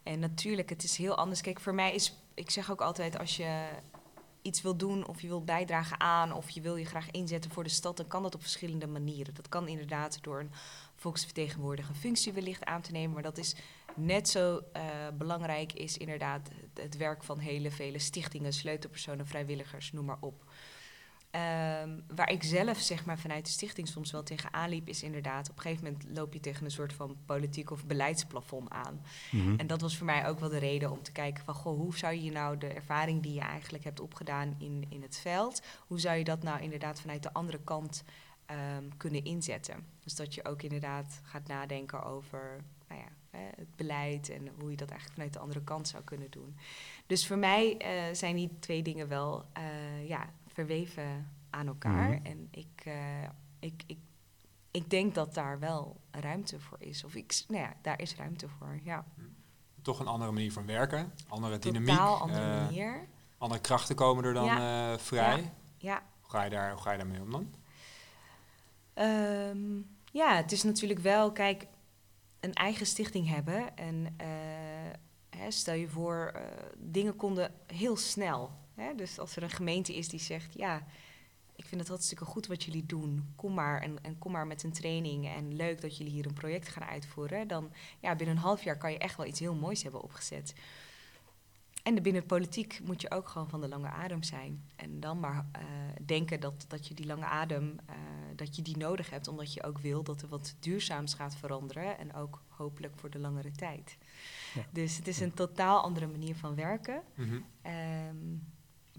En 0.04 0.20
natuurlijk, 0.20 0.70
het 0.70 0.84
is 0.84 0.98
heel 0.98 1.16
anders. 1.16 1.42
Kijk, 1.42 1.60
voor 1.60 1.74
mij 1.74 1.94
is, 1.94 2.18
ik 2.34 2.50
zeg 2.50 2.72
ook 2.72 2.82
altijd, 2.82 3.20
als 3.20 3.38
je 3.38 3.70
iets 4.42 4.62
wil 4.62 4.78
doen 4.78 5.08
of 5.08 5.22
je 5.22 5.28
wil 5.28 5.44
bijdragen 5.44 6.00
aan 6.00 6.34
of 6.34 6.50
je 6.50 6.62
wil 6.62 6.76
je 6.76 6.86
graag 6.86 7.12
inzetten 7.12 7.52
voor 7.52 7.64
de 7.64 7.70
stad, 7.70 7.98
dan 7.98 8.08
kan 8.08 8.24
dat 8.24 8.36
op 8.36 8.42
verschillende 8.42 8.88
manieren. 8.88 9.34
Dat 9.34 9.50
kan 9.50 9.68
inderdaad 9.68 10.24
door 10.24 10.40
een 10.40 10.52
volksvertegenwoordiger 10.96 11.96
functie 11.96 12.34
wellicht 12.34 12.66
aan 12.66 12.82
te 12.82 12.92
nemen, 12.92 13.14
maar 13.14 13.24
dat 13.24 13.38
is 13.38 13.56
net 13.96 14.30
zo 14.30 14.62
eh, 14.74 14.84
belangrijk 15.18 15.74
is 15.74 15.98
inderdaad 15.98 16.50
het, 16.62 16.84
het 16.84 16.98
werk 16.98 17.24
van 17.24 17.40
hele 17.40 17.72
vele 17.72 18.00
stichtingen, 18.00 18.54
sleutelpersonen, 18.54 19.28
vrijwilligers, 19.28 19.92
noem 19.92 20.06
maar 20.06 20.18
op. 20.20 20.46
Ehm, 21.34 22.00
waar 22.16 22.32
ik 22.32 22.44
zelf 22.44 22.78
zeg 22.78 23.06
maar, 23.06 23.20
vanuit 23.20 23.46
de 23.46 23.52
stichting 23.52 23.88
soms 23.88 24.12
wel 24.12 24.24
tegenaan 24.24 24.70
liep, 24.70 24.88
is 24.88 25.04
inderdaad 25.04 25.50
op 25.50 25.56
een 25.56 25.62
gegeven 25.62 25.84
moment 25.84 26.06
loop 26.18 26.34
je 26.34 26.40
tegen 26.40 26.66
een 26.66 26.72
soort 26.72 26.94
van 26.94 27.18
politiek 27.26 27.72
of 27.72 27.86
beleidsplafond 27.86 28.70
aan. 28.70 29.02
Mhm. 29.32 29.56
En 29.58 29.68
dat 29.68 29.82
was 29.82 29.98
voor 29.98 30.06
mij 30.06 30.28
ook 30.28 30.40
wel 30.40 30.50
de 30.50 30.58
reden 30.58 30.92
om 30.92 31.02
te 31.02 31.12
kijken 31.12 31.44
van 31.44 31.54
goh, 31.54 31.78
hoe 31.78 31.98
zou 31.98 32.16
je 32.16 32.32
nou 32.32 32.58
de 32.58 32.68
ervaring 32.68 33.22
die 33.22 33.34
je 33.34 33.42
eigenlijk 33.42 33.84
hebt 33.84 34.00
opgedaan 34.00 34.56
in, 34.58 34.86
in 34.90 35.02
het 35.02 35.18
veld, 35.18 35.62
hoe 35.88 36.00
zou 36.00 36.18
je 36.18 36.24
dat 36.24 36.44
nou 36.44 36.62
inderdaad 36.62 37.02
vanuit 37.02 37.24
de 37.24 37.34
andere 37.34 37.60
kant 37.64 38.04
ehm, 38.46 38.84
kunnen 38.98 39.24
inzetten? 39.24 39.86
Dus 40.04 40.16
dat 40.16 40.34
je 40.34 40.46
ook 40.46 40.62
inderdaad 40.62 41.22
gaat 41.24 41.48
nadenken 41.48 42.04
over 42.04 42.64
nou 42.88 43.02
ja, 43.02 43.08
hè, 43.38 43.50
het 43.56 43.76
beleid 43.76 44.30
en 44.30 44.48
hoe 44.60 44.70
je 44.70 44.78
dat 44.78 44.90
eigenlijk 44.90 45.14
vanuit 45.14 45.34
de 45.34 45.40
andere 45.40 45.64
kant 45.64 45.88
zou 45.88 46.04
kunnen 46.04 46.32
doen. 46.32 46.58
Dus 47.08 47.28
voor 47.28 47.38
mij 47.38 47.78
eh, 47.78 48.16
zijn 48.16 48.36
die 48.36 48.50
twee 48.60 48.84
dingen 48.84 49.08
wel 49.08 49.46
eh, 49.54 50.08
ja, 50.08 50.30
verweven 50.48 51.32
aan 51.50 51.68
elkaar. 51.68 52.10
Mhm. 52.10 52.26
En 52.26 52.48
ik, 52.52 52.82
eh, 52.84 53.24
ik, 53.60 53.84
ik, 53.86 53.98
ik 54.72 54.90
denk 54.90 55.16
dat 55.16 55.34
daar 55.34 55.60
wel 55.60 56.00
ruimte 56.12 56.60
voor 56.60 56.78
is. 56.80 57.04
Of 57.04 57.16
ik, 57.16 57.44
nou 57.48 57.62
ja, 57.64 57.74
daar 57.82 58.02
is 58.02 58.16
ruimte 58.16 58.48
voor, 58.48 58.80
ja. 58.84 59.06
Toch 59.82 60.00
een 60.00 60.08
andere 60.08 60.32
manier 60.32 60.52
van 60.52 60.66
werken, 60.66 61.14
andere 61.28 61.60
dynamiek. 61.60 61.90
Totaal 61.90 62.20
andere 62.20 62.42
eh, 62.42 62.66
manier. 62.66 63.08
andere 63.38 63.62
krachten 63.62 63.96
komen 63.96 64.24
er 64.24 64.34
dan 64.34 64.50
eh, 64.50 64.98
vrij. 64.98 65.52
Ja. 65.78 66.04
Hoe, 66.22 66.30
ga 66.30 66.44
je 66.44 66.50
daar, 66.50 66.72
hoe 66.72 66.82
ga 66.82 66.92
je 66.92 66.98
daarmee 66.98 67.22
om 67.22 67.32
dan? 67.32 67.54
Ehm, 68.94 69.82
ja, 70.12 70.36
het 70.36 70.52
is 70.52 70.64
natuurlijk 70.64 71.00
wel, 71.00 71.32
kijk, 71.32 71.68
een 72.44 72.54
eigen 72.54 72.86
stichting 72.86 73.28
hebben. 73.28 73.78
En 73.78 74.14
eh, 74.18 74.28
hè, 75.40 75.52
stel 75.52 75.74
je 75.74 75.88
voor, 75.88 76.32
eh, 76.36 76.42
dingen 76.78 77.16
konden 77.16 77.54
heel 77.68 77.96
snel. 77.98 78.52
Hè? 78.74 78.96
Dus 78.96 79.20
als 79.20 79.36
er 79.36 79.44
een 79.44 79.50
gemeente 79.50 79.96
is 79.96 80.10
die 80.10 80.20
zegt, 80.20 80.54
ja, 80.54 80.86
ik 81.56 81.66
vind 81.66 81.82
het 81.82 81.90
hartstikke 81.90 82.26
goed 82.26 82.48
wat 82.48 82.64
jullie 82.64 82.86
doen. 82.86 83.34
Kom 83.36 83.54
maar 83.54 83.82
en, 83.82 84.04
en 84.04 84.18
kom 84.18 84.32
maar 84.32 84.48
met 84.48 84.64
een 84.64 84.72
training. 84.74 85.28
En 85.28 85.56
leuk 85.56 85.82
dat 85.82 85.98
jullie 85.98 86.14
hier 86.14 86.26
een 86.26 86.34
project 86.34 86.68
gaan 86.68 86.88
uitvoeren. 86.88 87.48
Dan 87.48 87.72
ja, 88.00 88.16
binnen 88.16 88.36
een 88.36 88.42
half 88.42 88.64
jaar 88.64 88.78
kan 88.78 88.92
je 88.92 88.98
echt 88.98 89.18
wel 89.18 89.26
iets 89.26 89.40
heel 89.40 89.56
moois 89.56 89.84
hebben 89.84 90.02
opgezet. 90.02 90.54
En 91.84 92.02
binnen 92.02 92.22
de 92.22 92.28
politiek 92.28 92.80
moet 92.84 93.02
je 93.02 93.12
ook 93.12 93.28
gewoon 93.28 93.50
van 93.50 93.62
de 93.62 93.68
lange 93.68 93.90
adem 93.90 94.24
zijn. 94.24 94.70
En 94.76 95.00
dan 95.00 95.20
maar 95.20 95.46
eh, 95.52 95.62
denken 96.06 96.40
dat, 96.40 96.66
dat 96.68 96.88
je 96.88 96.94
die 96.94 97.06
lange 97.06 97.26
adem, 97.26 97.80
eh, 97.86 97.96
dat 98.36 98.56
je 98.56 98.62
die 98.62 98.78
nodig 98.78 99.10
hebt. 99.10 99.28
Omdat 99.28 99.54
je 99.54 99.64
ook 99.64 99.80
wil 99.80 100.04
dat 100.04 100.22
er 100.22 100.28
wat 100.28 100.56
duurzaams 100.60 101.14
gaat 101.14 101.36
veranderen. 101.36 101.98
En 101.98 102.14
ook 102.14 102.42
hopelijk 102.48 102.96
voor 102.96 103.10
de 103.10 103.20
langere 103.20 103.52
tijd. 103.52 103.98
Ja. 104.54 104.66
Dus 104.72 104.98
het 104.98 105.08
is 105.08 105.20
een 105.20 105.34
totaal 105.34 105.82
andere 105.82 106.08
manier 106.08 106.36
van 106.36 106.56
werken. 106.56 107.04
Mhm. 107.16 107.40
Ehm, 107.62 108.36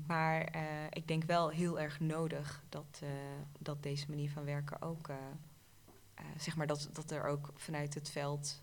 maar 0.06 0.44
eh, 0.44 0.62
ik 0.90 1.08
denk 1.08 1.24
wel 1.24 1.48
heel 1.48 1.80
erg 1.80 2.00
nodig 2.00 2.64
dat, 2.68 3.02
dat 3.58 3.82
deze 3.82 4.06
manier 4.08 4.30
van 4.30 4.44
werken 4.44 4.82
ook, 4.82 5.10
zeg 6.36 6.56
maar, 6.56 6.66
dat, 6.66 6.88
dat 6.92 7.10
er 7.10 7.24
ook 7.24 7.50
vanuit 7.54 7.94
het 7.94 8.10
veld, 8.10 8.62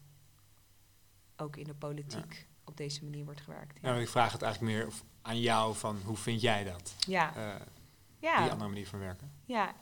ook 1.36 1.55
in 1.55 1.63
de 1.63 1.73
politiek, 1.73 2.47
op 2.71 2.77
deze 2.77 3.03
manier 3.03 3.25
wordt 3.25 3.41
gewerkt. 3.41 3.81
Nou, 3.81 4.01
ik 4.01 4.07
vraag 4.10 4.31
het 4.31 4.41
eigenlijk 4.41 4.73
meer 4.73 4.88
aan 5.21 5.39
jou 5.39 5.75
van 5.75 5.97
hoe 6.05 6.17
vind 6.17 6.41
jij 6.41 6.63
dat? 6.63 6.95
Ja, 6.99 7.36
Eh, 7.36 7.65
ja. 8.19 8.41
Die 8.41 8.51
andere 8.51 8.69
manier 8.69 8.88
van 8.88 8.99
werken. 8.99 9.31
Ja, 9.45 9.75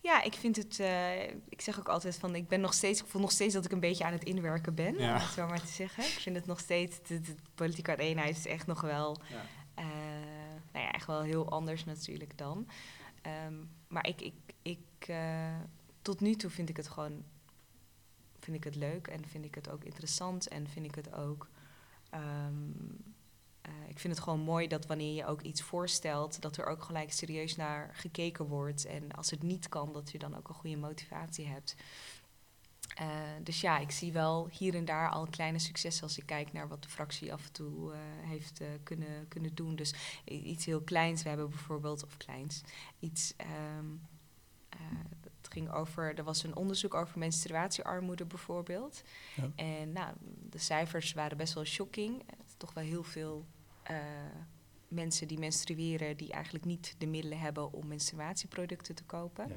ja 0.00 0.22
ik 0.22 0.34
vind 0.34 0.56
het. 0.56 0.80
eh, 0.80 1.22
ik 1.48 1.60
zeg 1.60 1.78
ook 1.78 1.88
altijd 1.88 2.16
van. 2.18 2.34
Ik 2.34 2.48
ben 2.48 2.60
nog 2.60 2.74
steeds. 2.74 3.00
Ik 3.00 3.06
voel 3.06 3.20
nog 3.20 3.30
steeds 3.32 3.54
dat 3.54 3.64
ik 3.64 3.72
een 3.72 3.80
beetje 3.80 4.04
aan 4.04 4.12
het 4.12 4.24
inwerken 4.24 4.74
ben. 4.74 4.98
Ja. 4.98 5.14
Om 5.14 5.20
het 5.20 5.30
zo 5.30 5.46
maar 5.46 5.60
te 5.60 5.66
zeggen. 5.72 6.04
Ik 6.04 6.10
vind 6.10 6.36
het 6.36 6.46
nog 6.46 6.60
steeds. 6.60 7.02
De, 7.08 7.20
de 7.20 7.34
politieke 7.54 7.96
eenheid 7.96 8.36
is 8.36 8.46
echt 8.46 8.66
nog 8.66 8.80
wel. 8.80 9.16
Ja. 9.30 9.42
eh, 9.74 9.84
nou 10.72 10.84
ja, 10.84 10.92
echt 10.92 11.06
wel 11.06 11.22
heel 11.22 11.50
anders 11.50 11.84
natuurlijk 11.84 12.38
dan. 12.38 12.68
Ehm, 13.22 13.54
maar 13.88 14.06
ik. 14.06 14.20
ik, 14.20 14.34
ik 14.62 14.78
tot 16.02 16.20
nu 16.20 16.34
toe 16.34 16.50
vind 16.50 16.68
ik 16.68 16.76
het 16.76 16.88
gewoon. 16.88 17.24
Vind 18.40 18.56
ik 18.56 18.64
het 18.64 18.74
leuk 18.76 19.06
en 19.06 19.28
vind 19.28 19.44
ik 19.44 19.54
het 19.54 19.70
ook 19.70 19.84
interessant 19.84 20.48
en 20.48 20.68
vind 20.68 20.86
ik 20.86 20.94
het 20.94 21.14
ook. 21.14 21.48
Ehm, 22.16 22.54
eh, 23.60 23.88
ik 23.88 23.98
vind 23.98 24.14
het 24.14 24.22
gewoon 24.22 24.40
mooi 24.40 24.68
dat 24.68 24.86
wanneer 24.86 25.14
je 25.14 25.26
ook 25.26 25.42
iets 25.42 25.62
voorstelt, 25.62 26.40
dat 26.40 26.56
er 26.56 26.66
ook 26.66 26.82
gelijk 26.82 27.12
serieus 27.12 27.56
naar 27.56 27.90
gekeken 27.94 28.46
wordt. 28.46 28.84
En 28.84 29.12
als 29.12 29.30
het 29.30 29.42
niet 29.42 29.68
kan, 29.68 29.92
dat 29.92 30.10
je 30.10 30.18
dan 30.18 30.36
ook 30.36 30.48
een 30.48 30.54
goede 30.54 30.76
motivatie 30.76 31.46
hebt. 31.46 31.76
Eh, 32.94 33.06
dus 33.42 33.60
ja, 33.60 33.78
ik 33.78 33.90
zie 33.90 34.12
wel 34.12 34.48
hier 34.52 34.74
en 34.74 34.84
daar 34.84 35.10
al 35.10 35.26
kleine 35.30 35.58
successen 35.58 36.02
als 36.02 36.18
ik 36.18 36.26
kijk 36.26 36.52
naar 36.52 36.68
wat 36.68 36.82
de 36.82 36.88
fractie 36.88 37.32
af 37.32 37.46
en 37.46 37.52
toe 37.52 37.92
eh, 37.92 37.98
heeft 38.28 38.60
kunnen, 38.82 39.28
kunnen 39.28 39.54
doen. 39.54 39.76
Dus 39.76 39.94
iets 40.24 40.64
heel 40.64 40.80
kleins. 40.80 41.22
We 41.22 41.28
hebben 41.28 41.50
bijvoorbeeld, 41.50 42.04
of 42.04 42.16
kleins, 42.16 42.62
iets. 42.98 43.34
ehm, 43.36 43.86
eh, 44.68 44.78
ging 45.56 45.72
over, 45.72 46.14
er 46.14 46.24
was 46.24 46.42
een 46.42 46.56
onderzoek 46.56 46.94
over 46.94 47.18
menstruatiearmoede 47.18 48.24
bijvoorbeeld. 48.24 49.02
Ja. 49.34 49.50
En 49.54 49.92
nou, 49.92 50.14
de 50.50 50.58
cijfers 50.58 51.12
waren 51.12 51.36
best 51.36 51.54
wel 51.54 51.64
shocking. 51.64 52.22
Toch 52.56 52.72
wel 52.72 52.84
heel 52.84 53.02
veel 53.02 53.46
eh, 53.82 53.96
mensen 54.88 55.28
die 55.28 55.38
menstrueren, 55.38 56.16
die 56.16 56.32
eigenlijk 56.32 56.64
niet 56.64 56.94
de 56.98 57.06
middelen 57.06 57.38
hebben 57.38 57.72
om 57.72 57.86
menstruatieproducten 57.86 58.94
te 58.94 59.04
kopen. 59.04 59.48
Ja. 59.48 59.54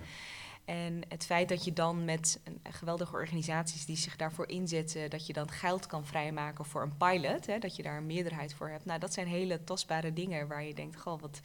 En 0.66 1.02
het 1.08 1.26
feit 1.26 1.50
dat 1.50 1.64
je 1.64 1.74
dan 1.74 2.06
met 2.06 2.40
een, 2.44 2.60
geweldige 2.74 3.14
organisaties 3.14 3.86
die 3.86 3.98
zich 3.98 4.16
daarvoor 4.16 4.48
inzetten, 4.48 5.10
dat 5.10 5.26
je 5.26 5.34
dan 5.34 5.52
geld 5.52 5.86
kan 5.86 6.06
vrijmaken 6.06 6.66
voor 6.66 6.82
een 6.82 6.98
pilot, 6.98 7.46
hè, 7.46 7.60
dat 7.60 7.76
je 7.76 7.84
daar 7.84 7.98
een 7.98 8.06
meerderheid 8.06 8.54
voor 8.54 8.70
hebt. 8.70 8.86
Nou, 8.86 9.00
dat 9.00 9.14
zijn 9.14 9.28
hele 9.28 9.64
tastbare 9.64 10.14
dingen 10.14 10.48
waar 10.48 10.64
je 10.64 10.74
denkt, 10.74 11.00
goh, 11.00 11.22
wat, 11.22 11.40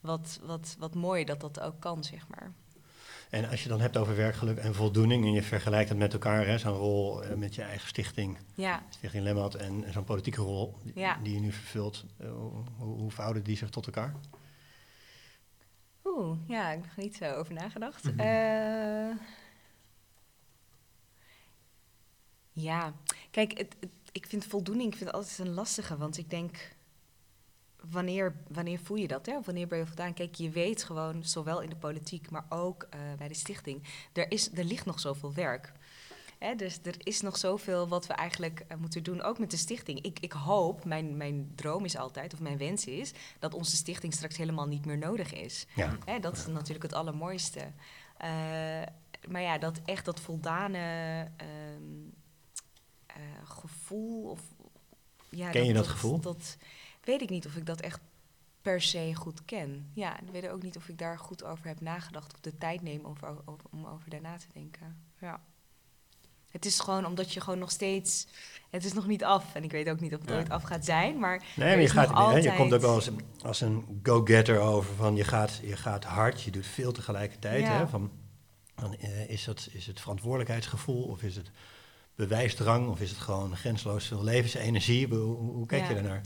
wat, 0.00 0.40
wat, 0.42 0.76
wat 0.78 0.94
mooi 0.94 1.24
dat 1.24 1.40
dat 1.40 1.60
ook 1.60 1.80
kan, 1.80 2.04
zeg 2.04 2.28
maar. 2.28 2.52
En 3.30 3.48
als 3.48 3.62
je 3.62 3.68
dan 3.68 3.80
hebt 3.80 3.96
over 3.96 4.16
werkgeluk 4.16 4.58
en 4.58 4.74
voldoening 4.74 5.24
en 5.24 5.32
je 5.32 5.42
vergelijkt 5.42 5.88
het 5.88 5.98
met 5.98 6.12
elkaar, 6.12 6.46
hè, 6.46 6.58
zo'n 6.58 6.72
rol 6.76 7.24
eh, 7.24 7.34
met 7.36 7.54
je 7.54 7.62
eigen 7.62 7.88
stichting, 7.88 8.38
Ja, 8.54 8.82
Stichting 8.90 9.22
Lemmat, 9.24 9.54
en 9.54 9.84
zo'n 9.92 10.04
politieke 10.04 10.40
rol 10.40 10.78
die, 10.82 10.92
Ja. 10.98 11.18
die 11.22 11.34
je 11.34 11.40
nu 11.40 11.52
vervult, 11.52 12.04
eh, 12.18 12.30
hoe, 12.30 12.64
hoe 12.78 13.10
verhouden 13.10 13.42
die 13.44 13.56
zich 13.56 13.70
tot 13.70 13.86
elkaar? 13.86 14.14
oeh, 16.04 16.38
ja, 16.48 16.70
ik 16.70 16.82
heb 16.84 16.96
er 16.96 17.02
niet 17.02 17.16
zo 17.16 17.34
over 17.34 17.54
nagedacht. 17.54 18.04
Mhm. 18.04 18.20
Eh, 18.20 19.16
ja, 22.52 22.92
kijk, 23.30 23.58
het, 23.58 23.76
het- 23.80 23.90
ik 24.12 24.26
vind 24.26 24.44
voldoening 24.44 24.90
ik 24.90 24.96
vind 24.96 25.10
het 25.10 25.18
altijd 25.18 25.38
een 25.38 25.54
lastige, 25.54 25.96
want 25.96 26.18
ik 26.18 26.30
denk, 26.30 26.75
wanneer, 27.90 28.36
wanneer 28.48 28.78
voel 28.78 28.96
je 28.96 29.08
dat? 29.08 29.26
Hè? 29.26 29.40
Wanneer 29.44 29.66
ben 29.66 29.78
je 29.78 29.86
voldaan? 29.86 30.14
Kijk, 30.14 30.34
je 30.34 30.50
weet 30.50 30.84
gewoon, 30.84 31.24
zowel 31.24 31.60
in 31.60 31.68
de 31.68 31.76
politiek, 31.76 32.30
maar 32.30 32.46
ook 32.48 32.86
eh, 32.90 33.00
bij 33.18 33.28
de 33.28 33.34
stichting, 33.34 33.82
er, 34.12 34.30
is, 34.30 34.52
er 34.52 34.64
ligt 34.64 34.84
nog 34.86 35.00
zoveel 35.00 35.34
werk. 35.34 35.72
Hè, 36.38 36.54
dus 36.54 36.78
er 36.82 36.94
is 36.98 37.20
nog 37.20 37.36
zoveel 37.36 37.88
wat 37.88 38.06
we 38.06 38.12
eigenlijk 38.12 38.64
eh, 38.68 38.76
moeten 38.76 39.02
doen, 39.02 39.22
ook 39.22 39.38
met 39.38 39.50
de 39.50 39.56
stichting. 39.56 40.00
Ik, 40.00 40.20
ik 40.20 40.32
hoop, 40.32 40.84
mijn, 40.84 41.16
mijn 41.16 41.52
droom 41.54 41.84
is 41.84 41.96
altijd, 41.96 42.32
of 42.32 42.40
mijn 42.40 42.58
wens 42.58 42.86
is, 42.86 43.12
dat 43.38 43.54
onze 43.54 43.76
stichting 43.76 44.14
straks 44.14 44.36
helemaal 44.36 44.66
niet 44.66 44.84
meer 44.84 44.98
nodig 44.98 45.32
is. 45.32 45.66
Ja. 45.74 45.96
Hè, 46.04 46.20
dat 46.20 46.36
is 46.36 46.46
natuurlijk 46.46 46.82
het 46.82 46.92
allermooiste. 46.92 47.60
Eh, 48.16 48.28
maar 49.28 49.40
ja, 49.40 49.58
dat 49.58 49.80
echt 49.84 50.04
dat 50.04 50.20
voldane 50.20 50.78
ehm, 51.36 52.10
eh, 53.06 53.16
gevoel. 53.44 54.30
Of, 54.30 54.40
ja, 55.28 55.50
Ken 55.50 55.64
je 55.64 55.72
dat 55.72 55.86
gevoel? 55.86 56.20
Dat 56.20 56.56
weet 57.06 57.22
ik 57.22 57.30
niet 57.30 57.46
of 57.46 57.56
ik 57.56 57.66
dat 57.66 57.80
echt 57.80 58.00
per 58.62 58.80
se 58.82 59.14
goed 59.14 59.44
ken. 59.44 59.90
Ja, 59.94 60.20
ik 60.20 60.28
weet 60.32 60.48
ook 60.48 60.62
niet 60.62 60.76
of 60.76 60.88
ik 60.88 60.98
daar 60.98 61.18
goed 61.18 61.44
over 61.44 61.66
heb 61.66 61.80
nagedacht 61.80 62.32
of 62.34 62.40
de 62.40 62.58
tijd 62.58 62.82
neem 62.82 63.04
om 63.04 63.16
over, 63.20 63.42
om 63.70 63.86
over 63.86 64.10
daarna 64.10 64.36
te 64.36 64.46
denken. 64.52 64.96
Ja. 65.20 65.40
Het 66.48 66.64
is 66.64 66.80
gewoon 66.80 67.06
omdat 67.06 67.32
je 67.32 67.40
gewoon 67.40 67.58
nog 67.58 67.70
steeds. 67.70 68.26
Het 68.70 68.84
is 68.84 68.92
nog 68.92 69.06
niet 69.06 69.24
af. 69.24 69.54
En 69.54 69.64
ik 69.64 69.70
weet 69.70 69.88
ook 69.88 70.00
niet 70.00 70.14
of 70.14 70.20
het 70.20 70.30
Ja. 70.30 70.36
ooit 70.36 70.48
af 70.48 70.62
gaat 70.62 70.84
zijn. 70.84 71.18
Maar 71.18 71.42
Nee, 71.56 71.68
maar 71.68 71.80
je, 71.80 71.88
gaat, 71.88 72.32
hè, 72.32 72.36
je 72.36 72.54
komt 72.54 72.74
ook 72.74 72.80
wel 72.80 72.94
als, 72.94 73.10
als 73.42 73.60
een 73.60 74.00
go-getter 74.02 74.60
over 74.60 74.94
van 74.94 75.16
je 75.16 75.24
gaat, 75.24 75.60
je 75.62 75.76
gaat 75.76 76.04
hard, 76.04 76.42
je 76.42 76.50
doet 76.50 76.66
veel 76.66 76.92
tegelijkertijd. 76.92 77.60
Ja. 77.62 77.78
Hè, 77.78 77.88
van, 77.88 78.10
van, 78.74 78.94
eh, 78.96 79.28
is, 79.28 79.44
dat, 79.44 79.68
is 79.72 79.86
het 79.86 80.00
verantwoordelijkheidsgevoel 80.00 81.02
of 81.02 81.22
is 81.22 81.36
het 81.36 81.50
bewijsdrang 82.14 82.88
of 82.88 83.00
is 83.00 83.10
het 83.10 83.18
gewoon 83.18 83.56
grensloos 83.56 84.06
veel 84.06 84.24
levensenergie? 84.24 85.08
Hoe, 85.08 85.36
hoe, 85.36 85.66
kijk 85.66 85.88
je 85.88 85.94
daarnaar? 85.94 86.20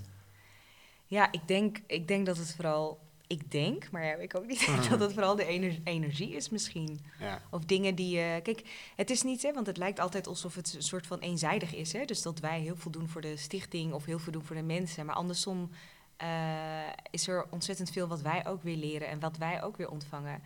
Ja, 1.10 1.32
ik 1.32 1.48
denk, 1.48 1.78
ik 1.86 2.08
denk 2.08 2.26
dat 2.26 2.36
het 2.36 2.54
vooral. 2.54 3.00
Ik 3.26 3.50
denk, 3.50 3.90
maar 3.90 4.04
ja, 4.04 4.14
ik 4.14 4.36
ook 4.36 4.46
niet 4.46 4.66
Mhm. 4.68 4.88
dat 4.90 5.00
het 5.00 5.12
vooral 5.12 5.36
de 5.36 5.44
ener- 5.44 5.78
energie 5.84 6.30
is 6.34 6.48
misschien. 6.48 7.00
Ja. 7.18 7.42
Of 7.50 7.64
dingen 7.64 7.94
die. 7.94 8.18
je 8.18 8.40
kijk, 8.42 8.92
het 8.96 9.10
is 9.10 9.22
niet, 9.22 9.42
hè, 9.42 9.52
want 9.52 9.66
het 9.66 9.76
lijkt 9.76 10.00
altijd 10.00 10.26
alsof 10.26 10.54
het 10.54 10.74
een 10.74 10.82
soort 10.82 11.06
van 11.06 11.18
eenzijdig 11.18 11.74
is. 11.74 11.92
Hè? 11.92 12.04
Dus 12.04 12.22
dat 12.22 12.38
wij 12.40 12.60
heel 12.60 12.76
veel 12.76 12.90
doen 12.90 13.08
voor 13.08 13.20
de 13.20 13.36
stichting 13.36 13.92
of 13.92 14.04
heel 14.04 14.18
veel 14.18 14.32
doen 14.32 14.44
voor 14.44 14.56
de 14.56 14.62
mensen. 14.62 15.06
Maar 15.06 15.14
andersom 15.14 15.70
eh, 16.16 16.28
is 17.10 17.28
er 17.28 17.46
ontzettend 17.50 17.90
veel 17.90 18.06
wat 18.08 18.20
wij 18.20 18.46
ook 18.46 18.62
weer 18.62 18.76
leren 18.76 19.08
en 19.08 19.20
wat 19.20 19.36
wij 19.36 19.62
ook 19.62 19.76
weer 19.76 19.90
ontvangen. 19.90 20.42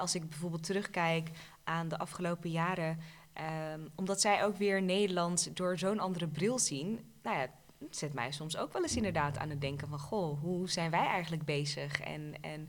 Als 0.00 0.14
ik 0.14 0.28
bijvoorbeeld 0.28 0.62
terugkijk 0.64 1.30
aan 1.64 1.88
de 1.88 1.98
afgelopen 1.98 2.50
jaren. 2.50 2.98
ehm, 3.32 3.80
omdat 3.94 4.20
zij 4.20 4.44
ook 4.44 4.56
weer 4.56 4.82
Nederland 4.82 5.56
door 5.56 5.78
zo'n 5.78 5.98
andere 6.00 6.26
bril 6.28 6.58
zien. 6.58 7.00
Nou 7.22 7.36
ja, 7.38 7.46
het 7.80 7.96
zet 7.96 8.12
mij 8.12 8.32
soms 8.32 8.56
ook 8.56 8.72
wel 8.72 8.82
eens 8.82 8.96
inderdaad 8.96 9.38
aan 9.38 9.50
het 9.50 9.60
denken 9.60 9.88
van... 9.88 9.98
goh, 9.98 10.40
hoe 10.40 10.70
zijn 10.70 10.90
wij 10.90 11.06
eigenlijk 11.06 11.44
bezig? 11.44 12.00
En, 12.00 12.34
en 12.40 12.62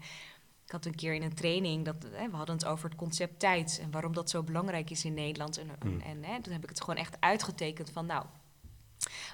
ik 0.65 0.71
had 0.71 0.85
een 0.85 0.95
keer 0.95 1.13
in 1.13 1.23
een 1.23 1.33
training, 1.35 1.85
dat, 1.85 1.95
hè, 2.11 2.29
we 2.29 2.35
hadden 2.35 2.55
het 2.55 2.65
over 2.65 2.89
het 2.89 2.97
concept 2.97 3.39
tijd 3.39 3.79
en 3.83 3.91
waarom 3.91 4.13
dat 4.13 4.29
zo 4.29 4.43
belangrijk 4.43 4.89
is 4.89 5.05
in 5.05 5.13
Nederland. 5.13 5.57
En, 5.57 5.69
Hmm. 5.79 5.99
en 6.01 6.23
hè, 6.23 6.41
toen 6.41 6.53
heb 6.53 6.63
ik 6.63 6.69
het 6.69 6.81
gewoon 6.81 6.99
echt 6.99 7.17
uitgetekend 7.19 7.89
van, 7.89 8.05
nou, 8.05 8.25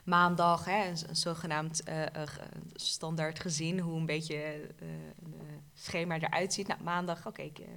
maandag, 0.06 0.66
hè, 0.66 0.88
een, 0.88 1.16
zogenaamd 1.16 1.82
ge- 1.86 2.50
standaard 2.74 3.40
gezin, 3.40 3.80
hoe 3.80 4.00
een 4.00 4.06
beetje 4.06 4.36
eh, 4.80 4.88
schema 5.74 6.20
eruit 6.20 6.54
ziet. 6.54 6.68
Nou, 6.68 6.84
maandag, 6.84 7.28
oké, 7.28 7.42
ik, 7.42 7.60
eh, 7.60 7.68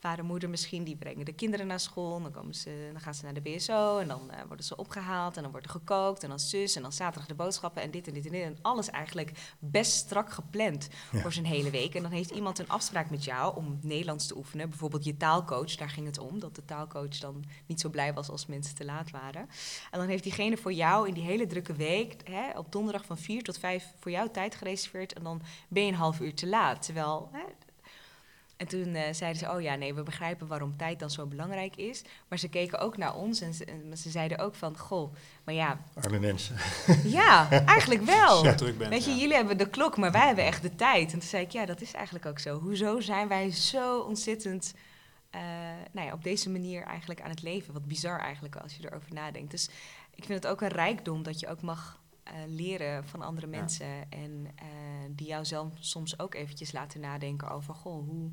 vader 0.00 0.24
moeder 0.24 0.50
misschien, 0.50 0.84
die 0.84 0.96
brengen 0.96 1.24
de 1.24 1.32
kinderen 1.32 1.66
naar 1.66 1.80
school. 1.80 2.22
Dan, 2.22 2.32
komen 2.32 2.54
ze, 2.54 2.88
dan 2.92 3.00
gaan 3.00 3.14
ze 3.14 3.24
naar 3.24 3.34
de 3.34 3.40
BSO 3.40 3.98
en 3.98 4.08
dan 4.08 4.30
eh, 4.30 4.38
worden 4.46 4.64
ze 4.64 4.76
opgehaald 4.76 5.36
en 5.36 5.42
dan 5.42 5.50
wordt 5.50 5.66
er 5.66 5.72
gekookt 5.72 6.22
en 6.22 6.28
dan 6.28 6.38
zus 6.40 6.76
en 6.76 6.82
dan 6.82 6.92
zaterdag 6.92 7.28
de 7.28 7.34
boodschappen 7.34 7.82
en 7.82 7.90
dit 7.90 8.06
en 8.06 8.14
dit 8.14 8.24
en 8.26 8.32
dit. 8.32 8.42
En 8.42 8.58
alles 8.62 8.90
eigenlijk 8.90 9.32
best 9.58 9.92
strak 9.92 10.30
gepland 10.30 10.88
Ja. 11.12 11.20
voor 11.20 11.32
zijn 11.32 11.46
hele 11.46 11.70
week. 11.70 11.94
En 11.94 12.02
dan 12.02 12.10
heeft 12.10 12.30
iemand 12.30 12.58
een 12.58 12.68
afspraak 12.68 13.10
met 13.10 13.24
jou 13.24 13.56
om 13.56 13.78
Nederlands 13.82 14.26
te 14.26 14.36
oefenen. 14.36 14.68
Bijvoorbeeld 14.68 15.04
je 15.04 15.16
taalcoach, 15.16 15.74
daar 15.74 15.90
ging 15.90 16.06
het 16.06 16.18
om. 16.18 16.40
Dat 16.40 16.54
de 16.54 16.64
taalcoach 16.64 17.18
dan 17.18 17.44
niet 17.66 17.80
zo 17.80 17.88
blij 17.88 18.14
was 18.14 18.28
als 18.28 18.46
mensen 18.46 18.74
te 18.74 18.84
laat 18.84 19.10
waren. 19.10 19.48
En 19.90 19.98
dan 19.98 20.08
heeft 20.08 20.22
diegene 20.22 20.56
voor 20.56 20.72
jou 20.72 21.08
in 21.08 21.14
die 21.14 21.24
hele 21.24 21.46
drukke 21.46 21.72
week, 21.72 22.28
hè, 22.28 22.58
op 22.58 22.72
donderdag 22.72 23.04
van 23.04 23.18
4 23.18 23.42
tot 23.42 23.58
5 23.58 23.92
voor 23.98 24.10
jou 24.10 24.30
tijd 24.30 24.54
gereserveerd. 24.54 25.12
En 25.12 25.22
dan 25.22 25.42
ben 25.68 25.82
je 25.82 25.88
een 25.88 25.98
half 25.98 26.20
uur 26.20 26.34
te 26.34 26.46
laat. 26.46 26.82
Terwijl. 26.82 27.27
Hè, 27.32 27.44
en 28.58 28.66
toen 28.66 28.94
eh, 28.94 29.12
zeiden 29.12 29.38
ze: 29.38 29.50
Oh 29.50 29.60
ja, 29.60 29.74
nee, 29.74 29.94
we 29.94 30.02
begrijpen 30.02 30.46
waarom 30.46 30.76
tijd 30.76 30.98
dan 30.98 31.10
zo 31.10 31.26
belangrijk 31.26 31.76
is. 31.76 32.02
Maar 32.28 32.38
ze 32.38 32.48
keken 32.48 32.78
ook 32.78 32.96
naar 32.96 33.14
ons 33.14 33.40
en 33.40 33.54
ze, 33.54 33.64
en 33.64 33.96
ze 33.96 34.10
zeiden 34.10 34.38
ook 34.38 34.54
van: 34.54 34.78
Goh, 34.78 35.14
maar 35.44 35.54
ja, 35.54 35.80
Arme 35.94 36.18
mensen. 36.18 36.56
ja, 37.04 37.50
eigenlijk 37.50 38.02
wel. 38.02 38.44
Zo 38.44 38.54
druk 38.54 38.78
bent. 38.78 38.90
Weet 38.90 39.04
je, 39.04 39.10
ja. 39.10 39.16
jullie 39.16 39.34
hebben 39.34 39.58
de 39.58 39.68
klok, 39.68 39.96
maar 39.96 40.12
wij 40.12 40.26
hebben 40.26 40.44
echt 40.44 40.62
de 40.62 40.74
tijd. 40.74 41.12
En 41.12 41.18
toen 41.18 41.28
zei 41.28 41.44
ik, 41.44 41.50
ja, 41.50 41.66
dat 41.66 41.80
is 41.80 41.92
eigenlijk 41.92 42.26
ook 42.26 42.38
zo. 42.38 42.58
Hoezo 42.60 43.00
zijn 43.00 43.28
wij 43.28 43.50
zo 43.50 43.98
ontzettend 43.98 44.74
eh, 45.30 45.40
nou 45.92 46.06
ja, 46.06 46.12
op 46.12 46.24
deze 46.24 46.50
manier 46.50 46.82
eigenlijk 46.82 47.20
aan 47.20 47.30
het 47.30 47.42
leven? 47.42 47.72
Wat 47.72 47.86
bizar 47.86 48.20
eigenlijk 48.20 48.56
als 48.56 48.76
je 48.76 48.88
erover 48.88 49.12
nadenkt. 49.14 49.50
Dus 49.50 49.68
ik 50.14 50.24
vind 50.24 50.42
het 50.42 50.52
ook 50.52 50.60
een 50.60 50.68
rijkdom 50.68 51.22
dat 51.22 51.40
je 51.40 51.48
ook 51.48 51.62
mag 51.62 52.00
leren 52.46 53.08
van 53.08 53.22
andere 53.22 53.50
Ja. 53.50 53.58
mensen. 53.58 54.10
En 54.10 54.46
eh, 54.54 54.66
die 55.10 55.26
jou 55.26 55.44
zelf 55.44 55.72
soms 55.78 56.18
ook 56.18 56.34
eventjes 56.34 56.72
laten 56.72 57.00
nadenken 57.00 57.50
over, 57.50 57.74
goh, 57.74 58.06
hoe... 58.08 58.30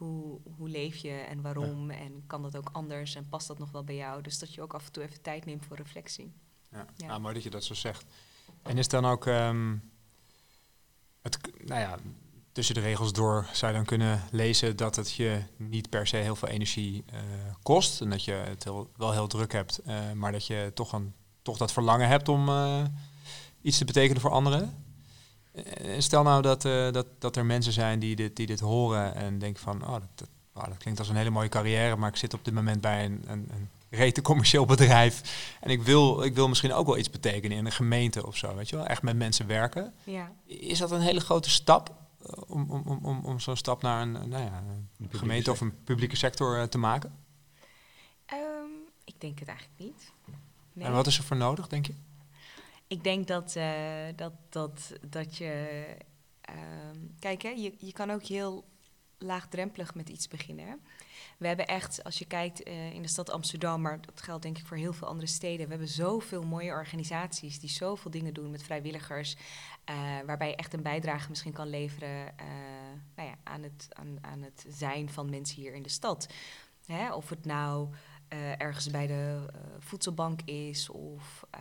Hoe, 0.00 0.40
hoe 0.56 0.68
leef 0.68 0.96
je 0.96 1.10
en 1.10 1.40
waarom? 1.40 1.90
En 1.90 2.22
kan 2.26 2.42
dat 2.42 2.56
ook 2.56 2.68
anders? 2.72 3.14
En 3.14 3.28
past 3.28 3.46
dat 3.46 3.58
nog 3.58 3.70
wel 3.70 3.84
bij 3.84 3.94
jou? 3.94 4.22
Dus 4.22 4.38
dat 4.38 4.54
je 4.54 4.62
ook 4.62 4.74
af 4.74 4.86
en 4.86 4.92
toe 4.92 5.02
even 5.02 5.22
tijd 5.22 5.44
neemt 5.44 5.64
voor 5.64 5.76
reflectie. 5.76 6.32
Ja. 6.70 6.86
Ja. 6.96 7.06
Nou, 7.06 7.20
mooi 7.20 7.34
dat 7.34 7.42
je 7.42 7.50
dat 7.50 7.64
zo 7.64 7.74
zegt. 7.74 8.04
En 8.62 8.78
is 8.78 8.88
dan 8.88 9.04
ook, 9.04 9.26
ehm, 9.26 9.76
het, 11.22 11.38
nou 11.64 11.80
ja, 11.80 11.98
tussen 12.52 12.74
de 12.74 12.80
regels 12.80 13.12
door 13.12 13.46
zou 13.52 13.72
je 13.72 13.76
dan 13.76 13.86
kunnen 13.86 14.22
lezen 14.30 14.76
dat 14.76 14.96
het 14.96 15.12
je 15.12 15.42
niet 15.56 15.88
per 15.88 16.06
se 16.06 16.16
heel 16.16 16.36
veel 16.36 16.48
energie 16.48 17.04
eh, 17.06 17.18
kost. 17.62 18.00
En 18.00 18.10
dat 18.10 18.24
je 18.24 18.32
het 18.32 18.64
heel, 18.64 18.90
wel 18.96 19.12
heel 19.12 19.26
druk 19.26 19.52
hebt, 19.52 19.78
eh, 19.78 20.12
maar 20.12 20.32
dat 20.32 20.46
je 20.46 20.70
toch, 20.74 20.92
een, 20.92 21.14
toch 21.42 21.56
dat 21.56 21.72
verlangen 21.72 22.08
hebt 22.08 22.28
om 22.28 22.48
eh, 22.48 22.84
iets 23.62 23.78
te 23.78 23.84
betekenen 23.84 24.20
voor 24.20 24.30
anderen. 24.30 24.84
Eh, 25.52 26.00
stel 26.00 26.22
nou 26.22 26.42
dat, 26.42 26.64
eh, 26.64 26.92
dat, 26.92 27.06
dat 27.18 27.36
er 27.36 27.46
mensen 27.46 27.72
zijn 27.72 27.98
die 27.98 28.16
dit, 28.16 28.36
die 28.36 28.46
dit 28.46 28.60
horen 28.60 29.14
en 29.14 29.38
denken 29.38 29.62
van, 29.62 29.82
oh, 29.82 29.92
dat, 29.92 30.28
dat, 30.52 30.76
klinkt 30.78 30.98
als 30.98 31.08
een 31.08 31.16
hele 31.16 31.30
mooie 31.30 31.48
carrière, 31.48 31.96
maar 31.96 32.08
ik 32.08 32.16
zit 32.16 32.34
op 32.34 32.44
dit 32.44 32.54
moment 32.54 32.80
bij 32.80 33.04
een, 33.04 33.24
een, 33.26 33.48
een 33.50 33.68
rete 33.90 34.22
commercieel 34.22 34.64
bedrijf. 34.64 35.22
En 35.60 35.70
ik 35.70 35.82
wil, 35.82 36.22
ik 36.22 36.34
wil 36.34 36.48
misschien 36.48 36.72
ook 36.72 36.86
wel 36.86 36.98
iets 36.98 37.10
betekenen 37.10 37.56
in 37.56 37.66
een 37.66 37.72
gemeente 37.72 38.26
of 38.26 38.36
zo, 38.36 38.54
weet 38.54 38.68
je 38.68 38.76
wel? 38.76 38.86
Echt 38.86 39.02
met 39.02 39.16
mensen 39.16 39.46
werken. 39.46 39.94
Ja. 40.04 40.32
Is 40.46 40.78
dat 40.78 40.90
een 40.90 41.00
hele 41.00 41.20
grote 41.20 41.50
stap 41.50 41.94
eh, 42.22 42.32
om, 42.46 42.70
om, 42.70 42.82
om, 42.86 42.98
om, 43.02 43.20
om 43.24 43.40
zo'n 43.40 43.56
stap 43.56 43.82
naar 43.82 44.02
een, 44.02 44.12
nou 44.12 44.42
ja, 44.42 44.62
een 44.98 45.08
gemeente 45.10 45.50
of 45.50 45.60
een 45.60 45.82
publieke 45.84 46.16
sector 46.16 46.68
te 46.68 46.78
maken? 46.78 47.14
Ehm, 48.26 48.40
ik 49.04 49.14
denk 49.18 49.38
het 49.38 49.48
eigenlijk 49.48 49.78
niet. 49.78 50.12
Nee. 50.72 50.86
En 50.86 50.92
wat 50.92 51.06
is 51.06 51.18
er 51.18 51.24
voor 51.24 51.36
nodig, 51.36 51.68
denk 51.68 51.86
je? 51.86 51.94
Ik 52.90 53.04
denk 53.04 53.26
dat, 53.26 53.56
eh, 53.56 54.06
dat, 54.16 54.32
dat, 54.48 54.92
dat 55.08 55.36
je. 55.36 55.84
ehm, 56.40 56.98
kijk, 57.18 57.42
hè, 57.42 57.48
je, 57.48 57.74
je 57.78 57.92
kan 57.92 58.10
ook 58.10 58.22
heel 58.22 58.64
laagdrempelig 59.18 59.94
met 59.94 60.08
iets 60.08 60.28
beginnen. 60.28 60.80
We 61.38 61.46
hebben 61.46 61.66
echt, 61.66 62.04
als 62.04 62.18
je 62.18 62.24
kijkt 62.24 62.62
eh, 62.62 62.92
in 62.92 63.02
de 63.02 63.08
stad 63.08 63.30
Amsterdam, 63.30 63.80
maar 63.80 64.00
dat 64.00 64.22
geldt 64.22 64.42
denk 64.42 64.58
ik 64.58 64.66
voor 64.66 64.76
heel 64.76 64.92
veel 64.92 65.06
andere 65.06 65.26
steden. 65.26 65.64
We 65.64 65.70
hebben 65.70 65.88
zoveel 65.88 66.42
mooie 66.42 66.70
organisaties 66.70 67.60
die 67.60 67.70
zoveel 67.70 68.10
dingen 68.10 68.34
doen 68.34 68.50
met 68.50 68.62
vrijwilligers. 68.62 69.36
eh, 69.84 69.94
waarbij 70.26 70.48
je 70.48 70.56
echt 70.56 70.72
een 70.72 70.82
bijdrage 70.82 71.28
misschien 71.28 71.52
kan 71.52 71.68
leveren 71.68 72.34
nou 73.16 73.28
ja, 73.28 73.34
aan, 73.42 73.62
het, 73.62 73.88
aan, 73.92 74.18
aan 74.20 74.42
het 74.42 74.64
zijn 74.68 75.10
van 75.10 75.30
mensen 75.30 75.60
hier 75.60 75.74
in 75.74 75.82
de 75.82 75.88
stad. 75.88 76.26
Hè, 76.86 77.12
of 77.12 77.28
het 77.28 77.44
nou 77.44 77.88
eh, 78.30 78.60
ergens 78.60 78.90
bij 78.90 79.06
de 79.06 79.46
eh, 79.52 79.60
voedselbank 79.78 80.40
is 80.42 80.90
of 80.90 81.44
eh, 81.50 81.60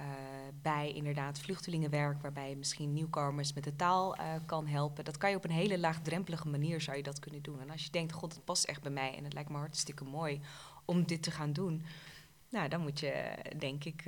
bij 0.62 0.92
inderdaad 0.92 1.40
vluchtelingenwerk, 1.40 2.22
waarbij 2.22 2.50
je 2.50 2.58
misschien 2.58 2.94
nieuwkomers 2.94 3.54
met 3.54 3.64
de 3.64 3.76
taal 3.76 4.16
kan 4.46 4.68
helpen. 4.68 5.06
Dat 5.06 5.18
kan 5.18 5.30
je 5.30 5.36
op 5.36 5.44
een 5.44 5.52
hele 5.52 5.80
laagdrempelige 5.80 6.48
manier 6.48 6.82
zou 6.82 6.98
je 6.98 7.04
dat 7.04 7.20
kunnen 7.20 7.42
doen. 7.42 7.62
En 7.62 7.70
als 7.70 7.84
je 7.84 7.92
denkt, 7.92 8.12
god, 8.12 8.34
het 8.34 8.46
past 8.46 8.64
echt 8.64 8.82
bij 8.82 8.92
mij 8.92 9.16
en 9.16 9.24
het 9.24 9.34
lijkt 9.34 9.50
me 9.50 9.58
hartstikke 9.58 10.04
mooi 10.04 10.42
om 10.86 11.04
dit 11.04 11.24
te 11.24 11.32
gaan 11.32 11.54
doen. 11.54 11.86
Nou, 12.50 12.70
dan 12.70 12.82
moet 12.82 13.00
je, 13.00 13.36
denk 13.58 13.84
ik, 13.84 14.04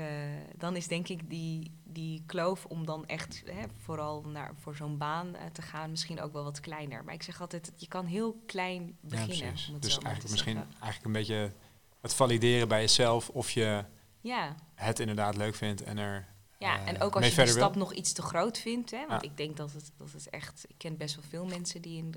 dan 0.57 0.75
is 0.75 0.87
denk 0.87 1.07
ik 1.07 1.29
die, 1.29 1.71
die 1.83 2.23
kloof 2.25 2.65
om 2.65 2.85
dan 2.85 3.05
echt 3.05 3.43
hè, 3.45 3.63
vooral 3.77 4.21
naar, 4.21 4.51
voor 4.55 4.75
zo'n 4.75 4.97
baan 4.97 5.35
te 5.51 5.61
gaan 5.61 5.89
misschien 5.89 6.21
ook 6.21 6.33
wel 6.33 6.43
wat 6.43 6.59
kleiner. 6.59 7.03
Maar 7.03 7.13
ik 7.13 7.23
zeg 7.23 7.41
altijd, 7.41 7.71
je 7.75 7.87
kan 7.87 8.05
heel 8.05 8.41
klein 8.45 8.97
beginnen. 8.99 9.53
Dus 9.79 9.97
eigenlijk 9.97 10.29
misschien 10.29 10.53
zeggen. 10.53 10.73
eigenlijk 10.79 11.05
een 11.05 11.11
beetje 11.11 11.53
het 12.01 12.13
valideren 12.13 12.67
bij 12.67 12.79
jezelf 12.81 13.29
of 13.29 13.51
je 13.51 13.85
Ja, 14.21 14.55
het 14.75 14.99
inderdaad 14.99 15.35
leuk 15.37 15.55
vindt 15.55 15.83
en 15.83 15.97
er 15.97 16.27
Ja, 16.57 16.79
eh, 16.79 16.87
en 16.87 17.01
ook 17.01 17.15
als 17.15 17.27
je 17.35 17.35
de 17.43 17.47
stap 17.47 17.73
wil. 17.73 17.83
nog 17.83 17.93
iets 17.93 18.13
te 18.13 18.21
groot 18.21 18.57
vindt. 18.57 18.91
Hè, 18.91 19.07
want 19.07 19.21
Ja. 19.21 19.29
ik 19.29 19.37
denk 19.37 19.57
dat 19.57 19.73
het, 19.73 19.91
dat 19.97 20.11
het 20.11 20.29
echt... 20.29 20.65
Ik 20.67 20.75
ken 20.77 20.97
best 20.97 21.15
wel 21.15 21.25
veel 21.29 21.45
mensen 21.45 21.81
die 21.81 22.01
een 22.03 22.13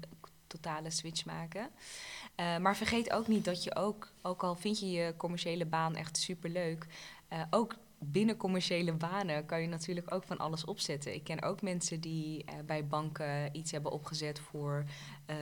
totale 0.47 0.90
switch 0.90 1.25
maken. 1.25 1.70
Eh, 2.35 2.57
maar 2.57 2.77
vergeet 2.77 3.12
ook 3.12 3.29
niet 3.29 3.44
dat 3.44 3.62
je 3.64 3.77
ook... 3.77 4.12
Ook 4.23 4.42
al 4.42 4.55
vind 4.55 4.81
je 4.81 4.90
je 4.90 5.14
commerciële 5.16 5.66
baan 5.66 5.97
echt 5.97 6.16
superleuk... 6.18 6.87
eh 7.29 7.40
ook 7.51 7.75
binnen 8.11 8.37
commerciële 8.37 8.93
banen 8.93 9.47
kan 9.47 9.61
je 9.61 9.67
natuurlijk 9.69 10.14
ook 10.14 10.25
van 10.25 10.38
alles 10.38 10.64
opzetten. 10.64 11.14
Ik 11.14 11.25
ken 11.25 11.43
ook 11.43 11.62
mensen 11.62 12.01
die 12.01 12.45
eh, 12.45 12.55
bij 12.67 12.87
banken 12.87 13.57
iets 13.57 13.71
hebben 13.73 13.93
opgezet 13.93 14.38
voor... 14.40 14.85
eh, 15.27 15.37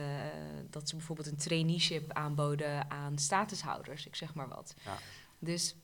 dat 0.69 0.89
ze 0.89 0.95
bijvoorbeeld 0.95 1.27
een 1.27 1.37
traineeship 1.37 2.11
aanboden 2.13 2.91
aan 2.91 3.17
statushouders. 3.17 4.05
Ik 4.05 4.15
zeg 4.15 4.33
maar 4.33 4.47
wat. 4.47 4.75
Ja. 4.85 4.97
Dus 5.39 5.75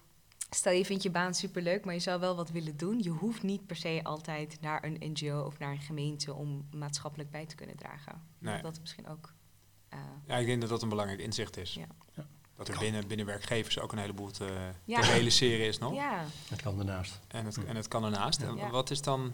Stel 0.52 0.74
je 0.74 0.86
vindt 0.86 1.04
je 1.04 1.10
baan 1.12 1.34
superleuk, 1.34 1.86
maar 1.86 1.94
je 1.94 2.00
zou 2.00 2.20
wel 2.20 2.36
wat 2.36 2.50
willen 2.50 2.78
doen. 2.78 3.00
Je 3.04 3.10
hoeft 3.10 3.44
niet 3.44 3.66
per 3.66 3.76
se 3.76 4.00
altijd 4.04 4.58
naar 4.62 4.84
een 4.84 4.98
NGO 5.00 5.42
of 5.46 5.60
naar 5.60 5.72
een 5.72 5.80
gemeente 5.82 6.34
om 6.34 6.68
maatschappelijk 6.72 7.30
bij 7.32 7.46
te 7.46 7.56
kunnen 7.56 7.76
dragen. 7.76 8.22
Nee. 8.40 8.54
Dat 8.54 8.64
dat 8.64 8.80
misschien 8.80 9.08
ook. 9.08 9.34
eh, 9.90 10.00
Ja, 10.26 10.36
ik 10.38 10.46
denk 10.46 10.62
dat 10.62 10.70
dat 10.70 10.82
een 10.82 10.90
belangrijk 10.90 11.20
inzicht 11.22 11.58
is. 11.58 11.74
Ja. 11.74 11.88
Ja. 12.14 12.28
Dat 12.60 12.68
er 12.68 12.80
binnen, 12.80 13.08
binnen 13.08 13.26
werkgevers 13.26 13.80
ook 13.80 13.92
een 13.92 13.98
heleboel 13.98 14.32
te, 14.32 14.72
Ja. 14.84 15.02
te 15.02 15.08
realiseren 15.12 15.66
is 15.68 15.78
nog. 15.78 15.94
ja, 15.94 16.26
Het 16.50 16.62
kan 16.62 16.80
ernaast. 16.80 17.20
En, 17.28 17.46
het, 17.46 17.64
en 17.66 17.76
het 17.76 17.88
kan 17.88 18.04
ernaast. 18.04 18.42
En 18.42 18.70
wat 18.70 18.90
is 18.92 19.02
dan, 19.02 19.34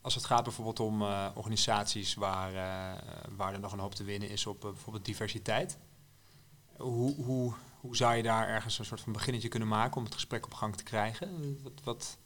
als 0.00 0.14
het 0.14 0.24
gaat 0.24 0.42
bijvoorbeeld 0.42 0.80
om 0.80 1.02
eh, 1.02 1.26
organisaties 1.34 2.14
waar, 2.14 2.48
eh, 2.54 3.02
waar 3.36 3.52
er 3.52 3.60
nog 3.60 3.72
een 3.72 3.78
hoop 3.78 3.94
te 3.94 4.04
winnen 4.04 4.30
is 4.30 4.46
op 4.46 4.64
eh, 4.64 4.70
bijvoorbeeld 4.70 5.04
diversiteit. 5.04 5.78
Hoe, 6.76 7.14
hoe, 7.24 7.52
hoe 7.80 7.96
zou 7.96 8.14
je 8.14 8.22
daar 8.22 8.48
ergens 8.48 8.78
een 8.78 8.84
soort 8.84 9.00
van 9.00 9.12
beginnetje 9.12 9.48
kunnen 9.48 9.68
maken 9.68 9.96
om 9.96 10.04
het 10.04 10.14
gesprek 10.14 10.44
op 10.44 10.54
gang 10.54 10.76
te 10.76 10.82
krijgen? 10.82 11.58
Wat, 11.62 11.72
wat, 11.84 12.18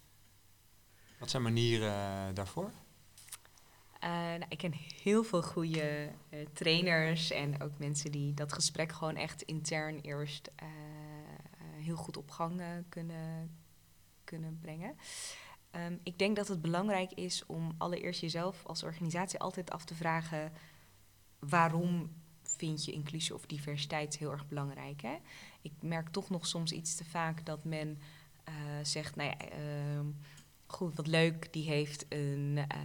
wat 1.18 1.30
zijn 1.30 1.42
manieren 1.42 2.34
daarvoor? 2.34 2.70
Eh, 4.02 4.10
nou, 4.10 4.44
ik 4.48 4.58
ken 4.58 4.72
heel 5.02 5.24
veel 5.24 5.42
goede 5.42 6.10
eh, 6.28 6.46
trainers 6.52 7.30
en 7.30 7.62
ook 7.62 7.78
mensen 7.78 8.12
die 8.12 8.34
dat 8.34 8.52
gesprek 8.52 8.92
gewoon 8.92 9.16
echt 9.16 9.42
intern 9.42 10.00
eerst 10.00 10.50
eh, 10.56 10.66
heel 11.76 11.96
goed 11.96 12.16
op 12.16 12.30
gang 12.30 12.62
kunnen, 12.88 13.50
kunnen 14.24 14.58
brengen. 14.60 14.96
Ehm, 15.70 15.96
ik 16.02 16.18
denk 16.18 16.36
dat 16.36 16.48
het 16.48 16.62
belangrijk 16.62 17.12
is 17.12 17.46
om 17.46 17.74
allereerst 17.78 18.20
jezelf 18.20 18.66
als 18.66 18.82
organisatie 18.82 19.38
altijd 19.38 19.70
af 19.70 19.84
te 19.84 19.94
vragen 19.94 20.52
waarom 21.38 22.10
vind 22.42 22.84
je 22.84 22.92
inclusie 22.92 23.34
of 23.34 23.46
diversiteit 23.46 24.18
heel 24.18 24.30
erg 24.30 24.48
belangrijk. 24.48 25.02
Hè? 25.02 25.16
Ik 25.60 25.72
merk 25.80 26.08
toch 26.08 26.30
nog 26.30 26.46
soms 26.46 26.72
iets 26.72 26.94
te 26.94 27.04
vaak 27.04 27.46
dat 27.46 27.64
men 27.64 27.98
zegt, 28.82 29.16
nou 29.16 29.28
ja, 29.28 29.48
ehm, 29.48 30.06
goed, 30.72 30.96
wat 30.96 31.06
leuk, 31.06 31.52
die 31.52 31.64
heeft 31.68 32.04
een 32.08 32.64
eh, 32.68 32.78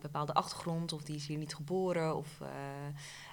bepaalde 0.00 0.34
achtergrond 0.34 0.92
of 0.92 1.02
die 1.02 1.16
is 1.16 1.26
hier 1.26 1.38
niet 1.38 1.54
geboren 1.54 2.16
of 2.16 2.40
eh, 2.40 2.48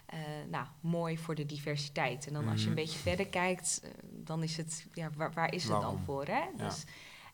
eh, 0.06 0.48
nou, 0.50 0.68
mooi 0.80 1.18
voor 1.18 1.36
de 1.36 1.46
diversiteit. 1.46 2.28
En 2.28 2.34
dan 2.34 2.48
als 2.48 2.62
je 2.62 2.68
een 2.68 2.74
Mhm. 2.74 2.82
beetje 2.84 3.00
verder 3.00 3.28
kijkt, 3.28 3.80
eh, 3.84 3.90
dan 4.12 4.44
is 4.44 4.58
het, 4.58 4.86
ja, 4.94 5.10
waar, 5.16 5.34
waar 5.34 5.54
is 5.54 5.64
het 5.64 5.82
dan 5.82 6.00
voor? 6.06 6.26
Hè? 6.26 6.34
Ja. 6.34 6.50
Dus, 6.58 6.84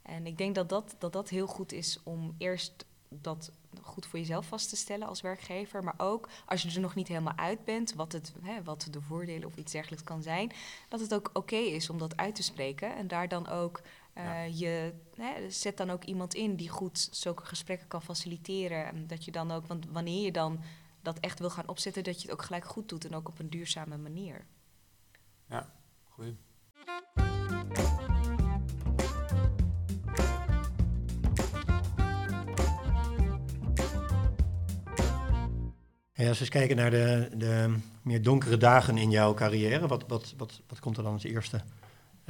en 0.04 0.26
ik 0.28 0.38
denk 0.38 0.56
dat 0.56 0.70
dat, 0.70 0.96
dat 1.00 1.14
dat 1.14 1.30
heel 1.30 1.48
goed 1.48 1.72
is 1.72 2.00
om 2.04 2.36
eerst 2.38 2.86
dat 3.10 3.52
goed 3.82 4.06
voor 4.06 4.20
jezelf 4.20 4.46
vast 4.46 4.70
te 4.70 4.76
stellen 4.76 5.08
als 5.08 5.22
werkgever. 5.22 5.84
Maar 5.84 5.94
ook 5.98 6.30
als 6.46 6.62
je 6.62 6.72
er 6.72 6.80
nog 6.80 6.96
niet 6.96 7.08
helemaal 7.08 7.38
uit 7.38 7.66
bent, 7.66 7.94
wat, 7.94 8.12
het, 8.12 8.34
hè, 8.42 8.64
wat 8.64 8.88
de 8.92 9.02
voordelen 9.02 9.48
of 9.48 9.56
iets 9.56 9.72
dergelijks 9.72 10.04
kan 10.04 10.22
zijn, 10.22 10.52
dat 10.90 11.00
het 11.00 11.14
ook 11.14 11.30
oké 11.34 11.56
is 11.56 11.90
om 11.90 11.98
dat 11.98 12.18
uit 12.18 12.36
te 12.36 12.44
spreken. 12.44 12.96
En 12.96 13.08
daar 13.08 13.28
dan 13.28 13.48
ook 13.48 13.82
uh, 14.20 14.60
je 14.60 14.94
hè, 15.16 15.50
zet 15.50 15.78
dan 15.78 15.90
ook 15.90 16.04
iemand 16.04 16.34
in 16.34 16.56
die 16.56 16.70
goed 16.70 17.08
zulke 17.12 17.46
gesprekken 17.46 17.88
kan 17.88 18.02
faciliteren. 18.02 18.86
En 18.86 19.08
dat 19.08 19.26
je 19.26 19.32
dan 19.32 19.52
ook, 19.52 19.68
want 19.68 19.86
wanneer 19.92 20.24
je 20.24 20.32
dan 20.32 20.60
dat 21.02 21.20
echt 21.20 21.40
wil 21.40 21.50
gaan 21.50 21.68
opzetten, 21.68 22.04
dat 22.04 22.22
je 22.22 22.22
het 22.22 22.32
ook 22.32 22.46
gelijk 22.46 22.66
goed 22.66 22.90
doet 22.90 23.06
en 23.06 23.16
ook 23.16 23.28
op 23.28 23.40
een 23.40 23.50
duurzame 23.50 23.98
manier. 23.98 24.46
Ja, 25.50 25.74
goed. 26.04 26.34
Ja, 36.14 36.28
als 36.28 36.38
we 36.38 36.44
eens 36.44 36.54
kijken 36.54 36.76
naar 36.76 36.92
de, 36.92 37.30
de 37.36 37.76
meer 38.02 38.22
donkere 38.22 38.58
dagen 38.58 38.98
in 38.98 39.10
jouw 39.10 39.34
carrière, 39.34 39.88
wat, 39.88 40.04
wat, 40.08 40.34
wat, 40.38 40.62
wat 40.68 40.80
komt 40.80 40.98
er 40.98 41.04
dan 41.04 41.14
als 41.14 41.24
eerste 41.24 41.62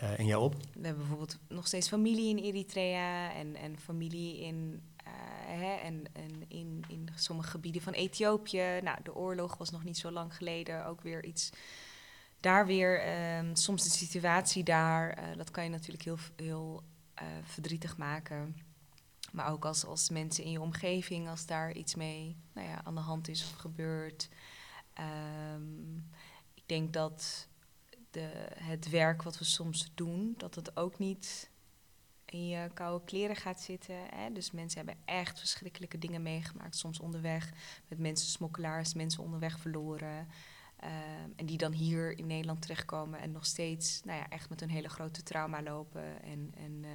uh, 0.04 0.20
in 0.20 0.26
jou 0.26 0.43
op? 0.43 0.54
We 0.56 0.86
hebben 0.86 0.97
bijvoorbeeld 0.97 1.38
nog 1.47 1.68
steeds 1.68 1.88
familie 1.88 2.30
in 2.30 2.38
Eritrea 2.38 3.34
en, 3.34 3.56
en 3.56 3.80
familie 3.80 4.39
in, 4.39 4.82
uh, 5.08 5.14
hè, 5.45 5.74
en, 5.74 6.04
en 6.14 6.43
in, 6.47 6.84
in 6.88 7.10
sommige 7.16 7.50
gebieden 7.50 7.82
van 7.82 7.93
Ethiopië. 7.93 8.80
Nou, 8.84 8.97
de 9.04 9.16
oorlog 9.16 9.58
was 9.58 9.70
nog 9.70 9.84
niet 9.84 9.97
zo 9.97 10.12
lang 10.12 10.36
geleden 10.36 10.86
ook 10.86 11.02
weer 11.02 11.26
iets. 11.26 11.50
Daar 12.39 12.66
weer, 12.66 13.18
um, 13.38 13.56
soms 13.56 13.84
de 13.84 13.89
situatie 13.89 14.64
daar, 14.64 15.20
uh, 15.20 15.38
dat 15.38 15.52
kan 15.52 15.64
je 15.64 15.70
natuurlijk 15.70 16.04
heel, 16.04 16.18
heel 16.36 16.84
verdrietig 17.43 17.97
maken. 17.97 18.56
Maar 19.32 19.52
ook 19.52 19.66
als, 19.66 19.86
als 19.86 20.10
mensen 20.10 20.43
in 20.43 20.52
je 20.52 20.62
omgeving, 20.62 21.30
als 21.30 21.45
daar 21.45 21.72
iets 21.72 21.95
mee 21.95 22.36
nou 22.54 22.68
ja, 22.68 22.82
aan 22.84 22.95
de 22.95 23.02
hand 23.02 23.28
is 23.28 23.43
of 23.43 23.52
gebeurt. 23.52 24.30
Um, 25.56 26.10
ik 26.54 26.64
denk 26.66 26.93
dat 26.93 27.47
de, 28.12 28.30
het 28.55 28.89
werk 28.89 29.24
wat 29.24 29.38
we 29.38 29.43
soms 29.43 29.91
doen, 29.93 30.34
dat 30.38 30.55
het 30.55 30.78
ook 30.78 30.99
niet 30.99 31.49
in 32.26 32.47
je 32.47 32.70
koude 32.74 33.05
kleren 33.05 33.36
gaat 33.36 33.62
zitten. 33.62 33.95
Hè? 33.95 34.32
Dus 34.32 34.51
mensen 34.51 34.78
hebben 34.78 35.03
echt 35.05 35.39
verschrikkelijke 35.39 35.97
dingen 35.97 36.22
meegemaakt. 36.22 36.76
Soms 36.76 36.99
onderweg 36.99 37.51
met 37.88 37.99
mensen, 37.99 38.30
smokkelaars, 38.30 38.93
mensen 38.93 39.24
onderweg 39.24 39.60
verloren. 39.60 40.28
Um, 40.84 41.34
en 41.36 41.45
die 41.45 41.57
dan 41.57 41.72
hier 41.72 42.18
in 42.18 42.28
Nederland 42.28 42.62
terechtkomen 42.62 43.20
en 43.20 43.32
nog 43.32 43.45
steeds 43.45 44.01
nou 44.03 44.20
ja, 44.20 44.30
echt 44.30 44.49
met 44.49 44.62
een 44.62 44.70
hele 44.70 44.89
grote 44.89 45.24
trauma 45.24 45.62
lopen. 45.62 46.24
En, 46.24 46.51
en, 46.57 46.84
uh, 46.84 46.89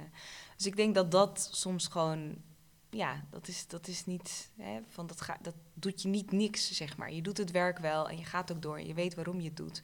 dus 0.55 0.65
ik 0.65 0.75
denk 0.75 0.95
dat 0.95 1.11
dat 1.11 1.49
soms 1.51 1.87
gewoon, 1.87 2.41
ja, 2.89 3.25
dat 3.29 3.47
is, 3.47 3.67
dat 3.67 3.87
is 3.87 4.05
niet, 4.05 4.51
hè, 4.57 4.79
van 4.87 5.07
dat, 5.07 5.25
dat 5.41 5.55
doet 5.73 6.01
je 6.01 6.07
niet 6.07 6.31
niks, 6.31 6.71
zeg 6.71 6.97
maar. 6.97 7.11
Je 7.11 7.21
doet 7.21 7.37
het 7.37 7.51
werk 7.51 7.77
wel 7.77 8.09
en 8.09 8.17
je 8.17 8.25
gaat 8.25 8.51
ook 8.51 8.61
door 8.61 8.77
en 8.77 8.87
je 8.87 8.93
weet 8.93 9.15
waarom 9.15 9.39
je 9.39 9.47
het 9.47 9.57
doet. 9.57 9.81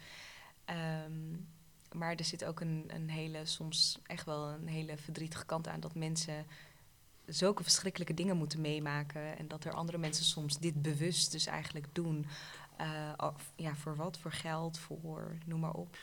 Um, 0.71 1.47
maar 1.91 2.15
er 2.15 2.23
zit 2.23 2.45
ook 2.45 2.59
een, 2.59 2.85
een 2.87 3.09
hele, 3.09 3.45
soms 3.45 3.99
echt 4.05 4.25
wel 4.25 4.49
een 4.49 4.67
hele 4.67 4.97
verdrietige 4.97 5.45
kant 5.45 5.67
aan 5.67 5.79
dat 5.79 5.95
mensen 5.95 6.45
zulke 7.25 7.63
verschrikkelijke 7.63 8.13
dingen 8.13 8.37
moeten 8.37 8.61
meemaken. 8.61 9.37
En 9.37 9.47
dat 9.47 9.63
er 9.63 9.73
andere 9.73 9.97
mensen 9.97 10.25
soms 10.25 10.59
dit 10.59 10.81
bewust 10.81 11.31
dus 11.31 11.45
eigenlijk 11.45 11.87
doen. 11.91 12.25
Uh, 12.81 13.27
ja, 13.55 13.75
voor 13.75 13.95
wat? 13.95 14.17
Voor 14.17 14.31
geld, 14.31 14.79
voor 14.79 15.37
noem 15.45 15.59
maar 15.59 15.73
op. 15.73 15.97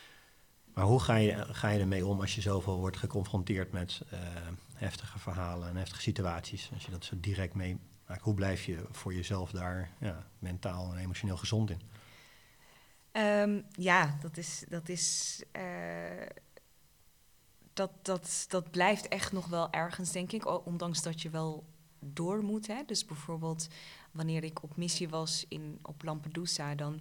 Maar 0.75 0.85
hoe 0.85 1.01
ga 1.01 1.15
je, 1.15 1.45
ga 1.55 1.69
je 1.69 1.81
ermee 1.81 2.07
om 2.07 2.21
als 2.21 2.35
je 2.35 2.41
zoveel 2.41 2.79
wordt 2.79 2.97
geconfronteerd 2.97 3.73
met 3.73 4.03
uh, 4.13 4.19
heftige 4.75 5.19
verhalen 5.19 5.69
en 5.69 5.77
heftige 5.77 6.03
situaties? 6.03 6.71
Als 6.75 6.85
je 6.85 6.91
dat 6.91 7.05
zo 7.05 7.21
direct 7.21 7.55
meemaakt, 7.55 8.21
hoe 8.21 8.35
blijf 8.35 8.65
je 8.65 8.85
voor 8.91 9.15
jezelf 9.15 9.51
daar 9.51 9.91
ja, 10.01 10.27
mentaal 10.39 10.93
en 10.93 10.99
emotioneel 10.99 11.37
gezond 11.37 11.71
in? 11.71 11.81
Um, 13.19 13.65
ja, 13.73 14.17
dat 14.21 14.37
is. 14.37 14.65
Dat 14.69 14.89
is 14.89 15.43
uh, 15.57 16.27
dat, 17.73 17.91
dat, 18.03 18.47
dat 18.49 18.71
blijft 18.71 19.09
echt 19.09 19.33
nog 19.33 19.47
wel 19.47 19.71
ergens, 19.71 20.13
denk 20.13 20.33
ik. 20.33 20.67
Ondanks 20.67 21.03
dat 21.03 21.23
je 21.23 21.31
wel 21.31 21.65
door 22.01 22.43
moet. 22.43 22.67
Hè. 22.67 22.83
Dus 22.87 23.05
bijvoorbeeld 23.05 23.69
wanneer 24.11 24.45
ik 24.45 24.63
op 24.63 24.77
missie 24.77 25.09
was 25.09 25.45
in, 25.49 25.79
op 25.83 26.03
Lampedusa, 26.03 26.75
dan 26.75 27.01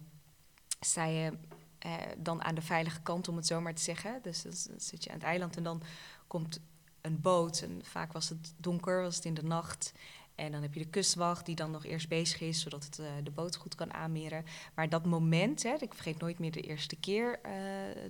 sta 0.80 1.05
je 1.05 1.38
eh, 1.80 1.93
dan 2.18 2.43
aan 2.43 2.55
de 2.55 2.61
veilige 2.61 3.01
kant, 3.01 3.28
om 3.28 3.36
het 3.36 3.47
zo 3.47 3.61
maar 3.61 3.74
te 3.74 3.82
zeggen. 3.82 4.20
Dus 4.22 4.41
dan 4.41 4.53
zit 4.78 5.03
je 5.03 5.09
aan 5.09 5.15
het 5.15 5.26
eiland 5.26 5.57
en 5.57 5.63
dan 5.63 5.82
komt 6.28 6.59
een 7.01 7.22
boot. 7.22 7.61
En 7.61 7.82
vaak 7.84 8.13
was 8.13 8.30
het 8.30 8.53
donker, 8.57 9.01
was 9.01 9.15
het 9.15 9.26
in 9.26 9.34
de 9.34 9.43
nacht. 9.43 9.93
En 10.38 10.52
dan 10.52 10.62
heb 10.62 10.74
je 10.74 10.80
de 10.80 10.90
kustwacht 10.90 11.46
die 11.46 11.56
dan 11.56 11.72
nog 11.72 11.86
eerst 11.86 12.10
bezig 12.10 12.42
is, 12.42 12.62
zodat 12.62 12.86
het 12.86 13.00
uh, 13.00 13.06
de 13.24 13.32
boot 13.32 13.56
goed 13.56 13.76
kan 13.76 13.94
aanmeren. 13.94 14.46
Maar 14.74 14.90
dat 14.90 15.06
moment, 15.06 15.64
hè, 15.64 15.74
ik 15.80 15.94
vergeet 15.94 16.20
nooit 16.20 16.40
meer 16.40 16.52
de 16.52 16.62
eerste 16.62 16.96
keer 16.96 17.40
uh, 17.46 17.52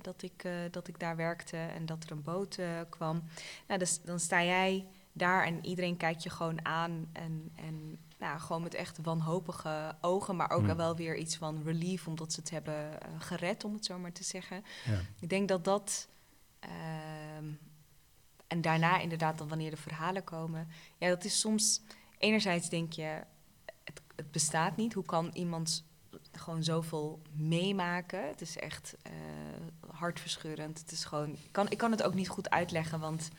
dat, 0.01 0.21
ik, 0.21 0.43
uh, 0.43 0.53
dat 0.71 0.87
ik 0.87 0.99
daar 0.99 1.15
werkte 1.15 1.57
en 1.57 1.85
dat 1.85 2.03
er 2.03 2.11
een 2.11 2.23
boot 2.23 2.59
kwam. 2.89 3.23
Nou, 3.67 3.79
dus, 3.79 4.01
dan 4.01 4.19
sta 4.19 4.43
jij 4.43 4.85
daar 5.11 5.45
en 5.45 5.65
iedereen 5.65 5.97
kijkt 5.97 6.23
je 6.23 6.29
gewoon 6.29 6.65
aan. 6.65 7.09
En, 7.13 7.51
en 7.55 7.97
nou, 8.17 8.39
gewoon 8.39 8.61
met 8.61 8.73
echt 8.73 8.97
wanhopige 9.01 9.95
ogen, 10.01 10.35
maar 10.35 10.49
ook 10.49 10.65
hmm. 10.65 10.75
wel 10.75 10.95
weer 10.95 11.17
iets 11.17 11.35
van 11.35 11.61
relief, 11.63 12.07
omdat 12.07 12.33
ze 12.33 12.39
het 12.39 12.49
hebben 12.49 12.97
gered, 13.17 13.63
om 13.63 13.73
het 13.73 13.85
zo 13.85 13.97
maar 13.97 14.11
te 14.11 14.23
zeggen. 14.23 14.63
Ja. 14.85 14.99
Ik 15.19 15.29
denk 15.29 15.47
dat 15.47 15.63
dat. 15.63 16.07
Ehm, 16.59 17.45
en 18.47 18.61
daarna 18.61 18.99
inderdaad, 18.99 19.37
dan 19.37 19.47
wanneer 19.47 19.69
de 19.69 19.77
verhalen 19.77 20.23
komen. 20.23 20.67
Ja, 20.97 21.07
dat 21.07 21.23
is 21.23 21.39
soms 21.39 21.81
enerzijds 22.17 22.69
denk 22.69 22.93
je, 22.93 23.23
het, 23.83 24.01
het, 24.15 24.31
bestaat 24.31 24.77
niet. 24.77 24.93
Hoe 24.93 25.05
kan 25.05 25.29
iemand 25.33 25.85
gewoon 26.31 26.63
zoveel 26.63 27.21
meemaken? 27.31 28.27
Het 28.27 28.41
is 28.41 28.57
echt 28.57 28.95
uh, 29.07 29.13
hartverscheurend. 29.89 30.79
Het 30.79 30.91
is 30.91 31.05
gewoon, 31.05 31.29
ik, 31.29 31.51
kan, 31.51 31.69
ik 31.69 31.77
kan 31.77 31.91
het 31.91 32.03
ook 32.03 32.13
niet 32.13 32.29
goed 32.29 32.49
uitleggen, 32.49 32.99
want 32.99 33.29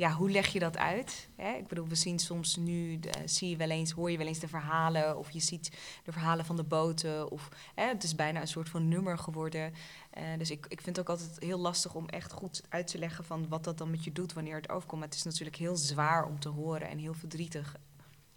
ja, 0.00 0.12
hoe 0.12 0.30
leg 0.30 0.46
je 0.46 0.58
dat 0.58 0.76
uit? 0.76 1.28
Hè? 1.36 1.52
Ik 1.52 1.66
bedoel, 1.66 1.88
we 1.88 1.94
zien 1.94 2.18
soms 2.18 2.56
nu, 2.56 3.00
zie 3.24 3.48
je 3.48 3.56
wel 3.56 3.70
eens, 3.70 3.90
hoor 3.90 4.10
je 4.10 4.18
wel 4.18 4.26
eens 4.26 4.38
de 4.38 4.48
verhalen, 4.48 5.18
of 5.18 5.30
je 5.30 5.40
ziet 5.40 5.70
de 6.04 6.12
verhalen 6.12 6.44
van 6.44 6.56
de 6.56 6.62
boten, 6.62 7.30
of 7.30 7.48
hè, 7.74 7.86
het 7.86 8.02
is 8.02 8.14
bijna 8.14 8.40
een 8.40 8.48
soort 8.48 8.68
van 8.68 8.88
nummer 8.88 9.18
geworden. 9.18 9.72
Uh, 10.18 10.24
dus 10.38 10.50
ik, 10.50 10.66
ik 10.68 10.80
vind 10.80 10.96
het 10.96 11.08
ook 11.08 11.18
altijd 11.18 11.40
heel 11.40 11.58
lastig 11.58 11.94
om 11.94 12.08
echt 12.08 12.32
goed 12.32 12.62
uit 12.68 12.86
te 12.86 12.98
leggen 12.98 13.24
van 13.24 13.48
wat 13.48 13.64
dat 13.64 13.78
dan 13.78 13.90
met 13.90 14.04
je 14.04 14.12
doet 14.12 14.32
wanneer 14.32 14.56
het 14.56 14.70
overkomt. 14.70 15.00
Maar 15.00 15.08
het 15.08 15.18
is 15.18 15.24
natuurlijk 15.24 15.56
heel 15.56 15.76
zwaar 15.76 16.26
om 16.26 16.40
te 16.40 16.48
horen 16.48 16.88
en 16.88 16.98
heel 16.98 17.14
verdrietig. 17.14 17.76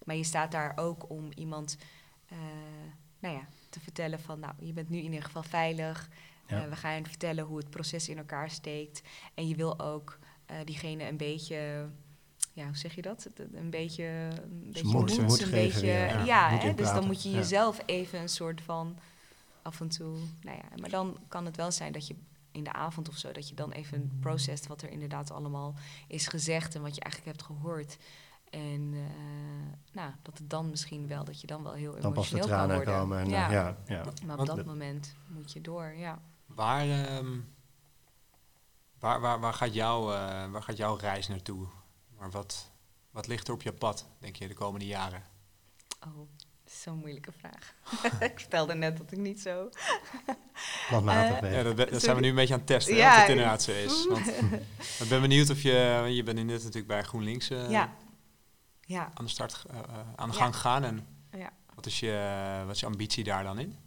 Maar 0.03 0.15
je 0.15 0.23
staat 0.23 0.51
daar 0.51 0.73
ook 0.75 1.09
om 1.09 1.31
iemand, 1.35 1.77
uh, 2.31 2.37
nou 3.19 3.35
ja, 3.35 3.47
te 3.69 3.79
vertellen 3.79 4.19
van, 4.19 4.39
nou, 4.39 4.53
je 4.59 4.73
bent 4.73 4.89
nu 4.89 4.97
in 4.97 5.03
ieder 5.03 5.23
geval 5.23 5.43
veilig. 5.43 6.09
Ja. 6.47 6.63
Uh, 6.63 6.69
we 6.69 6.75
gaan 6.75 7.05
vertellen 7.05 7.45
hoe 7.45 7.57
het 7.57 7.69
proces 7.69 8.09
in 8.09 8.17
elkaar 8.17 8.49
steekt. 8.49 9.01
En 9.33 9.47
je 9.47 9.55
wil 9.55 9.79
ook 9.79 10.19
uh, 10.51 10.57
diegene 10.65 11.07
een 11.07 11.17
beetje, 11.17 11.89
ja, 12.53 12.65
hoe 12.65 12.77
zeg 12.77 12.95
je 12.95 13.01
dat? 13.01 13.29
Een 13.53 13.69
beetje, 13.69 14.03
een 14.03 14.71
beetje 14.71 14.87
moed, 14.87 15.21
moed, 15.21 15.41
een 15.41 15.47
geven, 15.47 15.51
beetje, 15.51 15.87
ja, 15.87 16.23
ja 16.23 16.49
hè, 16.49 16.73
dus 16.73 16.93
dan 16.93 17.05
moet 17.05 17.23
je 17.23 17.31
jezelf 17.31 17.81
even 17.85 18.19
een 18.19 18.29
soort 18.29 18.61
van 18.61 18.97
af 19.61 19.81
en 19.81 19.89
toe, 19.89 20.17
nou 20.41 20.57
ja, 20.57 20.63
maar 20.79 20.89
dan 20.89 21.17
kan 21.27 21.45
het 21.45 21.55
wel 21.55 21.71
zijn 21.71 21.91
dat 21.91 22.07
je 22.07 22.15
in 22.51 22.63
de 22.63 22.73
avond 22.73 23.09
of 23.09 23.17
zo, 23.17 23.31
dat 23.31 23.49
je 23.49 23.55
dan 23.55 23.71
even 23.71 24.17
processt 24.19 24.67
wat 24.67 24.81
er 24.81 24.89
inderdaad 24.89 25.31
allemaal 25.31 25.73
is 26.07 26.27
gezegd 26.27 26.75
en 26.75 26.81
wat 26.81 26.95
je 26.95 27.01
eigenlijk 27.01 27.37
hebt 27.37 27.45
gehoord. 27.45 27.97
En 28.49 28.93
uh, 28.93 29.01
nou, 29.91 30.11
dat 30.21 30.37
het 30.37 30.49
dan 30.49 30.69
misschien 30.69 31.07
wel, 31.07 31.23
dat 31.23 31.41
je 31.41 31.47
dan 31.47 31.63
wel 31.63 31.73
heel 31.73 31.95
dan 31.99 32.11
emotioneel 32.11 32.47
kan 32.47 32.73
worden. 32.73 32.93
Komen 32.93 33.19
en, 33.19 33.29
ja. 33.29 33.47
Uh, 33.47 33.53
ja, 33.53 33.77
ja. 33.85 34.03
Maar 34.25 34.39
op 34.39 34.45
dat 34.45 34.65
moment 34.65 35.15
moet 35.27 35.51
je 35.51 35.61
door, 35.61 35.93
ja. 35.97 36.21
Waar, 36.45 37.15
um, 37.17 37.52
Waar, 39.03 39.19
waar, 39.19 39.39
waar, 39.39 39.53
gaat 39.53 39.73
jouw, 39.73 40.11
uh, 40.11 40.45
waar 40.51 40.63
gaat 40.63 40.77
jouw 40.77 40.95
reis 40.95 41.27
naartoe? 41.27 41.67
Maar 42.19 42.31
wat, 42.31 42.71
wat 43.11 43.27
ligt 43.27 43.47
er 43.47 43.53
op 43.53 43.61
je 43.61 43.73
pad, 43.73 44.07
denk 44.19 44.35
je, 44.35 44.47
de 44.47 44.53
komende 44.53 44.85
jaren? 44.85 45.23
Oh, 46.05 46.29
zo'n 46.65 46.97
moeilijke 46.97 47.31
vraag. 47.31 47.73
ik 48.29 48.39
vertelde 48.39 48.73
net 48.73 48.97
dat 48.97 49.11
ik 49.11 49.17
niet 49.17 49.41
zo... 49.41 49.69
Planmatig 50.89 51.41
uh, 51.41 51.53
Ja, 51.53 51.63
dat, 51.63 51.77
dat 51.77 52.01
zijn 52.01 52.15
we 52.15 52.21
nu 52.21 52.29
een 52.29 52.35
beetje 52.35 52.53
aan 52.53 52.59
het 52.59 52.67
testen, 52.67 52.95
ja, 52.95 53.13
of 53.13 53.21
het 53.21 53.29
inderdaad 53.29 53.61
zo 53.61 53.71
is. 53.71 54.05
Want, 54.09 54.27
ik 54.99 55.09
ben 55.09 55.21
benieuwd 55.21 55.49
of 55.49 55.61
je... 55.61 56.05
Je 56.09 56.23
bent 56.23 56.37
net 56.37 56.47
natuurlijk 56.47 56.87
bij 56.87 57.03
GroenLinks 57.03 57.49
uh, 57.49 57.69
ja. 57.69 57.93
Ja. 58.81 59.11
aan 59.13 59.25
de 59.25 59.31
start, 59.31 59.65
aan 60.15 60.29
de 60.29 60.35
gang 60.35 60.55
gegaan. 60.55 60.83
En 60.83 61.07
wat, 61.75 61.85
is 61.85 61.99
je, 61.99 62.61
wat 62.65 62.75
is 62.75 62.79
je 62.79 62.85
ambitie 62.85 63.23
daar 63.23 63.43
dan 63.43 63.59
in? 63.59 63.77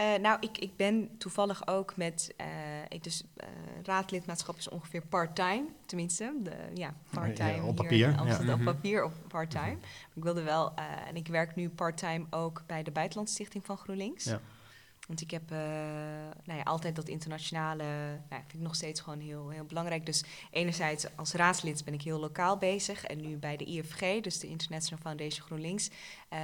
Uh, 0.00 0.14
nou, 0.14 0.36
ik, 0.40 0.58
ik 0.58 0.76
ben 0.76 1.10
toevallig 1.18 1.66
ook 1.66 1.96
met, 1.96 2.34
uh, 2.40 2.46
ik 2.88 3.04
dus 3.04 3.22
uh, 3.22 3.46
raadlidmaatschap 3.82 4.56
is 4.56 4.68
ongeveer 4.68 5.06
part-time, 5.06 5.64
tenminste, 5.86 6.34
de, 6.42 6.56
ja, 6.74 6.94
part-time 7.10 7.54
ja, 7.54 7.64
op 7.64 7.76
papier, 7.76 8.20
hier 8.20 8.26
ja. 8.26 8.52
op 8.52 8.58
mhm. 8.58 8.64
papier 8.64 9.04
op 9.04 9.12
part-time. 9.28 9.74
Mm 9.74 9.80
Ik 10.14 10.22
wilde 10.22 10.42
wel, 10.42 10.74
en 11.08 11.16
ik 11.16 11.26
werk 11.26 11.54
nu 11.54 11.68
part-time 11.68 12.26
ook 12.30 12.62
bij 12.66 12.82
de 12.82 12.90
Buitenlandstichting 12.90 13.66
van 13.66 13.76
GroenLinks. 13.76 14.24
Ja. 14.24 14.40
Want 15.06 15.20
ik 15.20 15.30
heb 15.30 15.50
uh, 15.52 15.58
nou 16.44 16.58
ja, 16.58 16.62
altijd 16.62 16.96
dat 16.96 17.08
internationale, 17.08 17.84
nou, 18.28 18.42
vind 18.42 18.52
ik 18.52 18.60
nog 18.60 18.74
steeds 18.74 19.00
gewoon 19.00 19.20
heel, 19.20 19.48
heel 19.48 19.64
belangrijk. 19.64 20.06
Dus 20.06 20.24
enerzijds 20.50 21.16
als 21.16 21.32
raadslid 21.32 21.84
ben 21.84 21.94
ik 21.94 22.02
heel 22.02 22.18
lokaal 22.18 22.56
bezig. 22.56 23.04
En 23.04 23.20
nu 23.20 23.36
bij 23.36 23.56
de 23.56 23.64
IFG, 23.64 24.20
dus 24.20 24.38
de 24.38 24.46
International 24.46 25.02
Foundation 25.02 25.46
GroenLinks, 25.46 25.90
uh, 26.32 26.38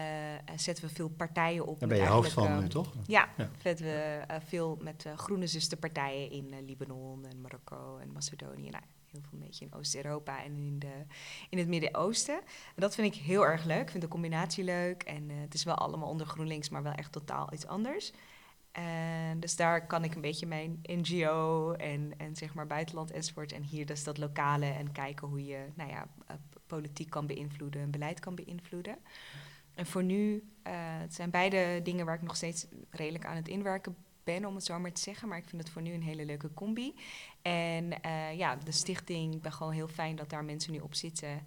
zetten 0.57 0.85
we 0.85 0.95
veel 0.95 1.09
partijen 1.09 1.67
op. 1.67 1.81
Daar 1.81 1.89
ben 1.89 1.99
je 1.99 2.07
hoofd 2.07 2.33
van 2.33 2.61
nu, 2.61 2.69
toch? 2.69 2.93
Ja, 3.07 3.29
ja. 3.37 3.51
zetten 3.63 3.87
we 3.87 4.25
veel 4.47 4.79
met 4.81 5.07
groene 5.17 5.47
zusterpartijen 5.47 6.31
in 6.31 6.65
Libanon 6.67 7.27
en 7.27 7.41
Marokko 7.41 7.99
en 7.99 8.13
Macedonië. 8.13 8.69
Nou, 8.71 8.85
heel 9.11 9.21
veel 9.21 9.33
een 9.33 9.47
beetje 9.47 9.65
in 9.65 9.75
Oost-Europa 9.75 10.45
en 10.45 10.57
in, 10.57 10.79
de, 10.79 11.05
in 11.51 11.59
het 11.59 11.69
Midden-Oosten. 11.69 12.37
En 12.75 12.81
dat 12.81 12.95
vind 12.95 13.15
ik 13.15 13.21
heel 13.21 13.47
erg 13.47 13.65
leuk. 13.65 13.81
Ik 13.81 13.91
vind 13.91 14.03
de 14.03 14.09
combinatie 14.09 14.65
leuk. 14.65 15.03
En 15.03 15.29
het 15.29 15.55
is 15.55 15.65
wel 15.65 15.75
allemaal 15.75 16.09
onder 16.09 16.27
GroenLinks, 16.27 16.69
maar 16.69 16.83
wel 16.83 16.93
echt 16.93 17.13
totaal 17.13 17.53
iets 17.53 17.67
anders. 17.67 18.13
En 18.73 19.41
dus 19.41 19.57
daar 19.57 19.87
kan 19.87 20.05
ik 20.05 20.15
een 20.15 20.21
beetje 20.21 20.47
mijn 20.47 20.79
NGO 20.83 21.73
en, 21.73 22.13
en 22.17 22.37
zeg 22.37 22.55
maar 22.55 22.67
buitenland 22.67 23.11
enzovoort. 23.11 23.53
En 23.53 23.63
hier 23.63 23.87
dus 23.87 24.05
dat 24.05 24.19
lokale 24.19 24.67
en 24.67 24.93
kijken 24.93 25.29
hoe 25.29 25.45
je 25.45 25.67
nou 25.75 25.91
ja, 25.91 26.09
eh, 26.27 26.37
politiek 26.67 27.11
kan 27.11 27.27
beïnvloeden 27.27 27.83
en 27.83 27.91
beleid 27.91 28.21
kan 28.21 28.35
beïnvloeden. 28.35 28.99
En 29.75 29.87
voor 29.87 30.03
nu, 30.03 30.33
uh, 30.35 30.73
het 30.75 31.15
zijn 31.15 31.31
beide 31.31 31.81
dingen 31.83 32.07
waar 32.07 32.15
ik 32.15 32.23
nog 32.23 32.37
steeds 32.37 32.67
redelijk 32.91 33.27
aan 33.27 33.37
het 33.37 33.49
inwerken 33.49 33.97
ben, 34.25 34.45
om 34.45 34.55
het 34.55 34.65
zo 34.65 34.79
maar 34.79 34.93
te 34.93 35.01
zeggen. 35.01 35.29
Maar 35.29 35.39
ik 35.39 35.49
vind 35.49 35.63
het 35.63 35.71
voor 35.71 35.83
nu 35.83 35.93
een 35.93 36.03
hele 36.03 36.25
leuke 36.25 36.55
combi. 36.55 36.95
En 37.43 37.85
uh, 38.07 38.37
ja, 38.37 38.57
de 38.57 38.73
stichting, 38.73 39.35
ik 39.35 39.43
ben 39.43 39.53
gewoon 39.53 39.73
heel 39.73 39.89
fijn 39.89 40.17
dat 40.17 40.31
daar 40.31 40.45
mensen 40.45 40.73
nu 40.73 40.79
op 40.79 40.95
zitten. 40.95 41.43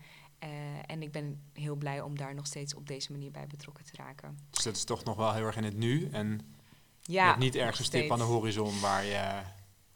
En 0.86 1.02
ik 1.02 1.12
ben 1.12 1.42
heel 1.54 1.76
blij 1.76 2.02
om 2.02 2.18
daar 2.18 2.36
nog 2.36 2.46
steeds 2.46 2.76
op 2.76 2.88
deze 2.88 3.12
manier 3.12 3.32
bij 3.32 3.48
betrokken 3.48 3.86
te 3.86 3.96
raken. 3.96 4.38
Dus 4.50 4.64
dat 4.64 4.76
is 4.76 4.84
toch 4.84 5.04
nog 5.04 5.16
wel 5.16 5.34
heel 5.34 5.46
erg 5.46 5.58
in 5.58 5.64
het 5.64 5.78
nu. 5.78 6.10
En 6.12 6.55
ja, 7.06 7.38
niet 7.38 7.56
ergens 7.56 7.80
een 7.80 7.86
stip 7.86 8.12
aan 8.12 8.18
de 8.18 8.24
horizon 8.24 8.80
waar 8.80 9.06
je 9.06 9.42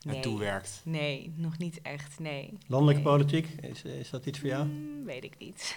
naartoe 0.01 0.37
nee, 0.37 0.41
werkt. 0.41 0.81
Nee, 0.83 1.33
nog 1.35 1.57
niet 1.57 1.81
echt, 1.81 2.19
nee. 2.19 2.57
Landelijke 2.67 3.01
politiek, 3.01 3.47
is, 3.47 3.83
is 3.83 4.09
dat 4.09 4.25
iets 4.25 4.39
voor 4.39 4.47
jou? 4.47 4.67
Mm, 4.67 5.05
weet 5.05 5.23
ik 5.23 5.37
niet. 5.37 5.75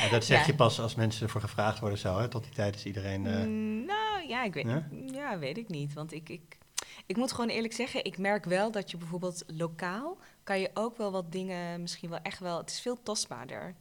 ja, 0.00 0.08
dat 0.10 0.24
zeg 0.24 0.46
je 0.50 0.54
pas 0.54 0.80
als 0.80 0.94
mensen 0.94 1.22
ervoor 1.26 1.40
gevraagd 1.40 1.78
worden 1.78 1.98
zo, 1.98 2.18
hè? 2.18 2.28
Tot 2.28 2.44
die 2.44 2.52
tijd 2.52 2.74
is 2.74 2.84
iedereen... 2.84 3.24
Uh... 3.24 3.44
Mm, 3.44 3.84
nou, 3.84 4.28
ja, 4.28 4.44
ik 4.44 4.54
weet, 4.54 4.66
ja? 4.66 4.88
ja? 5.12 5.38
weet 5.38 5.58
ik 5.58 5.68
niet. 5.68 5.92
Want 5.92 6.12
ik, 6.12 6.28
ik, 6.28 6.58
ik 7.06 7.16
moet 7.16 7.32
gewoon 7.32 7.50
eerlijk 7.50 7.74
zeggen, 7.74 8.04
ik 8.04 8.18
merk 8.18 8.44
wel 8.44 8.70
dat 8.70 8.90
je 8.90 8.96
bijvoorbeeld 8.96 9.44
lokaal... 9.46 10.18
kan 10.42 10.60
je 10.60 10.70
ook 10.74 10.96
wel 10.96 11.12
wat 11.12 11.32
dingen 11.32 11.80
misschien 11.80 12.10
wel 12.10 12.22
echt 12.22 12.38
wel... 12.38 12.58
Het 12.58 12.70
is 12.70 12.80
veel 12.80 13.02
tastbaarder. 13.02 13.74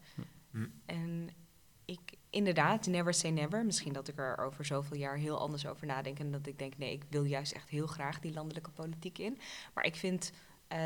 Hm. 0.51 0.65
En 0.85 1.29
inderdaad, 2.37 2.87
never 2.87 3.13
say 3.13 3.29
never. 3.29 3.65
Misschien 3.65 3.93
dat 3.93 4.07
ik 4.07 4.17
er 4.17 4.37
over 4.37 4.65
zoveel 4.65 4.97
jaar 4.97 5.17
heel 5.17 5.39
anders 5.39 5.65
over 5.67 5.87
nadenk. 5.87 6.19
En 6.19 6.31
dat 6.31 6.47
ik 6.47 6.59
denk, 6.59 6.77
nee, 6.77 6.91
ik 6.91 7.03
wil 7.09 7.23
juist 7.23 7.51
echt 7.51 7.69
heel 7.69 7.87
graag 7.87 8.19
die 8.19 8.33
landelijke 8.33 8.69
politiek 8.69 9.17
in. 9.17 9.39
Maar 9.73 9.85
ik 9.85 9.95
vind 9.95 10.31
uh, 10.73 10.77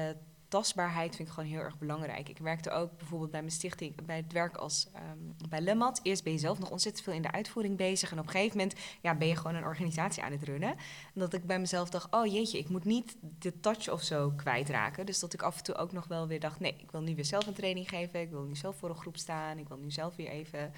tastbaarheid 0.48 1.16
vind 1.16 1.28
ik 1.28 1.34
gewoon 1.34 1.50
heel 1.50 1.60
erg 1.60 1.78
belangrijk. 1.78 2.30
Ik 2.30 2.38
werkte 2.38 2.72
ook 2.72 2.98
bijvoorbeeld 2.98 3.32
bij 3.32 3.40
mijn 3.40 3.52
stichting, 3.52 4.06
bij 4.06 4.16
het 4.16 4.32
werk 4.34 4.58
als 4.58 4.88
um, 4.96 5.36
bij 5.50 5.62
Lemat. 5.62 6.00
Eerst 6.04 6.24
ben 6.24 6.34
je 6.34 6.40
zelf 6.40 6.60
nog 6.60 6.72
ontzettend 6.72 7.04
veel 7.04 7.14
in 7.14 7.22
de 7.22 7.32
uitvoering 7.32 7.78
bezig. 7.78 8.12
En 8.12 8.20
op 8.20 8.26
een 8.26 8.32
gegeven 8.32 8.58
moment 8.58 8.80
ja, 9.02 9.16
ben 9.16 9.28
je 9.28 9.36
gewoon 9.36 9.56
een 9.56 9.64
organisatie 9.64 10.24
aan 10.24 10.32
het 10.32 10.44
runnen. 10.44 10.70
En 10.70 11.20
dat 11.20 11.34
ik 11.34 11.46
bij 11.46 11.60
mezelf 11.60 11.90
dacht, 11.90 12.14
oh 12.14 12.26
jeetje, 12.26 12.58
ik 12.58 12.70
moet 12.70 12.86
niet 12.86 13.18
de 13.40 13.60
touch 13.60 13.90
of 13.90 14.02
zo 14.02 14.34
kwijtraken. 14.36 15.06
Dus 15.06 15.20
dat 15.20 15.34
ik 15.34 15.42
af 15.42 15.58
en 15.58 15.64
toe 15.64 15.76
ook 15.76 15.92
nog 15.92 16.08
wel 16.08 16.28
weer 16.28 16.40
dacht, 16.40 16.60
nee, 16.60 16.76
ik 16.78 16.92
wil 16.92 17.02
nu 17.02 17.16
weer 17.16 17.26
zelf 17.26 17.48
een 17.48 17.54
training 17.54 17.90
geven. 17.90 18.22
Ik 18.22 18.30
wil 18.30 18.44
nu 18.44 18.56
zelf 18.56 18.76
voor 18.76 18.90
een 18.90 18.96
groep 18.96 19.18
staan. 19.18 19.58
Ik 19.58 19.68
wil 19.68 19.78
nu 19.78 19.92
zelf 19.92 20.16
weer 20.16 20.30
even 20.30 20.74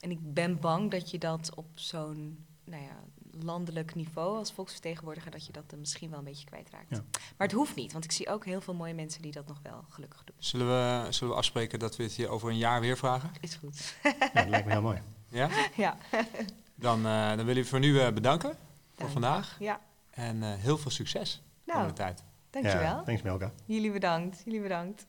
en 0.00 0.10
ik 0.10 0.34
ben 0.34 0.60
bang 0.60 0.90
dat 0.90 1.10
je 1.10 1.18
dat 1.18 1.54
op 1.54 1.66
zo'n 1.74 2.46
nou 2.64 2.82
ja, 2.82 3.04
landelijk 3.44 3.94
niveau 3.94 4.38
als 4.38 4.52
volksvertegenwoordiger, 4.52 5.30
dat 5.30 5.46
je 5.46 5.52
dat 5.52 5.72
er 5.72 5.78
misschien 5.78 6.10
wel 6.10 6.18
een 6.18 6.24
beetje 6.24 6.46
kwijtraakt. 6.46 6.90
Ja. 6.90 7.02
Maar 7.12 7.46
het 7.46 7.52
hoeft 7.52 7.74
niet, 7.74 7.92
want 7.92 8.04
ik 8.04 8.12
zie 8.12 8.28
ook 8.28 8.44
heel 8.44 8.60
veel 8.60 8.74
mooie 8.74 8.94
mensen 8.94 9.22
die 9.22 9.32
dat 9.32 9.46
nog 9.46 9.58
wel 9.62 9.84
gelukkig 9.88 10.24
doen. 10.24 10.36
Zullen 10.38 10.66
we, 10.66 11.12
zullen 11.12 11.32
we 11.32 11.38
afspreken 11.38 11.78
dat 11.78 11.96
we 11.96 12.02
het 12.02 12.12
hier 12.12 12.28
over 12.28 12.50
een 12.50 12.56
jaar 12.56 12.80
weer 12.80 12.96
vragen? 12.96 13.30
Is 13.40 13.54
goed. 13.54 13.94
ja, 14.02 14.12
dat 14.32 14.48
lijkt 14.48 14.66
me 14.66 14.72
heel 14.72 14.82
mooi. 14.82 14.98
Ja? 15.30 15.48
Ja. 15.76 15.96
dan, 16.74 17.06
uh, 17.06 17.36
dan 17.36 17.44
wil 17.44 17.56
ik 17.56 17.66
voor 17.66 17.78
nu 17.78 17.92
uh, 17.92 18.08
bedanken 18.10 18.56
voor 18.96 19.10
vandaag. 19.10 19.56
Ja. 19.58 19.80
En 20.10 20.36
uh, 20.36 20.54
heel 20.54 20.78
veel 20.78 20.90
succes 20.90 21.42
nou, 21.64 21.86
de 21.86 21.92
tijd. 21.92 22.22
Dankjewel. 22.50 22.80
Ja, 22.80 23.02
thanks 23.02 23.22
Melka. 23.22 23.52
Jullie 23.64 23.92
bedankt. 23.92 24.42
Jullie 24.44 24.60
bedankt. 24.60 25.06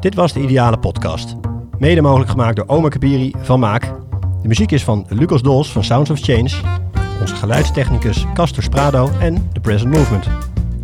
Dit 0.00 0.14
was 0.14 0.32
de 0.32 0.40
Ideale 0.40 0.78
Podcast. 0.78 1.36
Mede 1.78 2.02
mogelijk 2.02 2.30
gemaakt 2.30 2.56
door 2.56 2.64
Oma 2.68 2.88
Kabiri 2.88 3.32
van 3.38 3.60
Maak. 3.60 3.82
De 4.42 4.48
muziek 4.48 4.70
is 4.70 4.84
van 4.84 5.06
Lucas 5.08 5.42
Dols 5.42 5.72
van 5.72 5.84
Sounds 5.84 6.10
of 6.10 6.20
Change. 6.20 6.50
Onze 7.20 7.34
geluidstechnicus 7.34 8.26
Castor 8.34 8.62
Sprado 8.62 9.10
en 9.20 9.48
The 9.52 9.60
Present 9.60 9.94
Movement. 9.94 10.28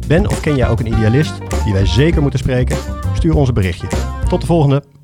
Ben 0.06 0.28
of 0.28 0.40
ken 0.40 0.56
jij 0.56 0.68
ook 0.68 0.80
een 0.80 0.92
idealist 0.92 1.32
die 1.64 1.72
wij 1.72 1.86
zeker 1.86 2.22
moeten 2.22 2.38
spreken? 2.38 2.76
Stuur 3.14 3.34
ons 3.34 3.48
een 3.48 3.54
berichtje. 3.54 3.86
Tot 4.28 4.40
de 4.40 4.46
volgende! 4.46 4.99